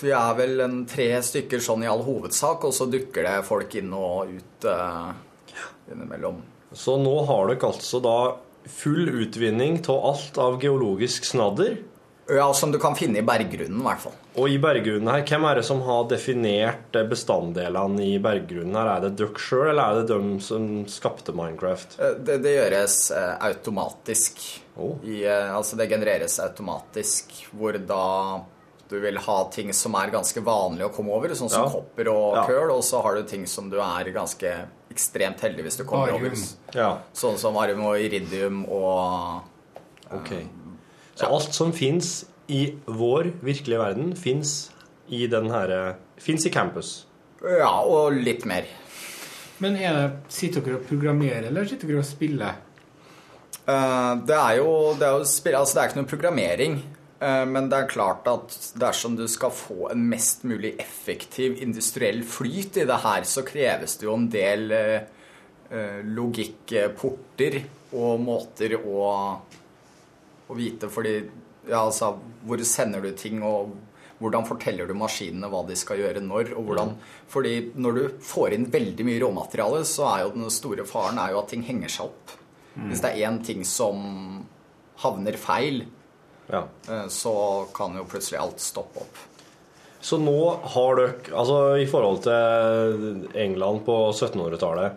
Vi 0.00 0.10
er 0.10 0.32
vel 0.36 0.64
en 0.64 0.80
tre 0.90 1.06
stykker 1.22 1.62
sånn 1.62 1.84
i 1.86 1.88
all 1.88 2.02
hovedsak, 2.04 2.66
og 2.66 2.74
så 2.74 2.88
dukker 2.90 3.24
det 3.24 3.36
folk 3.46 3.78
inn 3.78 3.94
og 3.94 4.32
ut 4.34 4.66
uh, 4.66 5.14
innimellom. 5.88 6.42
Så 6.76 6.98
nå 7.00 7.14
har 7.30 7.46
dere 7.48 7.70
altså 7.70 8.02
da 8.04 8.18
full 8.66 9.06
utvinning 9.22 9.78
av 9.86 10.08
alt 10.10 10.40
av 10.42 10.58
geologisk 10.60 11.24
snadder. 11.24 11.78
Ja, 12.28 12.52
Som 12.54 12.72
du 12.72 12.78
kan 12.82 12.96
finne 12.98 13.18
i 13.18 13.22
berggrunnen, 13.22 13.78
i 13.80 13.84
hvert 13.86 14.00
fall. 14.02 14.14
Og 14.34 14.48
i 14.50 14.56
berggrunnen 14.58 15.06
her, 15.12 15.22
hvem 15.22 15.44
er 15.46 15.54
det 15.60 15.64
som 15.68 15.80
har 15.86 16.08
definert 16.10 16.96
eh, 16.98 17.04
bestanddelene 17.06 18.02
i 18.02 18.16
berggrunnen 18.18 18.74
her? 18.74 18.88
Er 18.96 19.00
det 19.04 19.12
dere 19.20 19.38
sjøl, 19.38 19.68
eller 19.70 19.82
er 19.92 20.00
det 20.00 20.08
dem 20.10 20.40
som 20.42 20.66
skapte 20.90 21.32
Minecraft? 21.36 21.94
Eh, 22.02 22.16
Det, 22.26 22.40
det 22.42 22.56
gjøres 22.56 22.96
eh, 23.14 23.36
automatisk. 23.46 24.42
Oh. 24.76 24.96
I, 25.06 25.22
altså 25.30 25.78
det 25.78 25.86
genereres 25.88 26.38
automatisk, 26.42 27.30
hvor 27.54 27.78
da 27.78 28.42
du 28.90 28.98
vil 29.02 29.16
ha 29.18 29.38
ting 29.50 29.72
som 29.74 29.94
er 29.98 30.10
ganske 30.12 30.42
vanlig 30.46 30.84
å 30.86 30.90
komme 30.94 31.14
over, 31.14 31.30
sånn 31.34 31.50
som 31.50 31.64
Ja. 31.64 31.70
kopper 31.78 32.08
og 32.12 32.36
Ja. 32.36 32.44
køl, 32.46 32.70
og 32.74 32.82
så 32.86 33.00
har 33.02 33.14
du 33.16 33.22
ting 33.22 33.46
som 33.46 33.70
du 33.70 33.78
er 33.80 34.10
ganske 34.14 34.52
ekstremt 34.92 35.40
heldig 35.40 35.62
hvis 35.64 35.78
du 35.78 35.84
kommer 35.84 36.10
Arium. 36.12 36.26
over. 36.26 36.36
Ja, 36.74 36.98
Sånn 37.14 37.38
som 37.38 37.56
arium 37.56 37.82
og 37.86 37.96
iridium 37.98 38.64
og 38.68 39.42
ok. 40.12 40.30
Så 41.16 41.28
alt 41.32 41.54
som 41.56 41.72
fins 41.72 42.26
i 42.52 42.74
vår 42.84 43.32
virkelige 43.44 43.80
verden, 43.80 44.10
fins 44.16 44.70
i 45.08 45.26
den 45.30 45.50
herre 45.50 45.96
Fins 46.16 46.46
i 46.48 46.50
campus. 46.50 47.04
Ja, 47.44 47.82
og 47.84 48.14
litt 48.16 48.46
mer. 48.48 48.64
Men 49.60 49.74
er 49.76 49.96
det, 49.96 50.04
sitter 50.32 50.64
dere 50.64 50.78
og 50.78 50.86
programmerer, 50.88 51.48
eller 51.50 51.68
sitter 51.68 51.90
dere 51.90 52.00
og 52.00 52.08
spiller? 52.08 52.62
Uh, 53.66 54.16
Det 54.24 54.36
er 54.36 54.54
jo, 54.62 54.70
det 54.96 55.04
er 55.04 55.18
jo 55.18 55.26
spill, 55.28 55.58
altså 55.58 55.76
det 55.76 55.82
er 55.82 55.90
ikke 55.90 56.00
noe 56.00 56.08
programmering, 56.08 56.78
eh, 57.20 57.44
men 57.50 57.68
det 57.68 57.82
er 57.82 57.90
klart 57.90 58.28
at 58.32 58.56
dersom 58.80 59.16
du 59.18 59.26
skal 59.28 59.52
få 59.52 59.90
en 59.92 60.06
mest 60.08 60.44
mulig 60.48 60.72
effektiv 60.80 61.60
industriell 61.62 62.22
flyt 62.24 62.80
i 62.80 62.86
det 62.88 63.00
her, 63.04 63.28
så 63.28 63.44
kreves 63.44 63.98
det 64.00 64.08
jo 64.08 64.16
en 64.16 64.28
del 64.32 64.72
eh, 64.72 64.98
eh, 65.68 66.00
logikkporter 66.16 67.60
og 67.92 68.24
måter 68.24 68.78
å, 68.80 69.04
å 70.48 70.54
vite, 70.58 70.88
fordi 70.92 71.16
ja, 71.66 71.80
altså, 71.82 72.12
hvor 72.46 72.62
sender 72.64 73.02
du 73.02 73.10
ting, 73.18 73.42
og 73.42 73.74
hvordan 74.20 74.46
forteller 74.48 74.88
du 74.88 74.94
maskinene 74.96 75.48
hva 75.52 75.64
de 75.68 75.74
skal 75.76 75.98
gjøre 76.00 76.22
når, 76.24 76.54
og 76.56 76.68
hvordan 76.70 76.94
Fordi 77.28 77.72
når 77.76 77.96
du 77.98 78.02
får 78.24 78.54
inn 78.56 78.68
veldig 78.72 79.04
mye 79.04 79.20
råmateriale, 79.20 79.82
så 79.84 80.06
er 80.14 80.22
jo 80.24 80.30
den 80.38 80.50
store 80.54 80.86
faren 80.88 81.18
er 81.20 81.34
jo 81.34 81.40
at 81.42 81.50
ting 81.52 81.64
henger 81.66 81.90
seg 81.92 82.06
opp. 82.06 82.36
Hvis 82.76 83.02
det 83.02 83.10
er 83.10 83.26
én 83.28 83.40
ting 83.44 83.64
som 83.64 84.44
havner 85.02 85.36
feil, 85.36 85.84
Ja. 86.48 86.62
eh, 86.88 87.08
så 87.10 87.66
kan 87.74 87.96
jo 87.98 88.04
plutselig 88.04 88.38
alt 88.38 88.60
stoppe 88.62 89.00
opp. 89.02 89.16
Så 90.00 90.20
nå 90.22 90.36
har 90.62 90.96
dere 90.96 91.34
Altså 91.34 91.76
i 91.82 91.86
forhold 91.90 92.22
til 92.22 93.26
England 93.34 93.80
på 93.84 93.96
1700-tallet, 94.12 94.92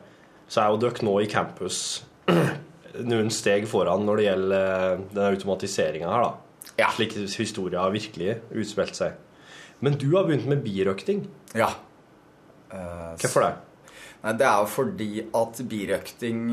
så 0.48 0.62
er 0.62 0.70
jo 0.70 0.78
dere 0.78 1.04
nå 1.08 1.16
i 1.24 1.26
campus 1.32 2.04
noen 3.08 3.32
steg 3.34 3.68
foran 3.70 4.06
når 4.08 4.20
det 4.20 4.26
gjelder 4.28 5.04
den 5.14 5.26
automatiseringa 5.30 6.10
her, 6.12 6.28
da. 6.28 6.74
Ja. 6.80 6.90
Slik 6.96 7.16
historia 7.40 7.84
har 7.84 7.94
virkelig 7.96 8.38
utspilt 8.56 8.98
seg. 8.98 9.18
Men 9.84 9.96
du 10.00 10.10
har 10.16 10.28
begynt 10.28 10.48
med 10.50 10.64
birøkting. 10.64 11.24
Ja. 11.58 11.72
Hvorfor 12.70 13.46
det? 13.46 13.54
Nei, 14.24 14.34
det 14.36 14.46
er 14.46 14.60
jo 14.60 14.68
fordi 14.74 15.10
at 15.40 15.62
birøkting 15.72 16.44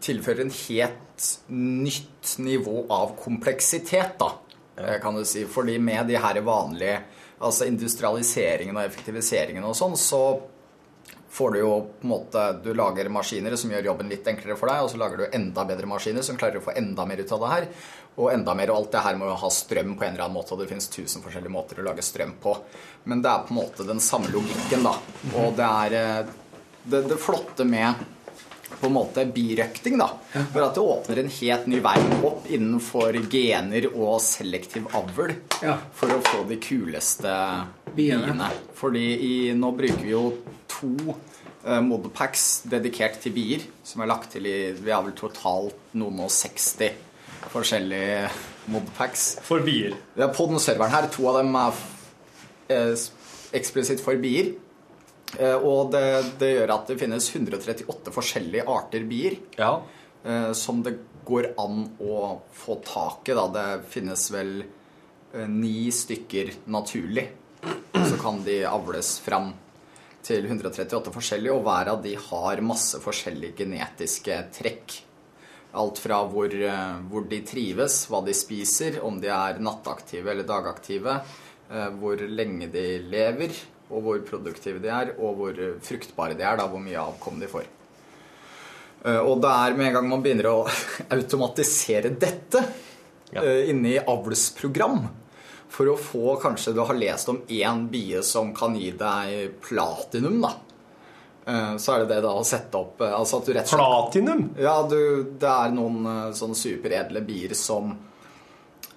tilfører 0.00 0.44
en 0.44 0.52
helt 0.54 1.26
nytt 1.52 2.34
nivå 2.40 2.84
av 2.92 3.14
kompleksitet, 3.20 4.14
da, 4.20 4.30
eh, 4.76 5.00
kan 5.02 5.16
du 5.16 5.24
si. 5.24 5.44
Fordi 5.44 5.78
med 5.78 6.06
de 6.08 6.16
her 6.16 6.40
vanlige 6.40 7.02
altså 7.40 7.64
industrialiseringen 7.64 8.76
og 8.76 8.84
effektiviseringen 8.84 9.64
og 9.64 9.76
sånn, 9.76 9.96
så 9.96 10.40
får 11.30 11.54
du 11.54 11.58
jo 11.60 11.70
på 12.00 12.06
en 12.06 12.10
måte 12.10 12.44
Du 12.64 12.72
lager 12.74 13.08
maskiner 13.12 13.54
som 13.56 13.70
gjør 13.70 13.90
jobben 13.92 14.10
litt 14.10 14.26
enklere 14.26 14.56
for 14.58 14.70
deg, 14.70 14.82
og 14.82 14.90
så 14.90 15.00
lager 15.00 15.22
du 15.22 15.36
enda 15.36 15.64
bedre 15.68 15.86
maskiner 15.90 16.26
som 16.26 16.38
klarer 16.40 16.58
å 16.58 16.64
få 16.64 16.74
enda 16.76 17.06
mer 17.06 17.22
ut 17.22 17.32
av 17.36 17.44
det 17.44 17.50
her. 17.54 17.66
Og 18.20 18.32
enda 18.32 18.54
mer, 18.58 18.72
og 18.72 18.80
alt 18.82 18.92
det 18.92 19.04
her 19.06 19.16
må 19.16 19.30
jo 19.30 19.36
ha 19.38 19.50
strøm 19.54 19.94
på 19.96 20.04
en 20.04 20.14
eller 20.14 20.26
annen 20.26 20.36
måte, 20.36 20.52
og 20.54 20.60
det 20.60 20.68
finnes 20.72 20.90
tusen 20.90 21.22
forskjellige 21.24 21.54
måter 21.54 21.78
å 21.80 21.86
lage 21.86 22.02
strøm 22.04 22.34
på. 22.42 22.56
Men 23.08 23.22
det 23.22 23.30
er 23.30 23.44
på 23.46 23.54
en 23.54 23.60
måte 23.62 23.86
den 23.88 24.02
samme 24.02 24.32
logikken, 24.34 24.82
da. 24.84 24.96
Og 25.38 25.54
det 25.56 25.68
er 25.68 25.98
eh, 26.00 26.32
det, 26.82 27.04
det 27.12 27.20
flotte 27.22 27.64
med 27.64 28.02
på 28.80 28.86
en 28.86 28.94
måte 28.94 29.24
birøkting, 29.26 29.96
da. 29.98 30.10
For 30.52 30.62
at 30.66 30.76
det 30.76 30.82
åpner 30.82 31.22
en 31.22 31.32
helt 31.38 31.66
ny 31.70 31.80
vei 31.84 31.96
opp 32.26 32.46
innenfor 32.50 33.16
gener 33.30 33.88
og 33.92 34.20
selektiv 34.22 34.86
avl. 34.98 35.34
For 35.94 36.14
å 36.14 36.20
få 36.26 36.44
de 36.50 36.58
kuleste 36.62 37.32
Biene. 37.94 38.30
biene. 38.30 38.50
Fordi 38.78 39.06
i, 39.26 39.34
nå 39.58 39.72
bruker 39.76 40.04
vi 40.06 40.12
jo 40.14 40.24
to 40.80 41.14
uh, 41.66 41.80
modpacks 41.84 42.62
dedikert 42.72 43.20
til 43.22 43.34
bier, 43.36 43.64
som 43.84 44.02
er 44.02 44.10
lagt 44.10 44.32
til 44.34 44.48
i 44.48 44.56
Vi 44.80 44.90
har 44.92 45.04
vel 45.06 45.14
totalt 45.18 45.94
noen 46.00 46.24
og 46.24 46.32
60 46.32 46.90
forskjellige 47.50 48.30
modpacks. 48.70 49.28
For 49.46 49.62
bier. 49.64 49.94
Ja, 50.18 50.28
på 50.32 50.46
den 50.50 50.60
serveren 50.62 50.92
her, 50.92 51.08
to 51.12 51.24
av 51.30 51.38
dem 51.40 51.54
er 51.58 51.78
eh, 52.70 53.06
eksplisitt 53.56 54.02
for 54.04 54.18
bier. 54.20 54.52
Eh, 55.38 55.56
og 55.56 55.90
det, 55.94 56.04
det 56.40 56.50
gjør 56.56 56.74
at 56.76 56.90
det 56.92 56.98
finnes 57.00 57.30
138 57.32 58.12
forskjellige 58.14 58.66
arter 58.70 59.06
bier 59.08 59.38
Ja. 59.58 59.72
eh, 60.24 60.50
som 60.58 60.82
det 60.86 60.96
går 61.26 61.52
an 61.60 61.84
å 62.02 62.20
få 62.56 62.78
tak 62.86 63.30
i. 63.32 63.36
Da. 63.38 63.46
Det 63.56 63.66
finnes 63.92 64.28
vel 64.34 64.52
eh, 64.62 65.48
ni 65.48 65.88
stykker 65.94 66.52
naturlig. 66.70 67.26
Så 67.96 68.20
kan 68.20 68.40
de 68.46 68.60
avles 68.68 69.16
fram 69.24 69.50
til 70.26 70.44
138 70.46 71.12
forskjellige, 71.14 71.54
og 71.54 71.64
hver 71.66 71.90
av 71.94 72.02
de 72.04 72.14
har 72.16 72.60
masse 72.64 72.98
forskjellige 73.02 73.56
genetiske 73.62 74.36
trekk. 74.56 74.98
Alt 75.80 76.00
fra 76.02 76.20
hvor, 76.26 76.50
eh, 76.50 76.96
hvor 77.10 77.28
de 77.30 77.40
trives, 77.46 78.06
hva 78.10 78.20
de 78.26 78.34
spiser, 78.34 79.00
om 79.06 79.20
de 79.22 79.28
er 79.30 79.60
nattaktive 79.62 80.30
eller 80.32 80.46
dagaktive, 80.48 81.20
eh, 81.70 81.90
hvor 82.00 82.16
lenge 82.28 82.70
de 82.72 82.98
lever, 83.06 83.54
og 83.90 84.02
hvor 84.02 84.18
produktive 84.26 84.80
de 84.82 84.88
er, 84.88 85.14
og 85.18 85.36
hvor 85.38 85.54
fruktbare 85.82 86.36
de 86.38 86.42
er, 86.46 86.56
da, 86.58 86.66
hvor 86.66 86.82
mye 86.82 86.98
avkom 86.98 87.40
de 87.40 87.46
får. 87.50 87.64
Eh, 89.04 89.18
Og 89.20 89.40
det 89.40 89.50
er 89.50 89.76
med 89.76 89.86
en 89.86 89.94
gang 89.94 90.08
man 90.08 90.22
begynner 90.22 90.50
å 90.50 90.68
automatisere 91.16 92.10
dette 92.18 92.64
Ja. 93.32 93.42
i 93.42 93.98
avlsprogram 93.98 95.04
for 95.70 95.88
å 95.92 95.96
få 95.98 96.34
Kanskje 96.42 96.72
du 96.74 96.80
har 96.82 96.96
lest 96.98 97.28
om 97.30 97.40
én 97.48 97.84
bie 97.92 98.20
som 98.26 98.50
kan 98.56 98.74
gi 98.76 98.90
deg 98.98 99.54
platinum, 99.64 100.40
da. 100.42 100.52
Eh, 101.46 101.76
Så 101.80 101.94
er 101.94 102.04
det 102.04 102.14
det 102.14 102.20
da 102.26 102.34
å 102.36 102.44
sette 102.44 102.76
opp 102.76 103.00
eh, 103.00 103.14
Altså 103.16 103.38
at 103.40 103.46
du 103.48 103.52
rett 103.56 103.64
og 103.64 103.72
slett 103.72 103.80
Platinum? 103.86 104.42
ja, 104.60 104.76
du, 104.90 104.98
det 105.40 105.48
er 105.50 105.72
noen 105.74 106.04
eh, 106.06 106.32
sånne 106.36 106.58
superedle 106.58 107.22
bier 107.24 107.54
som 107.56 107.94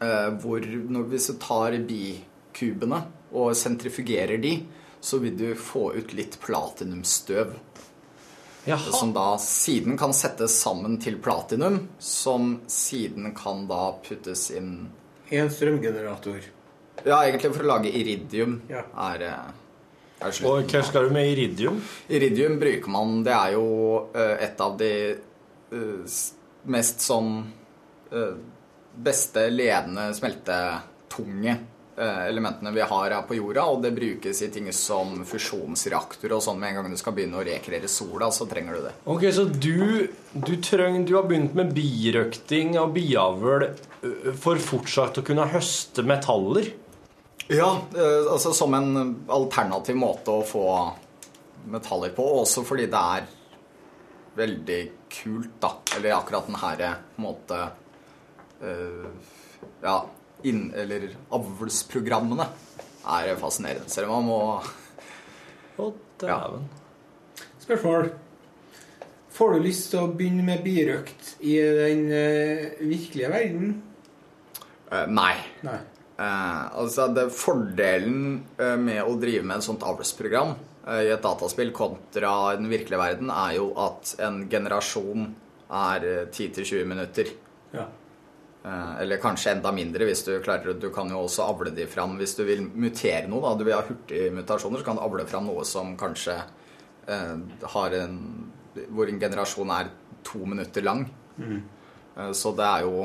eh, 0.01 0.29
Hvor 0.43 0.65
når, 0.67 1.05
Hvis 1.13 1.29
du 1.31 1.37
tar 1.39 1.77
bikubene 1.87 3.03
og 3.33 3.55
sentrifugerer 3.57 4.37
de, 4.37 4.57
så 5.01 5.17
vil 5.23 5.33
du 5.39 5.47
få 5.57 5.87
ut 5.97 6.11
litt 6.13 6.35
platinumstøv. 6.43 7.55
Jaha. 8.67 8.91
Som 8.93 9.09
da 9.15 9.37
siden 9.41 9.97
kan 9.97 10.13
settes 10.13 10.53
sammen 10.61 10.99
til 11.01 11.17
platinum, 11.19 11.79
som 11.99 12.59
siden 12.69 13.33
kan 13.35 13.65
da 13.67 13.87
puttes 14.05 14.45
inn 14.55 14.91
I 15.33 15.41
En 15.41 15.49
strømgenerator. 15.51 16.45
Ja, 17.03 17.19
egentlig 17.25 17.51
for 17.53 17.65
å 17.65 17.73
lage 17.75 17.91
iridium 17.91 18.61
Ja. 18.71 18.85
er 19.11 19.27
eh, 19.27 19.51
er 20.23 20.39
Og 20.47 20.71
hva 20.71 20.83
skal 20.85 21.09
du 21.09 21.15
med 21.15 21.27
iridium? 21.33 21.81
Iridium 22.09 22.57
bruker 22.61 22.93
man 22.93 23.21
Det 23.25 23.35
er 23.35 23.57
jo 23.57 23.67
uh, 24.15 24.37
et 24.39 24.63
av 24.63 24.77
de 24.79 24.93
uh, 25.73 26.15
mest 26.63 27.03
sånn 27.03 27.35
uh, 28.13 28.33
beste 28.93 29.47
ledende 29.49 30.11
smeltetunge 30.15 31.59
elementene 31.93 32.71
vi 32.73 32.81
har 32.81 33.11
her 33.13 33.25
på 33.29 33.35
jorda, 33.37 33.67
og 33.69 33.83
det 33.83 33.91
brukes 33.93 34.39
i 34.41 34.47
ting 34.49 34.65
som 34.73 35.19
fusjonsreaktorer 35.29 36.33
og 36.33 36.41
sånn. 36.41 36.57
Med 36.57 36.71
en 36.71 36.79
gang 36.79 36.89
du 36.89 36.97
skal 36.97 37.13
begynne 37.13 37.37
å 37.37 37.43
rekreere 37.45 37.89
sola, 37.89 38.31
så 38.33 38.47
trenger 38.49 38.79
du 38.79 38.87
det. 38.87 38.93
Ok, 39.13 39.25
Så 39.29 39.45
du, 39.45 40.09
du, 40.33 40.53
treng, 40.57 41.03
du 41.05 41.13
har 41.19 41.27
begynt 41.29 41.53
med 41.53 41.69
birøkting 41.77 42.79
og 42.81 42.95
biavl 42.97 43.67
for 44.41 44.65
fortsatt 44.71 45.21
å 45.21 45.25
kunne 45.27 45.45
høste 45.53 46.01
metaller? 46.01 46.71
Ja, 47.47 47.81
eh, 47.95 48.31
altså 48.31 48.53
som 48.53 48.73
en 48.73 49.25
alternativ 49.27 49.97
måte 49.99 50.31
å 50.31 50.45
få 50.47 50.65
metaller 51.73 52.13
på, 52.15 52.25
også 52.39 52.63
fordi 52.67 52.87
det 52.91 53.01
er 53.17 53.27
veldig 54.37 54.81
kult, 55.11 55.55
da. 55.61 55.73
Eller 55.97 56.15
akkurat 56.17 56.47
den 56.47 56.59
her 56.61 56.83
på 56.83 57.21
en 57.21 57.27
måte 57.27 57.59
eh, 58.63 59.35
Ja, 59.83 59.97
inn, 60.47 60.65
eller 60.75 61.09
avlsprogrammene 61.35 62.47
er 63.13 63.35
fascinerende. 63.39 63.91
Selv 63.91 64.11
om 64.11 64.23
man 64.23 64.29
må 64.31 65.83
Å, 65.83 65.89
dæven. 66.21 66.67
Spørsmål. 67.63 68.11
Får 69.33 69.55
du 69.55 69.63
lyst 69.65 69.89
til 69.91 70.03
å 70.03 70.11
begynne 70.13 70.45
med 70.45 70.61
birøkt 70.63 71.33
i 71.41 71.57
den 71.57 72.05
eh, 72.13 72.67
virkelige 72.83 73.31
verden? 73.33 73.73
Nei. 75.09 75.33
Nei. 75.65 75.79
Eh, 76.17 76.77
altså 76.77 77.07
det 77.09 77.29
Fordelen 77.33 78.43
eh, 78.57 78.77
med 78.77 79.01
å 79.01 79.15
drive 79.17 79.45
med 79.47 79.57
et 79.57 79.65
sånt 79.65 79.85
avlsprogram 79.87 80.53
eh, 80.85 81.07
i 81.07 81.13
et 81.13 81.23
dataspill 81.23 81.73
kontra 81.73 82.53
den 82.59 82.69
virkelige 82.69 83.01
verden, 83.01 83.31
er 83.33 83.57
jo 83.57 83.71
at 83.81 84.13
en 84.21 84.43
generasjon 84.51 85.31
er 85.73 86.05
eh, 86.05 86.23
10-20 86.29 86.85
minutter. 86.85 87.33
Ja. 87.73 87.87
Eh, 88.63 89.01
eller 89.01 89.19
kanskje 89.19 89.55
enda 89.57 89.73
mindre 89.75 90.05
hvis 90.07 90.21
du 90.23 90.37
klarer 90.39 90.77
Du 90.79 90.85
kan 90.93 91.09
jo 91.11 91.25
også 91.25 91.43
avle 91.49 91.73
de 91.75 91.83
fram 91.89 92.13
hvis 92.15 92.37
du 92.37 92.45
vil 92.47 92.61
mutere 92.63 93.25
noe. 93.27 93.41
da, 93.43 93.57
Du 93.59 93.65
vil 93.65 93.75
ha 93.75 93.81
hurtige 93.83 94.29
mutasjoner, 94.31 94.79
så 94.79 94.87
kan 94.87 94.99
du 94.99 95.03
avle 95.03 95.25
fram 95.27 95.49
noe 95.49 95.65
som 95.67 95.97
kanskje 95.99 96.37
eh, 97.07 97.35
har 97.75 97.97
en 97.99 98.21
Hvor 98.93 99.09
en 99.09 99.19
generasjon 99.19 99.69
er 99.69 99.91
to 100.23 100.45
minutter 100.45 100.81
lang. 100.81 101.03
Eh, 102.15 102.31
så 102.31 102.53
det 102.55 102.69
er 102.69 102.85
jo 102.87 103.03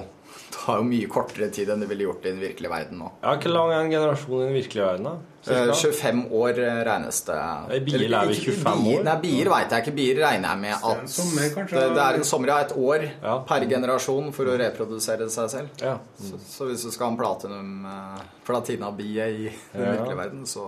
tar 0.53 0.79
jo 0.81 0.85
mye 0.89 1.07
kortere 1.09 1.49
tid 1.55 1.68
enn 1.72 1.81
det 1.81 1.89
ville 1.91 2.05
gjort 2.07 2.24
i 2.26 2.31
den 2.33 2.41
virkelige 2.43 2.70
verden 2.72 2.99
nå. 3.03 3.11
Ja, 3.22 3.35
Hvor 3.41 3.53
lang 3.55 3.70
er 3.72 3.81
en 3.85 3.91
generasjon 3.93 4.41
i 4.43 4.47
den 4.49 4.55
virkelige 4.57 4.85
verden? 4.87 5.05
da? 5.09 5.12
Eh, 5.49 5.70
Cirka? 5.72 5.93
25 5.93 6.33
år 6.41 6.59
eh, 6.61 6.81
regnes 6.89 7.20
det. 7.24 7.37
I 7.76 7.81
bier 7.87 8.05
er 8.18 8.26
vi 8.29 8.35
25 8.43 8.89
år? 8.93 9.05
Nei, 9.07 9.14
bier 9.22 9.49
veit 9.53 9.70
jeg 9.72 9.85
ikke. 9.87 9.95
Bier 9.97 10.20
regner 10.26 10.49
jeg 10.53 10.61
med 10.64 10.74
en 10.74 10.91
at 11.05 11.12
sommer, 11.14 11.49
det, 11.70 11.85
det 11.97 12.03
er 12.05 12.18
en 12.20 12.26
sommer, 12.31 12.53
ja. 12.53 12.59
Et 12.66 12.74
år 12.76 13.07
Ja. 13.22 13.37
per 13.49 13.64
generasjon 13.70 14.33
for 14.37 14.45
å 14.53 14.59
reprodusere 14.61 15.31
seg 15.33 15.49
selv. 15.55 15.68
Ja. 15.81 15.95
Så, 16.20 16.41
så 16.49 16.68
hvis 16.68 16.85
du 16.85 16.91
skal 16.93 17.07
ha 17.09 17.12
en 17.14 17.20
platinum 17.22 17.72
eh, 17.95 18.20
platinabie 18.45 19.31
i 19.31 19.49
den 19.49 19.83
Ja. 19.87 19.95
virkelige 19.97 20.20
verden, 20.20 20.45
så 20.47 20.66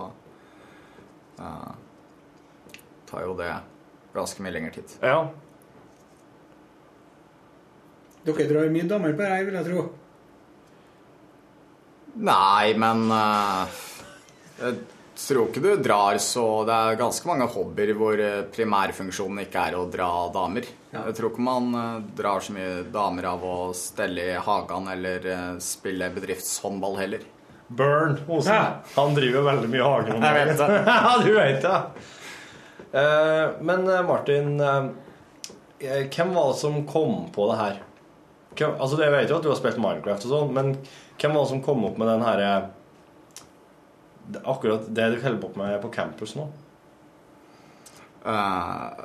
uh, 1.39 1.71
tar 3.11 3.23
jo 3.27 3.37
det 3.37 3.53
ganske 4.15 4.41
mye 4.43 4.53
lengre 4.57 4.71
tid. 4.81 4.97
ja. 5.01 5.23
Dere 8.21 8.47
drar 8.49 8.69
mye 8.69 8.85
damer 8.85 9.15
på 9.17 9.25
det 9.25 9.43
vil 9.47 9.57
jeg 9.57 9.67
tro. 9.71 9.83
Nei, 12.21 12.73
men 12.77 13.05
uh, 13.09 13.79
jeg 14.59 14.75
tror 15.21 15.47
ikke 15.47 15.63
du 15.63 15.69
drar 15.83 16.17
så 16.21 16.43
Det 16.67 16.75
er 16.75 16.99
ganske 16.99 17.29
mange 17.29 17.47
hobbyer 17.53 17.91
hvor 17.97 18.19
eh, 18.19 18.41
primærfunksjonen 18.51 19.43
ikke 19.45 19.65
er 19.69 19.77
å 19.79 19.85
dra 19.91 20.09
damer. 20.33 20.67
Ja. 20.91 21.05
Jeg 21.07 21.17
tror 21.17 21.31
ikke 21.31 21.45
man 21.45 21.69
uh, 21.75 21.99
drar 22.17 22.43
så 22.43 22.55
mye 22.55 22.81
damer 22.91 23.29
av 23.31 23.45
å 23.45 23.57
stelle 23.77 24.31
i 24.33 24.39
hagen 24.47 24.89
eller 24.91 25.27
uh, 25.29 25.59
spille 25.63 26.09
bedriftshåndball 26.13 26.97
heller. 27.01 27.27
Burn. 27.71 28.17
Osen. 28.27 28.53
Ja. 28.53 28.81
Han 28.97 29.15
driver 29.15 29.45
veldig 29.47 29.69
mye 29.71 29.81
i 29.81 29.85
hagen. 29.87 30.25
Jeg 30.25 30.39
vet 30.39 30.57
det. 30.59 30.81
ja, 30.91 31.13
du 31.23 31.31
vet 31.37 31.61
det. 31.63 31.77
Eh, 32.91 33.45
men 33.63 33.85
Martin, 34.03 34.49
hvem 35.79 36.33
var 36.35 36.49
det 36.49 36.57
som 36.59 36.81
kom 36.89 37.29
på 37.31 37.45
det 37.47 37.55
her? 37.61 37.77
Hvem, 38.57 38.75
altså, 38.79 38.99
Jeg 39.01 39.11
vet 39.13 39.29
jo 39.29 39.37
at 39.37 39.43
du 39.43 39.49
har 39.49 39.59
spilt 39.59 39.79
Minecraft 39.79 40.25
og 40.27 40.33
sånn, 40.33 40.53
men 40.53 40.73
hvem 41.21 41.33
var 41.35 41.45
det 41.45 41.51
som 41.53 41.63
kom 41.63 41.85
opp 41.87 41.97
med 42.01 42.07
den 42.11 42.25
herre 42.25 42.49
Akkurat 44.45 44.85
det 44.87 45.07
du 45.15 45.21
holder 45.23 45.41
på 45.41 45.51
med 45.59 45.77
på 45.81 45.89
campus 45.91 46.35
nå? 46.37 46.45
Uh, 48.21 49.01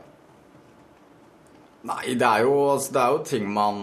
nei, 1.89 2.15
det 2.21 2.27
er, 2.27 2.43
jo, 2.45 2.53
altså, 2.75 2.93
det 2.93 3.01
er 3.03 3.15
jo 3.15 3.23
ting 3.31 3.47
man 3.51 3.79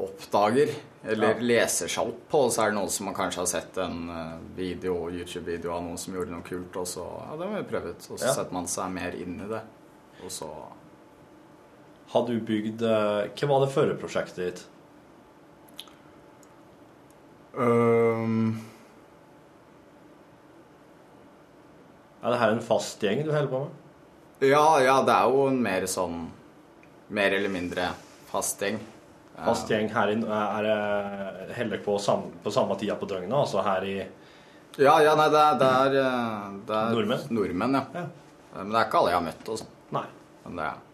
oppdager 0.00 0.72
eller 1.08 1.40
leser 1.44 1.90
seg 1.90 2.10
opp 2.10 2.24
på. 2.32 2.40
Og 2.46 2.52
så 2.54 2.64
er 2.64 2.72
det 2.72 2.78
noen 2.78 2.90
som 2.92 3.08
man 3.08 3.16
kanskje 3.16 3.42
har 3.42 3.50
sett 3.50 3.78
en 3.82 4.08
eh, 4.12 4.34
video, 4.56 4.96
YouTube-video 5.12 5.72
av 5.76 5.84
noen 5.86 6.00
som 6.00 6.16
gjorde 6.16 6.34
noe 6.34 6.46
kult, 6.46 6.74
og 6.80 6.88
så 6.90 7.04
Ja, 7.04 7.36
det 7.40 7.48
må 7.50 7.60
vi 7.60 7.68
prøve 7.70 7.92
ut. 7.94 8.08
Og 8.10 8.18
så 8.18 8.26
Ja. 8.26 8.34
setter 8.40 8.56
man 8.56 8.66
seg 8.66 8.90
mer 8.96 9.14
inn 9.16 9.38
i 9.44 9.48
det. 9.48 9.62
Og 10.24 10.30
så 10.34 10.48
Har 12.08 12.26
du 12.28 12.38
bygd 12.40 12.82
eh, 12.82 13.28
Hva 13.36 13.48
var 13.50 13.64
det 13.64 13.72
forrige 13.74 14.00
prosjektet 14.00 14.40
ditt? 14.40 14.64
Um, 17.58 18.60
Er 22.22 22.34
det 22.34 22.40
her 22.40 22.54
en 22.54 22.64
fast 22.64 23.02
gjeng 23.02 23.24
du 23.24 23.32
holder 23.32 23.50
på 23.50 23.60
med? 23.64 23.84
Ja, 24.48 24.78
ja, 24.82 25.00
det 25.06 25.14
er 25.14 25.32
jo 25.32 25.48
en 25.50 25.58
mer 25.62 25.86
sånn 25.90 26.28
Mer 27.14 27.34
eller 27.34 27.50
mindre 27.50 27.88
fast 28.28 28.60
gjeng. 28.62 28.76
Fast 29.38 29.70
gjeng 29.70 29.88
her 29.94 30.10
inne 30.12 30.38
er 30.60 31.52
heller 31.56 31.80
på, 31.80 31.94
sam, 32.02 32.26
på 32.42 32.52
samme 32.52 32.76
tida 32.76 32.98
på 33.00 33.06
døgnet, 33.08 33.32
altså 33.38 33.62
her 33.64 33.86
i 33.86 33.94
Ja, 34.76 34.98
ja, 35.02 35.14
nei, 35.16 35.28
det 35.32 35.40
er, 35.40 35.56
det 35.62 35.68
er, 35.68 35.96
eh, 36.02 36.50
det 36.68 36.76
er 36.76 36.92
Nordmenn? 36.92 37.24
Nordmenn, 37.32 37.78
ja. 37.78 37.84
Ja. 37.94 38.04
Men 38.58 38.74
det 38.74 38.80
er 38.80 38.90
ikke 38.90 39.00
alle 39.00 39.14
jeg 39.14 39.18
har 39.18 39.26
møtt 39.30 39.48
og 39.48 39.60
sånn. 39.62 39.72
Nei. 39.96 40.04
Men 40.44 40.60
det 40.60 40.66
er 40.66 40.84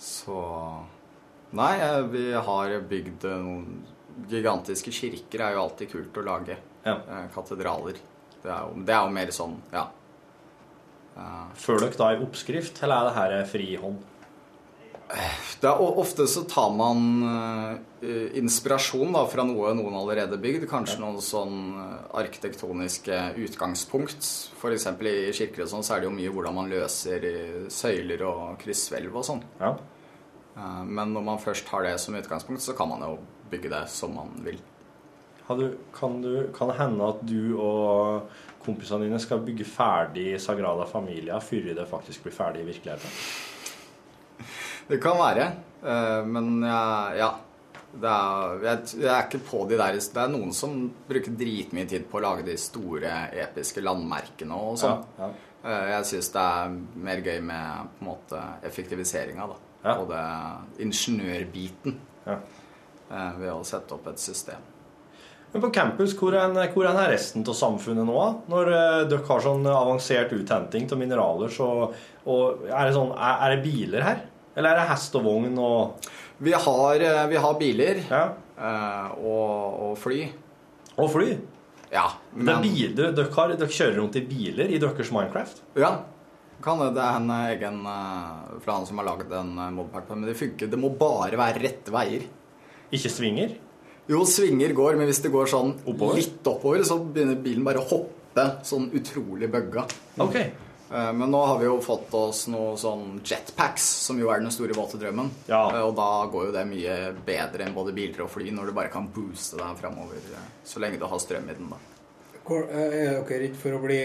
Så 0.00 0.36
Nei, 1.50 1.80
eh, 1.82 2.00
vi 2.06 2.32
har 2.32 2.74
bygd 2.86 3.24
eh, 3.26 3.40
noen 3.42 3.80
gigantiske 4.30 4.92
kirker. 4.94 5.42
er 5.42 5.56
jo 5.56 5.64
alltid 5.64 5.90
kult 5.90 6.20
å 6.20 6.22
lage. 6.22 6.56
Ja. 6.84 6.94
Eh, 6.94 7.24
Katedraler. 7.34 7.98
Det 8.40 8.46
er, 8.48 8.60
jo, 8.68 8.84
det 8.86 8.94
er 8.94 9.02
jo 9.02 9.16
mer 9.16 9.32
sånn, 9.34 9.56
ja. 9.74 9.88
Føler 11.58 11.90
dere 11.90 11.98
da 11.98 12.06
i 12.14 12.20
oppskrift, 12.24 12.78
eller 12.86 13.10
er 13.10 13.10
det 13.10 13.16
her 13.18 13.48
frihånd? 13.50 14.06
Det 15.60 15.68
er, 15.68 15.80
ofte 16.00 16.24
så 16.30 16.44
tar 16.48 16.70
man 16.72 17.00
uh, 17.24 18.06
inspirasjon 18.38 19.12
da, 19.14 19.24
fra 19.28 19.44
noe 19.46 19.72
noen 19.76 19.96
allerede 19.98 20.38
bygd. 20.40 20.66
Kanskje 20.70 21.00
noen 21.02 21.18
sånn 21.24 21.56
eh, 21.74 21.96
arkitektoniske 22.22 23.18
utgangspunkt. 23.44 24.28
F.eks. 24.56 24.86
i 25.02 25.14
kirker 25.36 25.66
og 25.66 25.72
sånn, 25.72 25.84
så 25.86 25.96
er 25.96 26.02
det 26.02 26.10
jo 26.10 26.14
mye 26.14 26.32
hvordan 26.32 26.56
man 26.56 26.70
løser 26.72 27.26
eh, 27.26 27.58
søyler 27.72 28.24
og 28.28 28.56
krysshvelv 28.62 29.20
og 29.20 29.26
sånn. 29.26 29.44
Ja. 29.60 29.74
Uh, 30.56 30.82
Men 30.86 31.12
når 31.16 31.26
man 31.32 31.42
først 31.42 31.68
har 31.74 31.84
det 31.86 31.96
som 32.02 32.16
utgangspunkt, 32.16 32.64
så 32.64 32.76
kan 32.78 32.92
man 32.92 33.04
jo 33.04 33.18
bygge 33.50 33.72
det 33.74 33.84
som 33.92 34.14
man 34.16 34.32
vil. 34.46 34.62
Har 35.50 35.58
du, 35.58 35.74
kan, 35.92 36.20
du, 36.22 36.46
kan 36.54 36.70
det 36.70 36.78
hende 36.78 37.06
at 37.10 37.22
du 37.26 37.56
og 37.58 38.30
kompisene 38.62 39.08
dine 39.08 39.18
skal 39.18 39.42
bygge 39.42 39.66
ferdig 39.66 40.36
Sagrada 40.38 40.86
Familia 40.86 41.40
før 41.42 41.72
det 41.74 41.88
faktisk 41.90 42.28
blir 42.28 42.36
ferdig 42.36 42.62
i 42.62 42.68
virkeligheten? 42.68 43.16
Det 44.90 44.98
kan 45.02 45.18
være, 45.20 45.46
eh, 45.84 46.18
men 46.26 46.60
ja. 46.66 47.30
Er, 47.90 48.60
jeg, 48.62 48.82
jeg 49.02 49.10
er 49.10 49.24
ikke 49.24 49.40
på 49.48 49.64
de 49.66 49.74
der 49.74 49.96
Det 49.98 50.20
er 50.22 50.28
noen 50.30 50.52
som 50.54 50.76
bruker 51.08 51.34
dritmye 51.34 51.88
tid 51.90 52.04
på 52.06 52.20
å 52.20 52.22
lage 52.22 52.44
de 52.46 52.54
store, 52.60 53.10
episke 53.34 53.82
landmerkene 53.82 54.54
og 54.54 54.76
sånn. 54.78 55.02
Ja, 55.18 55.26
ja. 55.64 55.78
Jeg 55.96 56.06
syns 56.08 56.30
det 56.32 56.44
er 56.44 56.76
mer 57.08 57.20
gøy 57.26 57.40
med 57.44 57.90
på 57.98 58.04
en 58.04 58.08
måte 58.12 58.44
effektiviseringa, 58.64 59.48
da. 59.50 59.58
Ja. 59.84 59.96
Det 60.08 60.84
ingeniørbiten 60.86 61.98
Ja. 62.26 62.36
eh, 63.10 63.32
ved 63.40 63.50
å 63.52 63.64
sette 63.66 63.96
opp 63.96 64.06
et 64.12 64.22
system. 64.22 64.62
Men 65.52 65.62
på 65.64 65.72
campus, 65.74 66.14
hvor 66.14 66.36
er, 66.38 66.52
hvor 66.70 66.86
er 66.86 67.10
resten 67.10 67.42
av 67.42 67.56
samfunnet 67.58 68.06
nå? 68.06 68.18
Når 68.52 68.70
eh, 68.70 69.08
dere 69.10 69.26
har 69.26 69.40
sånn 69.42 69.66
avansert 69.66 70.32
uthenting 70.36 70.86
av 70.86 71.00
mineraler, 71.00 71.50
så 71.50 71.70
og 72.30 72.66
er, 72.68 72.84
det 72.86 72.94
sånn, 72.94 73.10
er, 73.16 73.40
er 73.40 73.56
det 73.56 73.64
biler 73.64 74.04
her? 74.06 74.20
Eller 74.56 74.72
er 74.74 74.80
det 74.82 74.88
hest 74.90 75.14
og 75.18 75.24
vogn 75.28 75.58
og 75.62 76.08
Vi 76.42 76.52
har, 76.56 76.94
eh, 77.04 77.26
vi 77.28 77.36
har 77.36 77.54
biler 77.60 78.00
Ja. 78.10 78.22
eh, 78.58 79.10
og, 79.20 79.80
og 79.90 79.98
fly. 80.00 80.22
Og 80.98 81.10
fly? 81.12 81.34
Ja, 81.92 82.06
men 82.32 82.62
bil, 82.62 82.94
dere, 82.94 83.26
har, 83.34 83.48
dere 83.58 83.68
kjører 83.68 83.96
rundt 83.98 84.16
i 84.16 84.22
biler 84.24 84.70
i 84.70 84.78
deres 84.78 85.10
Minecraft? 85.10 85.60
Ja. 85.76 85.96
Kan 86.62 86.78
det. 86.78 86.90
Det 86.94 87.02
er 87.02 87.16
en 87.18 87.30
eh, 87.30 87.56
egen 87.56 87.80
fra 88.64 88.76
han 88.76 88.86
som 88.86 88.98
har 89.00 89.08
laget 89.10 89.32
en 89.32 89.54
modpack. 89.74 90.08
Men 90.10 90.26
det 90.28 90.36
funker. 90.38 90.70
Det 90.70 90.78
må 90.78 90.90
bare 90.96 91.36
være 91.40 91.62
rette 91.64 91.92
veier. 91.94 92.26
Ikke 92.92 93.10
svinger? 93.12 93.56
Jo, 94.10 94.24
svinger 94.26 94.72
går, 94.74 94.96
men 94.98 95.06
hvis 95.06 95.20
det 95.22 95.30
går 95.30 95.46
sånn 95.46 95.74
Oppover? 95.86 96.16
litt 96.18 96.46
oppover, 96.50 96.82
så 96.82 96.96
begynner 96.98 97.36
bilen 97.38 97.62
bare 97.66 97.78
å 97.78 97.86
hoppe 97.86 98.46
sånn 98.66 98.88
utrolig 98.96 99.46
bugga. 99.52 99.84
OK. 100.18 100.36
Eh, 100.90 101.12
Men 101.12 101.30
nå 101.30 101.40
har 101.46 101.58
vi 101.60 101.66
jo 101.68 101.76
fått 101.80 102.12
oss 102.18 102.46
noe 102.50 102.74
sånn 102.76 103.20
jetpacks, 103.24 103.84
som 104.06 104.18
jo 104.18 104.30
er 104.30 104.40
den 104.42 104.50
store 104.50 104.74
våte 104.74 104.98
drømmen. 104.98 105.30
Ja. 105.46 105.68
Eh, 105.70 105.82
Og 105.86 105.94
da 105.96 106.26
går 106.32 106.46
jo 106.48 106.52
det 106.52 106.66
mye 106.66 106.96
bedre 107.26 107.64
enn 107.66 107.74
både 107.74 107.94
biler 107.94 108.24
og 108.24 108.30
fly, 108.30 108.50
når 108.50 108.66
du 108.66 108.72
bare 108.72 108.90
kan 108.90 109.06
booste 109.08 109.56
deg 109.60 109.76
framover 109.78 110.18
så 110.64 110.80
lenge 110.82 110.98
du 110.98 111.06
har 111.06 111.18
strøm 111.18 111.48
i 111.50 111.54
den. 111.54 111.68
da. 111.70 111.76
Hvor- 112.44 112.68
eh, 112.68 113.14
Er 113.14 113.22
dere 113.22 113.40
redd 113.40 113.56
for 113.56 113.70
å 113.70 113.82
bli 113.82 114.00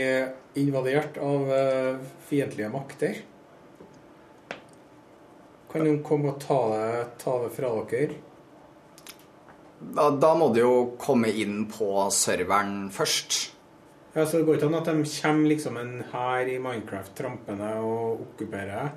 invadert 0.62 1.18
av 1.18 1.50
eh, 1.50 1.98
fiendtlige 2.30 2.72
makter? 2.72 3.16
Kan 5.72 5.84
de 5.84 5.98
komme 6.04 6.30
og 6.30 6.40
ta 6.40 6.60
det, 6.70 7.18
ta 7.20 7.40
det 7.44 7.52
fra 7.52 7.72
dere? 7.90 8.16
Da, 9.82 10.10
da 10.12 10.34
må 10.36 10.54
du 10.54 10.60
jo 10.62 10.96
komme 10.98 11.28
inn 11.28 11.66
på 11.68 12.08
serveren 12.12 12.90
først. 12.92 13.52
Ja, 14.16 14.24
så 14.26 14.38
Det 14.40 14.46
går 14.48 14.56
ikke 14.58 14.68
an 14.70 14.78
at 14.80 14.88
de 14.88 15.06
kommer 15.22 15.50
liksom 15.52 15.78
en 15.78 15.94
hær 16.14 16.48
i 16.48 16.58
Minecraft 16.64 17.16
trampende 17.18 17.72
og 17.84 18.22
okkuperer? 18.24 18.94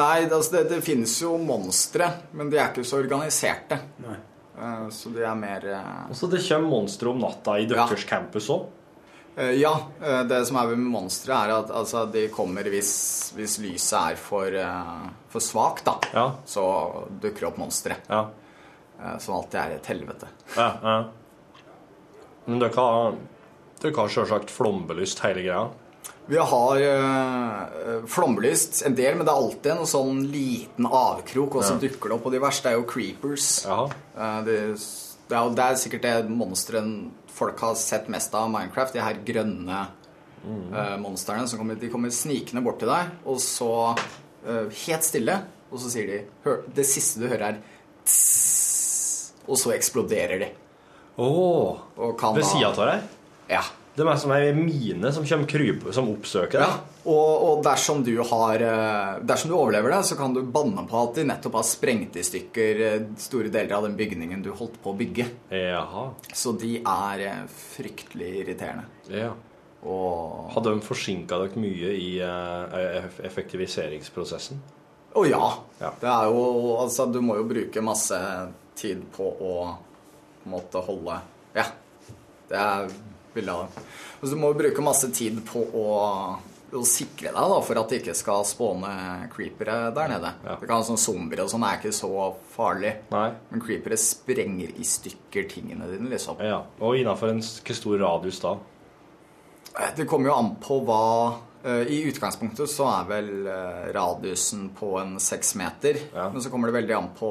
Nei, 0.00 0.24
det, 0.24 0.32
altså 0.32 0.54
det, 0.56 0.62
det 0.70 0.78
finnes 0.86 1.12
jo 1.20 1.34
monstre, 1.36 2.08
men 2.32 2.48
de 2.48 2.56
er 2.56 2.70
ikke 2.70 2.84
så 2.88 3.02
organiserte. 3.02 3.76
Nei. 4.00 4.16
Uh, 4.56 4.86
Så 4.92 5.12
de 5.12 5.22
er 5.24 5.36
mer 5.36 5.64
uh... 5.68 6.06
Og 6.10 6.16
så 6.16 6.28
det 6.32 6.40
kommer 6.46 6.72
monstre 6.72 7.08
om 7.12 7.20
natta 7.20 7.58
i 7.60 7.66
deres 7.68 8.06
campus 8.08 8.48
òg. 8.52 8.64
Uh, 9.36 9.52
Ja, 9.56 9.74
eh, 10.04 10.22
det 10.28 10.42
som 10.48 10.58
er 10.60 10.72
med 10.74 10.82
monstre 10.92 11.32
er 11.32 11.52
at 11.54 11.70
altså, 11.72 12.02
de 12.12 12.26
kommer 12.32 12.68
hvis, 12.68 12.90
hvis 13.36 13.58
lyset 13.64 13.94
er 13.96 14.18
for, 14.20 14.52
eh, 14.52 15.06
for 15.32 15.40
svakt, 15.40 15.84
da. 15.88 15.94
Ja. 16.12 16.24
Så 16.44 16.64
dukker 17.20 17.46
det 17.46 17.48
opp 17.48 17.60
monstre. 17.60 17.96
Ja. 18.08 18.26
Eh, 19.00 19.16
Som 19.24 19.38
alltid 19.38 19.60
er 19.60 19.76
et 19.78 19.88
helvete. 19.92 20.28
Ja, 20.56 20.68
ja. 20.84 20.98
Men 22.44 22.60
dere 22.60 22.76
har, 22.76 23.16
dere 23.82 23.96
har 24.00 24.08
sjølsagt 24.14 24.50
flombelyst 24.54 25.20
hele 25.26 25.42
greia. 25.44 25.62
Vi 26.30 26.38
har 26.38 26.78
øh, 26.86 28.04
flombelyst 28.08 28.82
en 28.86 28.94
del, 28.94 29.16
men 29.18 29.26
det 29.26 29.32
er 29.32 29.40
alltid 29.42 29.70
en 29.74 29.88
sånn 29.90 30.20
liten 30.32 30.86
avkrok, 30.86 31.56
og 31.58 31.64
så 31.66 31.74
Ja. 31.76 31.80
dukker 31.88 32.08
det 32.12 32.16
opp. 32.16 32.26
Og 32.26 32.32
de 32.32 32.40
verste 32.42 32.70
er 32.70 32.76
jo 32.78 32.84
creepers. 32.88 33.64
Jaha. 33.66 33.88
Eh, 34.16 34.38
det, 34.46 34.58
det, 35.28 35.36
er, 35.38 35.50
det 35.58 35.64
er 35.66 35.80
sikkert 35.82 36.02
det 36.06 36.30
monsteret 36.30 37.10
folk 37.32 37.58
har 37.64 37.74
sett 37.80 38.08
mest 38.12 38.34
av 38.38 38.48
Minecraft. 38.52 38.94
De 38.94 39.02
her 39.02 39.18
grønne 39.26 39.80
eh, 40.46 40.96
monstrene 41.02 41.48
som 41.50 41.58
kommer, 41.58 41.78
de 41.80 41.90
kommer 41.90 42.12
snikende 42.14 42.62
bort 42.64 42.78
til 42.82 42.90
deg, 42.92 43.10
og 43.26 43.40
så 43.42 43.70
øh, 44.46 44.68
helt 44.86 45.06
stille, 45.06 45.40
og 45.72 45.80
så 45.80 45.90
sier 45.90 46.06
de 46.10 46.20
hør, 46.44 46.62
Det 46.76 46.84
siste 46.86 47.22
du 47.22 47.26
hører, 47.30 47.56
er 47.56 48.04
tss, 48.06 49.32
og 49.48 49.58
så 49.58 49.72
eksploderer 49.74 50.38
de. 50.44 50.50
Oh, 51.20 51.78
Ved 51.98 52.44
sida 52.46 52.70
av 52.70 52.78
deg? 52.78 53.10
Ja. 53.52 53.62
Det 53.92 54.06
er 54.08 54.16
som 54.16 54.32
ei 54.32 54.54
mine 54.56 55.10
som 55.12 55.24
kommer 55.28 55.48
krype, 55.50 55.92
som 55.92 56.06
oppsøker 56.08 56.62
deg. 56.62 56.70
Ja, 56.70 57.00
og, 57.12 57.42
og 57.44 57.58
dersom 57.66 58.00
du 58.06 58.14
har 58.24 58.62
eh, 58.64 59.18
Dersom 59.28 59.50
du 59.52 59.56
overlever 59.58 59.92
det, 59.92 59.98
så 60.08 60.16
kan 60.16 60.32
du 60.32 60.40
banne 60.48 60.86
på 60.88 60.96
at 60.96 61.18
de 61.18 61.26
nettopp 61.28 61.58
har 61.60 61.66
sprengt 61.68 62.16
i 62.16 62.24
stykker 62.24 62.80
eh, 62.86 63.04
store 63.20 63.52
deler 63.52 63.76
av 63.76 63.84
den 63.84 63.98
bygningen 63.98 64.40
du 64.44 64.48
holdt 64.56 64.78
på 64.80 64.94
å 64.94 64.96
bygge. 64.96 65.26
Jaha. 65.52 66.06
Så 66.32 66.54
de 66.56 66.78
er 66.80 67.26
eh, 67.26 67.44
fryktelig 67.52 68.30
irriterende. 68.40 68.88
Ja. 69.12 69.34
Og 69.84 70.48
Har 70.54 70.64
de 70.64 70.76
forsinka 70.86 71.42
dere 71.42 71.60
mye 71.60 71.92
i 71.92 72.10
eh, 72.24 73.12
effektiviseringsprosessen? 73.28 74.62
Å 75.12 75.28
ja. 75.28 75.44
Ja. 75.82 75.92
Det 76.00 76.08
er 76.08 76.32
jo 76.32 76.76
Altså, 76.78 77.10
du 77.12 77.20
må 77.20 77.36
jo 77.36 77.44
bruke 77.50 77.84
masse 77.84 78.16
tid 78.78 79.04
på 79.12 79.28
å 79.36 79.54
måtte 80.48 80.80
holde 80.88 81.20
Ja. 81.52 81.68
Det 82.48 82.56
er 82.58 82.88
bildet 83.34 83.54
av 83.54 83.68
det. 83.68 83.84
Og 84.22 84.30
du 84.30 84.38
må 84.38 84.52
du 84.52 84.60
bruke 84.62 84.84
masse 84.84 85.08
tid 85.14 85.38
på 85.48 85.62
å, 85.74 85.86
å 86.72 86.82
sikre 86.86 87.32
deg 87.34 87.52
da, 87.52 87.60
for 87.66 87.80
at 87.80 87.90
det 87.90 88.00
ikke 88.02 88.16
skal 88.16 88.44
spåne 88.48 88.92
creepere 89.32 89.90
der 89.96 90.12
nede. 90.14 90.34
Det 90.46 90.68
kan 90.70 90.84
sånn 90.86 91.00
Zombier 91.00 91.44
og 91.44 91.50
sånn 91.52 91.66
er 91.66 91.80
ikke 91.80 91.94
så 91.96 92.10
farlig. 92.54 92.94
Men 93.12 93.64
creepere 93.64 93.98
sprenger 94.00 94.74
i 94.76 94.86
stykker 94.86 95.48
tingene 95.50 95.90
dine, 95.90 96.12
liksom. 96.12 96.38
Ja. 96.44 96.62
Og 96.80 97.00
innafor 97.00 97.34
en 97.34 97.42
stor 97.42 97.98
radius 98.04 98.42
da? 98.44 98.58
Det 99.96 100.04
kommer 100.08 100.28
jo 100.28 100.36
an 100.36 100.50
på 100.60 100.78
hva 100.84 101.04
eh, 101.64 101.88
I 101.94 102.02
utgangspunktet 102.10 102.68
så 102.68 102.84
er 102.90 103.06
vel 103.08 103.30
eh, 103.48 103.86
radiusen 103.96 104.68
på 104.76 104.94
en 105.00 105.16
seks 105.22 105.54
meter. 105.56 105.98
Men 106.12 106.44
så 106.44 106.52
kommer 106.52 106.68
det 106.68 106.76
veldig 106.76 106.96
an 106.98 107.10
på 107.16 107.30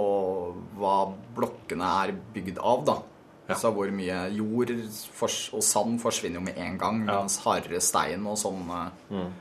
hva 0.82 0.95
blokkene 1.38 1.91
er 2.02 2.16
bygd 2.34 2.58
av, 2.58 2.86
da. 2.88 2.97
Altså 3.56 3.72
hvor 3.76 3.93
mye 3.95 4.18
jord 4.36 4.74
og 4.74 5.64
sand 5.66 5.99
forsvinner 6.02 6.41
jo 6.41 6.45
med 6.45 6.60
en 6.62 6.78
gang, 6.82 6.99
mens 7.08 7.39
hardere 7.45 7.82
stein 7.84 8.26
og 8.28 8.39
sånn 8.39 8.76
eh, 8.78 9.32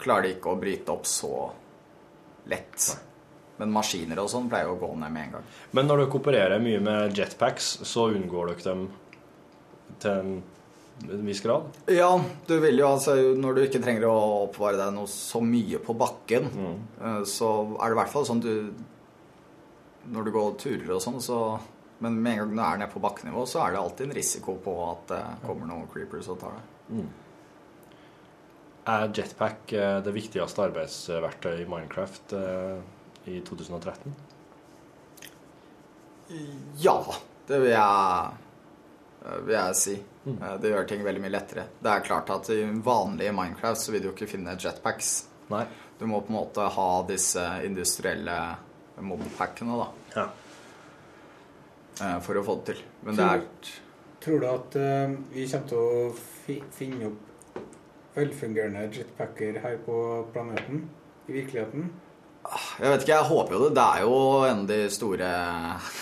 klarer 0.00 0.28
de 0.28 0.34
ikke 0.36 0.52
å 0.52 0.60
bryte 0.60 0.92
opp 0.94 1.08
så 1.08 1.34
lett. 2.52 2.88
Men 3.60 3.70
maskiner 3.72 4.18
og 4.20 4.28
sånn 4.32 4.50
pleier 4.50 4.68
jo 4.68 4.74
å 4.76 4.80
gå 4.82 4.90
ned 4.98 5.14
med 5.14 5.28
en 5.28 5.36
gang. 5.36 5.52
Men 5.78 5.88
når 5.88 6.02
dere 6.02 6.18
opererer 6.18 6.64
mye 6.64 6.82
med 6.82 7.18
jetpacks, 7.18 7.76
så 7.86 8.10
unngår 8.12 8.52
dere 8.52 8.66
dem 8.66 8.88
til 10.02 10.18
en 10.18 10.34
en 11.02 11.26
viss 11.26 11.40
grad? 11.40 11.62
Ja, 11.90 12.20
du 12.46 12.58
vil 12.62 12.78
jo 12.78 12.88
altså 12.88 13.16
Når 13.34 13.56
du 13.56 13.62
ikke 13.64 13.82
trenger 13.82 14.08
å 14.08 14.16
oppvare 14.46 14.78
deg 14.78 14.94
noe 14.94 15.10
så 15.10 15.40
mye 15.44 15.80
på 15.82 15.96
bakken, 15.98 16.48
mm. 16.50 16.76
så 17.28 17.50
er 17.74 17.90
det 17.90 17.96
i 17.96 18.00
hvert 18.00 18.12
fall 18.12 18.26
sånn 18.28 18.42
du 18.44 18.54
Når 20.14 20.26
du 20.26 20.34
går 20.34 20.58
turer 20.60 20.94
og 20.96 21.02
sånn, 21.02 21.20
så 21.24 21.40
Men 21.98 22.22
med 22.22 22.32
en 22.32 22.38
gang 22.38 22.54
du 22.54 22.62
er 22.62 22.80
nede 22.80 22.92
på 22.92 23.02
bakkenivå, 23.02 23.44
så 23.46 23.62
er 23.64 23.74
det 23.74 23.80
alltid 23.80 24.08
en 24.08 24.16
risiko 24.18 24.56
på 24.64 24.74
at 24.88 25.06
det 25.12 25.22
kommer 25.44 25.68
noen 25.70 25.86
creepers 25.92 26.30
og 26.32 26.40
tar 26.42 26.56
deg. 26.58 27.04
Er 28.94 29.06
jetpack 29.16 29.72
eh, 29.72 29.98
det 30.04 30.12
viktigste 30.12 30.66
arbeidsverktøyet 30.66 31.62
i 31.62 31.68
Minecraft 31.70 32.34
eh, 32.36 32.80
i 33.32 33.38
2013? 33.46 34.16
Ja, 36.82 36.98
det 37.48 37.60
vil 37.62 37.72
jeg, 37.72 38.34
eh, 39.24 39.38
vil 39.46 39.56
jeg 39.56 39.78
si. 39.80 39.96
Mm. 40.24 40.36
Det 40.60 40.74
gjør 40.74 40.86
ting 40.88 41.06
veldig 41.06 41.24
mye 41.24 41.32
lettere. 41.32 41.66
Det 41.80 41.94
er 41.94 42.04
klart 42.04 42.34
at 42.34 42.52
i 42.52 42.60
vanlige 42.84 43.32
Minecraft 43.36 43.80
så 43.80 43.94
vil 43.94 44.04
du 44.04 44.10
jo 44.10 44.14
ikke 44.16 44.28
finne 44.34 44.58
jetpacks. 44.60 45.16
Nei. 45.52 45.64
Du 45.98 46.06
må 46.10 46.20
på 46.20 46.32
en 46.32 46.40
måte 46.42 46.68
ha 46.74 46.88
disse 47.08 47.42
industrielle 47.64 48.38
mobpackene, 49.04 49.80
da. 49.80 49.88
Eh, 50.20 50.40
For 51.94 52.34
å 52.34 52.42
få 52.42 52.56
det 52.60 52.74
til. 52.74 52.80
Men 53.06 53.18
det 53.18 53.24
er 53.24 53.42
Tror 54.24 54.40
du 54.40 54.46
at 54.48 54.76
eh, 54.80 55.10
vi 55.34 55.44
kommer 55.50 55.68
til 55.68 55.78
å 55.78 56.12
fi 56.16 56.54
finne 56.72 57.06
opp 57.10 57.34
velfungerende 58.14 58.86
jetpacker 58.94 59.58
her 59.60 59.76
på 59.84 60.24
planeten? 60.32 60.88
I 61.28 61.32
virkeligheten? 61.32 61.90
Jeg 62.80 62.90
vet 62.90 63.02
ikke, 63.02 63.18
jeg 63.18 63.24
håper 63.28 63.54
jo 63.54 63.60
det. 63.64 63.74
Det 63.76 63.84
er 63.84 64.00
jo 64.04 64.44
en 64.48 64.58
av 64.62 64.66
de 64.70 64.90
store 64.92 65.28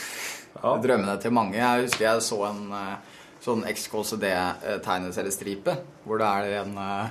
drømmene 0.84 1.20
til 1.22 1.32
mange. 1.34 1.59
Jeg 1.59 1.82
husker 1.86 2.05
jeg 2.07 2.22
så 2.28 2.38
en 2.47 2.62
eh, 2.78 2.97
sånn 3.43 3.62
XKCD-tegneseriestripe, 3.72 5.72
hvor 6.05 6.16
det 6.22 6.28
er 6.28 6.43
en 6.61 6.72
eh, 6.82 7.07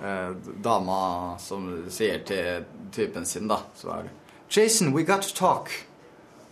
eh, 0.00 0.30
dama 0.64 1.00
som 1.44 1.60
sier 1.92 2.18
til 2.28 2.48
typen 2.94 3.24
sin, 3.28 3.48
da, 3.52 3.58
så 3.76 3.86
er 3.98 4.02
det 4.08 4.12
Jason, 4.48 4.94
we 4.96 5.02
got 5.04 5.22
to 5.28 5.32
talk. 5.36 5.68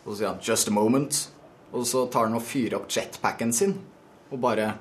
Og 0.04 0.12
så 0.12 0.16
sier 0.18 0.28
han 0.28 0.44
'just 0.44 0.68
a 0.68 0.70
moment'. 0.70 1.35
Og 1.74 1.86
så 1.86 2.06
tar 2.12 2.28
han 2.28 2.36
og 2.38 2.42
fyrer 2.46 2.78
opp 2.78 2.88
jetpacken 2.92 3.52
sin 3.52 3.74
og 4.30 4.40
bare, 4.42 4.72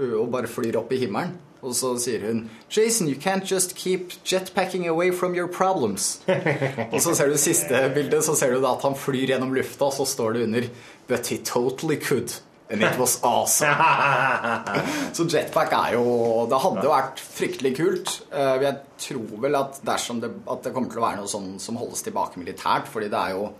og 0.00 0.30
bare 0.32 0.48
flyr 0.50 0.76
opp 0.80 0.92
i 0.92 0.98
himmelen. 1.04 1.36
Og 1.64 1.72
så 1.72 1.94
sier 1.96 2.20
hun 2.26 2.42
'Jason, 2.68 3.08
you 3.08 3.16
can't 3.16 3.46
just 3.50 3.74
keep 3.74 4.12
jetpacking 4.24 4.86
away 4.88 5.10
from 5.10 5.34
your 5.34 5.48
problems'. 5.48 6.20
og 6.92 7.00
så 7.00 7.14
ser 7.14 7.28
du 7.28 7.38
siste 7.38 7.90
bildet, 7.94 8.24
så 8.24 8.34
ser 8.36 8.52
du 8.52 8.60
da 8.60 8.74
at 8.74 8.82
han 8.82 8.94
flyr 8.94 9.26
gjennom 9.32 9.54
lufta, 9.54 9.84
og 9.88 9.92
så 9.92 10.04
står 10.04 10.32
det 10.32 10.42
under 10.42 10.68
'But 11.08 11.26
he 11.26 11.38
totally 11.38 11.96
could'. 11.96 12.40
And 12.70 12.82
it 12.82 12.98
was 12.98 13.18
awesome. 13.22 13.68
så 15.16 15.24
jetpack 15.28 15.72
er 15.72 15.92
jo 15.94 16.46
Det 16.50 16.60
hadde 16.60 16.84
jo 16.84 16.90
vært 16.90 17.20
fryktelig 17.20 17.76
kult. 17.76 18.22
Eh, 18.32 18.62
Jeg 18.62 18.76
tror 18.98 19.40
vel 19.42 19.54
at 19.56 19.80
dersom 19.84 20.20
det, 20.20 20.30
at 20.50 20.62
det 20.64 20.72
kommer 20.74 20.90
til 20.90 20.98
å 20.98 21.04
være 21.06 21.16
noe 21.20 21.28
sånn 21.28 21.58
som 21.60 21.76
holdes 21.76 22.02
tilbake 22.02 22.40
militært, 22.40 22.88
fordi 22.88 23.08
det 23.12 23.20
er 23.20 23.30
jo 23.36 23.50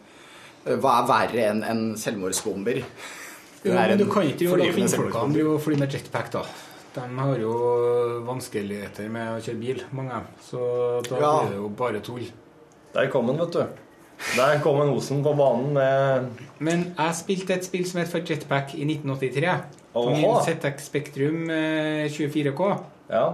Hva 0.65 0.95
er 1.03 1.09
verre 1.09 1.47
enn 1.51 1.63
en 1.69 1.83
selvmordsbomber? 2.01 2.79
Er 3.65 3.89
men 3.91 3.99
du 4.01 4.07
kan 4.13 4.23
ikke 4.29 4.45
jo 4.47 4.57
la 4.57 4.65
flyvende 4.65 4.75
kvinnfolkene 4.75 4.91
selvmordsbomber. 4.91 5.39
drive 5.39 5.55
og 5.55 5.61
fly 5.65 5.77
med 5.81 5.93
jetpack, 5.97 6.31
da. 6.33 6.43
De 6.95 7.01
har 7.19 7.39
jo 7.43 7.53
vanskeligheter 8.29 9.09
med 9.11 9.33
å 9.35 9.41
kjøre 9.43 9.61
bil, 9.61 9.81
mange. 9.93 10.21
Så 10.45 10.59
da 11.09 11.17
Ja. 11.21 11.33
blir 11.41 11.51
det 11.51 11.57
jo 11.57 11.69
bare 11.69 12.01
tull. 12.01 12.27
Der 12.95 13.09
kom 13.11 13.27
han, 13.27 13.39
vet 13.39 13.53
du. 13.53 13.67
Der 14.37 14.61
kom 14.63 14.81
en 14.81 14.95
Osen 14.95 15.23
på 15.25 15.33
banen 15.37 15.73
med 15.75 16.29
Men 16.61 16.95
jeg 16.97 17.15
spilte 17.15 17.55
et 17.55 17.65
spill 17.65 17.85
som 17.85 17.99
het 18.01 18.09
for 18.09 18.21
Jetpack 18.21 18.75
i 18.77 18.85
1983. 18.85 19.57
På 19.93 20.11
min 20.11 20.25
ZX 20.45 20.87
Spektrum 20.87 21.51
eh, 21.51 22.09
24K. 22.09 22.81
Ja. 23.11 23.33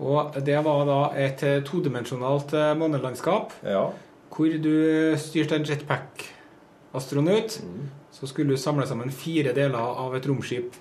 Og 0.00 0.32
det 0.46 0.64
var 0.64 0.86
da 0.86 1.00
et 1.16 1.42
eh, 1.42 1.60
todimensjonalt 1.62 2.54
eh, 2.54 2.74
månelandskap 2.74 3.52
Ja. 3.66 3.90
Hvor 4.30 4.52
du 4.62 5.16
styrte 5.18 5.56
en 5.58 5.64
jetpack-astronaut 5.66 7.60
så 8.14 8.26
skulle 8.30 8.54
du 8.54 8.60
samle 8.60 8.86
sammen 8.86 9.10
fire 9.14 9.52
deler 9.56 9.78
av 9.78 10.14
et 10.18 10.26
romskip 10.28 10.74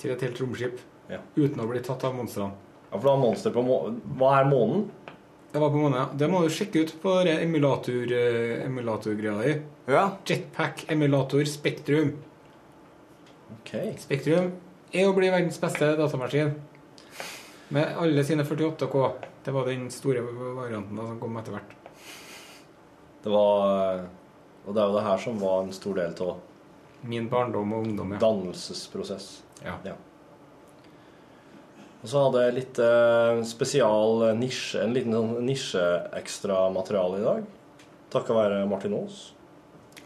til 0.00 0.12
et 0.14 0.22
helt 0.26 0.40
romskip 0.42 0.80
Ja. 1.10 1.20
uten 1.36 1.60
å 1.62 1.68
bli 1.70 1.80
tatt 1.86 2.02
av 2.04 2.14
monstrene. 2.16 2.52
Ja, 2.90 2.98
for 2.98 3.02
du 3.04 3.08
har 3.12 3.20
monster 3.22 3.52
på 3.54 3.62
må 3.62 3.76
Hva 4.18 4.40
er 4.40 4.48
månen? 4.50 4.88
Det 5.52 5.60
var 5.62 5.70
på 5.70 5.78
måneden, 5.78 6.02
ja. 6.02 6.08
Det 6.18 6.28
må 6.28 6.40
du 6.42 6.48
sjekke 6.52 6.82
ut 6.82 6.92
på 7.00 7.12
det 7.24 7.36
emulator-greia 7.44 8.64
emulatorgreia 8.66 9.42
di. 9.42 9.52
Ja. 9.88 10.02
Jetpack 10.26 10.84
emulator 10.92 11.44
Spektrum. 11.48 12.10
Ok. 13.54 13.70
Spektrum 14.02 14.50
er 14.92 15.06
å 15.08 15.14
bli 15.16 15.30
verdens 15.30 15.58
beste 15.62 15.94
datamaskin. 15.96 16.52
Med 17.70 17.96
alle 17.96 18.24
sine 18.26 18.44
48K. 18.44 19.06
Det 19.46 19.54
var 19.54 19.70
den 19.70 19.88
store 19.94 20.20
varianten 20.26 20.98
da, 20.98 21.06
som 21.06 21.20
kom 21.22 21.38
etter 21.40 21.54
hvert. 21.56 21.74
Det 23.26 23.32
var 23.34 24.04
Og 24.66 24.74
det 24.74 24.82
er 24.82 24.86
jo 24.90 24.96
det 24.96 25.04
her 25.06 25.18
som 25.22 25.38
var 25.42 25.64
en 25.64 25.72
stor 25.74 25.98
del 25.98 26.14
av 26.22 26.36
Min 27.06 27.26
barndom 27.30 27.72
og 27.74 27.84
ungdom, 27.86 28.12
ja. 28.14 28.18
dannelsesprosess. 28.22 29.26
Ja. 29.62 29.76
Og 32.02 32.08
så 32.10 32.22
hadde 32.24 32.42
jeg 32.46 32.54
litt 32.56 32.78
eh, 32.82 33.40
spesial 33.46 34.24
nisje, 34.38 34.80
en 34.82 34.94
liten 34.96 35.14
sånn 35.14 35.44
nisjeekstramateriale 35.46 37.20
i 37.20 37.24
dag. 37.26 37.46
Takket 38.14 38.36
være 38.38 38.60
Martin 38.70 38.94
Aas. 38.98 39.20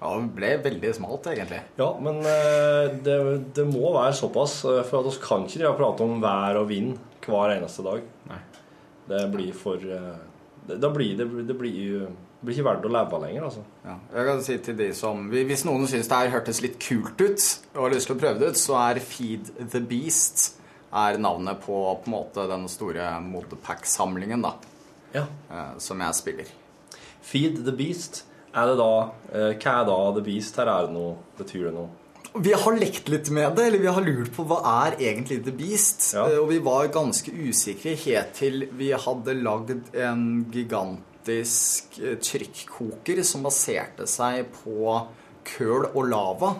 Ja, 0.00 0.14
det 0.16 0.30
ble 0.36 0.50
veldig 0.64 0.92
smalt, 0.96 1.26
egentlig. 1.28 1.60
Ja, 1.80 1.88
men 2.04 2.20
eh, 2.24 2.86
det, 3.04 3.16
det 3.56 3.66
må 3.68 3.94
være 3.96 4.16
såpass, 4.16 4.58
eh, 4.68 4.80
for 4.88 5.00
at 5.02 5.10
vi 5.10 5.24
kan 5.24 5.44
ikke 5.46 5.60
drive 5.60 5.72
og 5.74 5.80
prate 5.80 6.06
om 6.08 6.20
vær 6.24 6.60
og 6.62 6.68
vind 6.72 6.96
hver 7.26 7.52
eneste 7.58 7.84
dag. 7.86 8.04
Nei. 8.30 8.40
Det 9.10 9.24
blir 9.32 9.52
for 9.56 9.76
eh, 9.84 10.18
det, 10.68 10.78
Da 10.84 10.88
blir 10.94 11.16
det, 11.20 11.28
det 11.48 11.56
blir, 11.60 11.80
jo- 11.94 12.12
det 12.40 12.46
blir 12.48 12.56
ikke 12.56 12.64
verdt 12.70 12.86
å 12.88 12.92
leve 12.94 13.18
lenger, 13.20 13.42
altså. 13.50 13.62
Ja. 13.84 13.94
Jeg 14.16 14.26
kan 14.30 14.38
si 14.46 14.54
til 14.64 14.76
de 14.78 14.86
som 14.96 15.26
Hvis 15.28 15.64
noen 15.68 15.84
syns 15.90 16.08
det 16.08 16.16
her 16.22 16.30
hørtes 16.32 16.62
litt 16.64 16.78
kult 16.80 17.20
ut, 17.20 17.44
og 17.74 17.82
har 17.84 17.92
lyst 17.92 18.08
til 18.08 18.16
å 18.16 18.20
prøve 18.22 18.40
det 18.40 18.48
ut, 18.54 18.60
så 18.60 18.78
er 18.80 19.00
Feed 19.04 19.50
the 19.74 19.80
Beast 19.84 20.54
er 20.90 21.18
navnet 21.20 21.60
på, 21.62 21.76
på 22.00 22.08
en 22.08 22.14
måte 22.16 22.46
den 22.50 22.64
store 22.72 23.12
Modpack-samlingen, 23.22 24.42
da. 24.42 24.54
Ja. 25.14 25.26
eh, 25.50 25.76
Som 25.78 26.00
jeg 26.00 26.14
spiller. 26.18 26.50
Feed 27.22 27.60
the 27.66 27.72
beast. 27.76 28.24
Er 28.56 28.66
det 28.72 28.78
da 28.80 28.90
eh, 29.34 29.52
Hva 29.60 29.74
er 29.82 29.84
da 29.86 29.98
the 30.16 30.22
beast? 30.26 30.56
Her 30.58 30.66
er 30.72 30.86
det 30.88 30.94
noe 30.96 31.16
Betyr 31.38 31.68
det 31.68 31.74
noe? 31.76 31.88
Vi 32.40 32.52
har 32.54 32.76
lekt 32.78 33.08
litt 33.10 33.28
med 33.34 33.56
det, 33.58 33.64
eller 33.68 33.82
vi 33.82 33.90
har 33.90 34.04
lurt 34.06 34.30
på 34.36 34.44
hva 34.46 34.60
er 34.86 34.94
egentlig 35.02 35.40
The 35.44 35.50
Beast. 35.50 36.04
Ja. 36.14 36.28
Eh, 36.30 36.38
Og 36.38 36.48
vi 36.52 36.58
var 36.62 36.86
ganske 36.94 37.32
usikre 37.34 37.96
helt 38.04 38.32
til 38.38 38.68
vi 38.78 38.92
hadde 38.94 39.34
lagd 39.42 39.72
en 39.98 40.22
gigantisk 40.54 41.09
eh, 41.28 42.16
trykkoker 42.22 43.22
som 43.26 43.42
baserte 43.44 44.06
seg 44.08 44.46
på 44.62 45.06
køl 45.56 45.90
og 45.94 46.04
lava. 46.08 46.54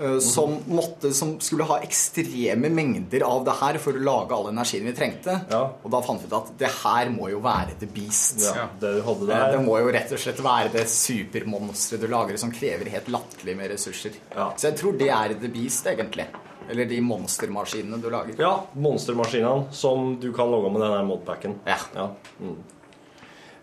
eh, 0.00 0.18
Som, 0.24 0.58
måtte, 0.66 1.12
som 1.14 1.34
skulle 1.40 1.64
ha 1.68 1.78
ekstreme 1.84 2.70
mengder 2.72 3.22
av 3.26 3.44
det 3.44 3.52
her 3.60 3.78
for 3.78 3.92
å 3.92 4.00
lage 4.04 4.32
all 4.36 4.48
energien 4.52 4.84
vi 4.88 4.92
trengte. 4.96 5.34
Ja. 5.50 5.62
Og 5.84 5.90
da 5.92 6.00
fant 6.02 6.22
vi 6.22 6.26
ut 6.30 6.36
at 6.38 6.52
det 6.58 6.70
her 6.82 7.10
må 7.12 7.28
jo 7.30 7.40
være 7.44 7.76
The 7.80 7.86
Beast. 7.86 8.40
Ja, 8.46 8.68
det 8.80 8.94
du 8.96 9.02
hadde 9.04 9.28
Eh, 9.28 9.32
der. 9.34 9.56
Det 9.58 9.64
må 9.66 9.78
jo 9.80 9.90
rett 9.92 10.12
og 10.12 10.18
slett 10.22 10.40
være 10.44 10.72
det 10.72 10.86
supermonsteret 10.88 12.00
du 12.00 12.08
lager 12.08 12.36
som 12.40 12.50
krever 12.52 12.88
helt 12.94 13.08
latterlig 13.12 13.56
med 13.56 13.70
ressurser. 13.74 14.16
Ja. 14.34 14.52
Så 14.56 14.70
jeg 14.70 14.78
tror 14.80 14.96
det 14.98 15.10
er 15.10 15.34
The 15.40 15.48
Beast, 15.52 15.86
egentlig. 15.86 16.26
Eller 16.70 16.86
de 16.86 17.00
monstermaskinene 17.02 17.96
du 18.00 18.08
lager. 18.12 18.36
Ja, 18.38 18.52
monstermaskinene 18.78 19.72
som 19.74 20.12
du 20.22 20.28
kan 20.32 20.48
logge 20.52 20.70
med 20.70 20.84
denne 20.84 21.00
modpacken. 21.08 21.56
Ja. 21.66 21.78
Ja, 21.96 22.04
mm. 22.38 22.56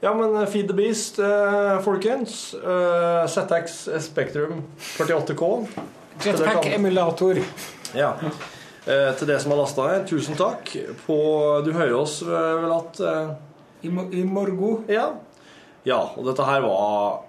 Ja 0.03 0.13
men 0.13 0.35
eh, 0.41 0.45
Feed 0.51 0.67
the 0.69 0.75
Beast, 0.77 1.19
eh, 1.19 1.79
folkens. 1.85 2.53
Eh, 2.53 3.27
ZX 3.27 3.77
Spektrum 4.05 4.63
48K. 4.97 5.51
Jetpack-emulator. 6.25 7.39
Ja. 7.95 8.13
Eh, 8.87 9.11
til 9.19 9.27
det 9.27 9.39
som 9.43 9.51
har 9.53 9.59
lasta 9.61 9.87
ned, 9.91 10.05
tusen 10.09 10.37
takk. 10.39 10.71
På, 11.05 11.17
du 11.65 11.71
hører 11.75 11.95
oss 11.99 12.21
eh, 12.23 12.53
vel 12.63 12.73
at 12.77 12.99
eh, 13.03 13.31
I, 13.85 13.91
mo- 13.93 14.07
I 14.15 14.23
morgen. 14.25 14.85
Ja. 14.91 15.09
ja. 15.85 15.99
Og 16.17 16.25
dette 16.29 16.45
her 16.47 16.63
var 16.65 17.23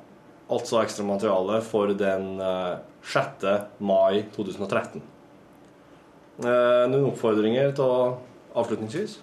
altså 0.48 0.80
ekstra 0.84 1.04
materiale 1.04 1.58
for 1.66 1.90
den 1.98 2.38
eh, 2.40 2.76
6. 3.08 3.44
mai 3.84 4.22
2013. 4.36 5.02
Eh, 6.38 6.84
noen 6.92 7.08
oppfordringer 7.10 7.72
til 7.76 8.14
avslutningsvis? 8.58 9.18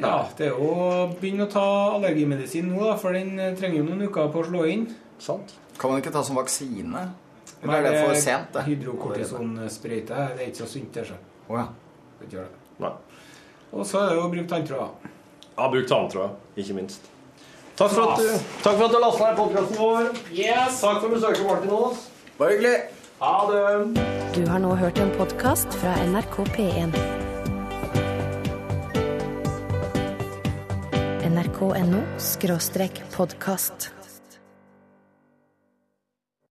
Ja, 0.00 0.26
det 0.36 0.50
er 0.50 0.52
jo 0.52 0.66
å 0.76 0.88
begynne 1.16 1.46
å 1.46 1.52
ta 1.52 1.64
allergimedisin 1.94 2.68
nå, 2.68 2.82
da, 2.84 2.96
for 3.00 3.16
den 3.16 3.38
trenger 3.56 3.80
jo 3.80 3.86
noen 3.86 4.04
uker 4.10 4.28
på 4.32 4.42
å 4.42 4.48
slå 4.50 4.66
inn. 4.68 4.84
Sant? 5.22 5.54
Kan 5.80 5.92
man 5.92 6.02
ikke 6.02 6.12
ta 6.12 6.22
som 6.24 6.36
vaksine? 6.36 7.06
Eller 7.62 7.80
er 7.80 7.88
det 7.88 8.04
for 8.04 8.20
sent, 8.20 8.52
det? 8.52 8.66
Hydrokortisonsprøyte 8.68 10.22
det 10.36 10.44
er 10.44 10.50
ikke 10.50 10.62
så 10.62 10.68
sunt, 10.74 10.92
det. 10.94 11.06
så. 11.08 11.16
Å 11.48 11.60
ja. 11.60 11.66
Det 12.20 12.30
gjør 12.32 12.48
det. 12.48 12.62
Nei. 12.84 12.92
Og 13.72 13.88
så 13.88 14.02
er 14.02 14.12
det 14.12 14.18
jo 14.18 14.24
å 14.26 14.32
bruke 14.32 14.48
tanntråder. 14.52 15.12
Ja, 15.56 15.68
bruk 15.72 15.88
tanntråd, 15.88 16.36
ikke 16.60 16.76
minst. 16.76 17.08
Takk 17.76 17.92
for 17.92 18.12
at 18.12 18.20
du, 18.20 18.52
takk 18.64 18.76
for 18.78 18.86
at 18.86 18.94
du 18.94 19.00
lasta 19.00 19.30
ned 19.30 19.40
podkasten 19.40 19.80
vår. 19.80 20.08
Yes! 20.32 20.80
Takk 20.84 21.02
for 21.02 21.12
besøket, 21.12 21.44
Martin 21.48 21.76
Aas. 21.76 22.06
Bare 22.38 22.56
hyggelig. 22.56 22.76
Ha 23.20 23.36
det. 23.52 24.06
Du 24.36 24.42
har 24.52 24.60
nå 24.60 24.74
hørt 24.76 25.00
en 25.00 25.12
podkast 25.16 25.80
fra 25.80 25.96
NRK 26.08 26.42
P1. 26.56 27.15
nrk.no 31.64 33.02
podkast. 33.16 34.05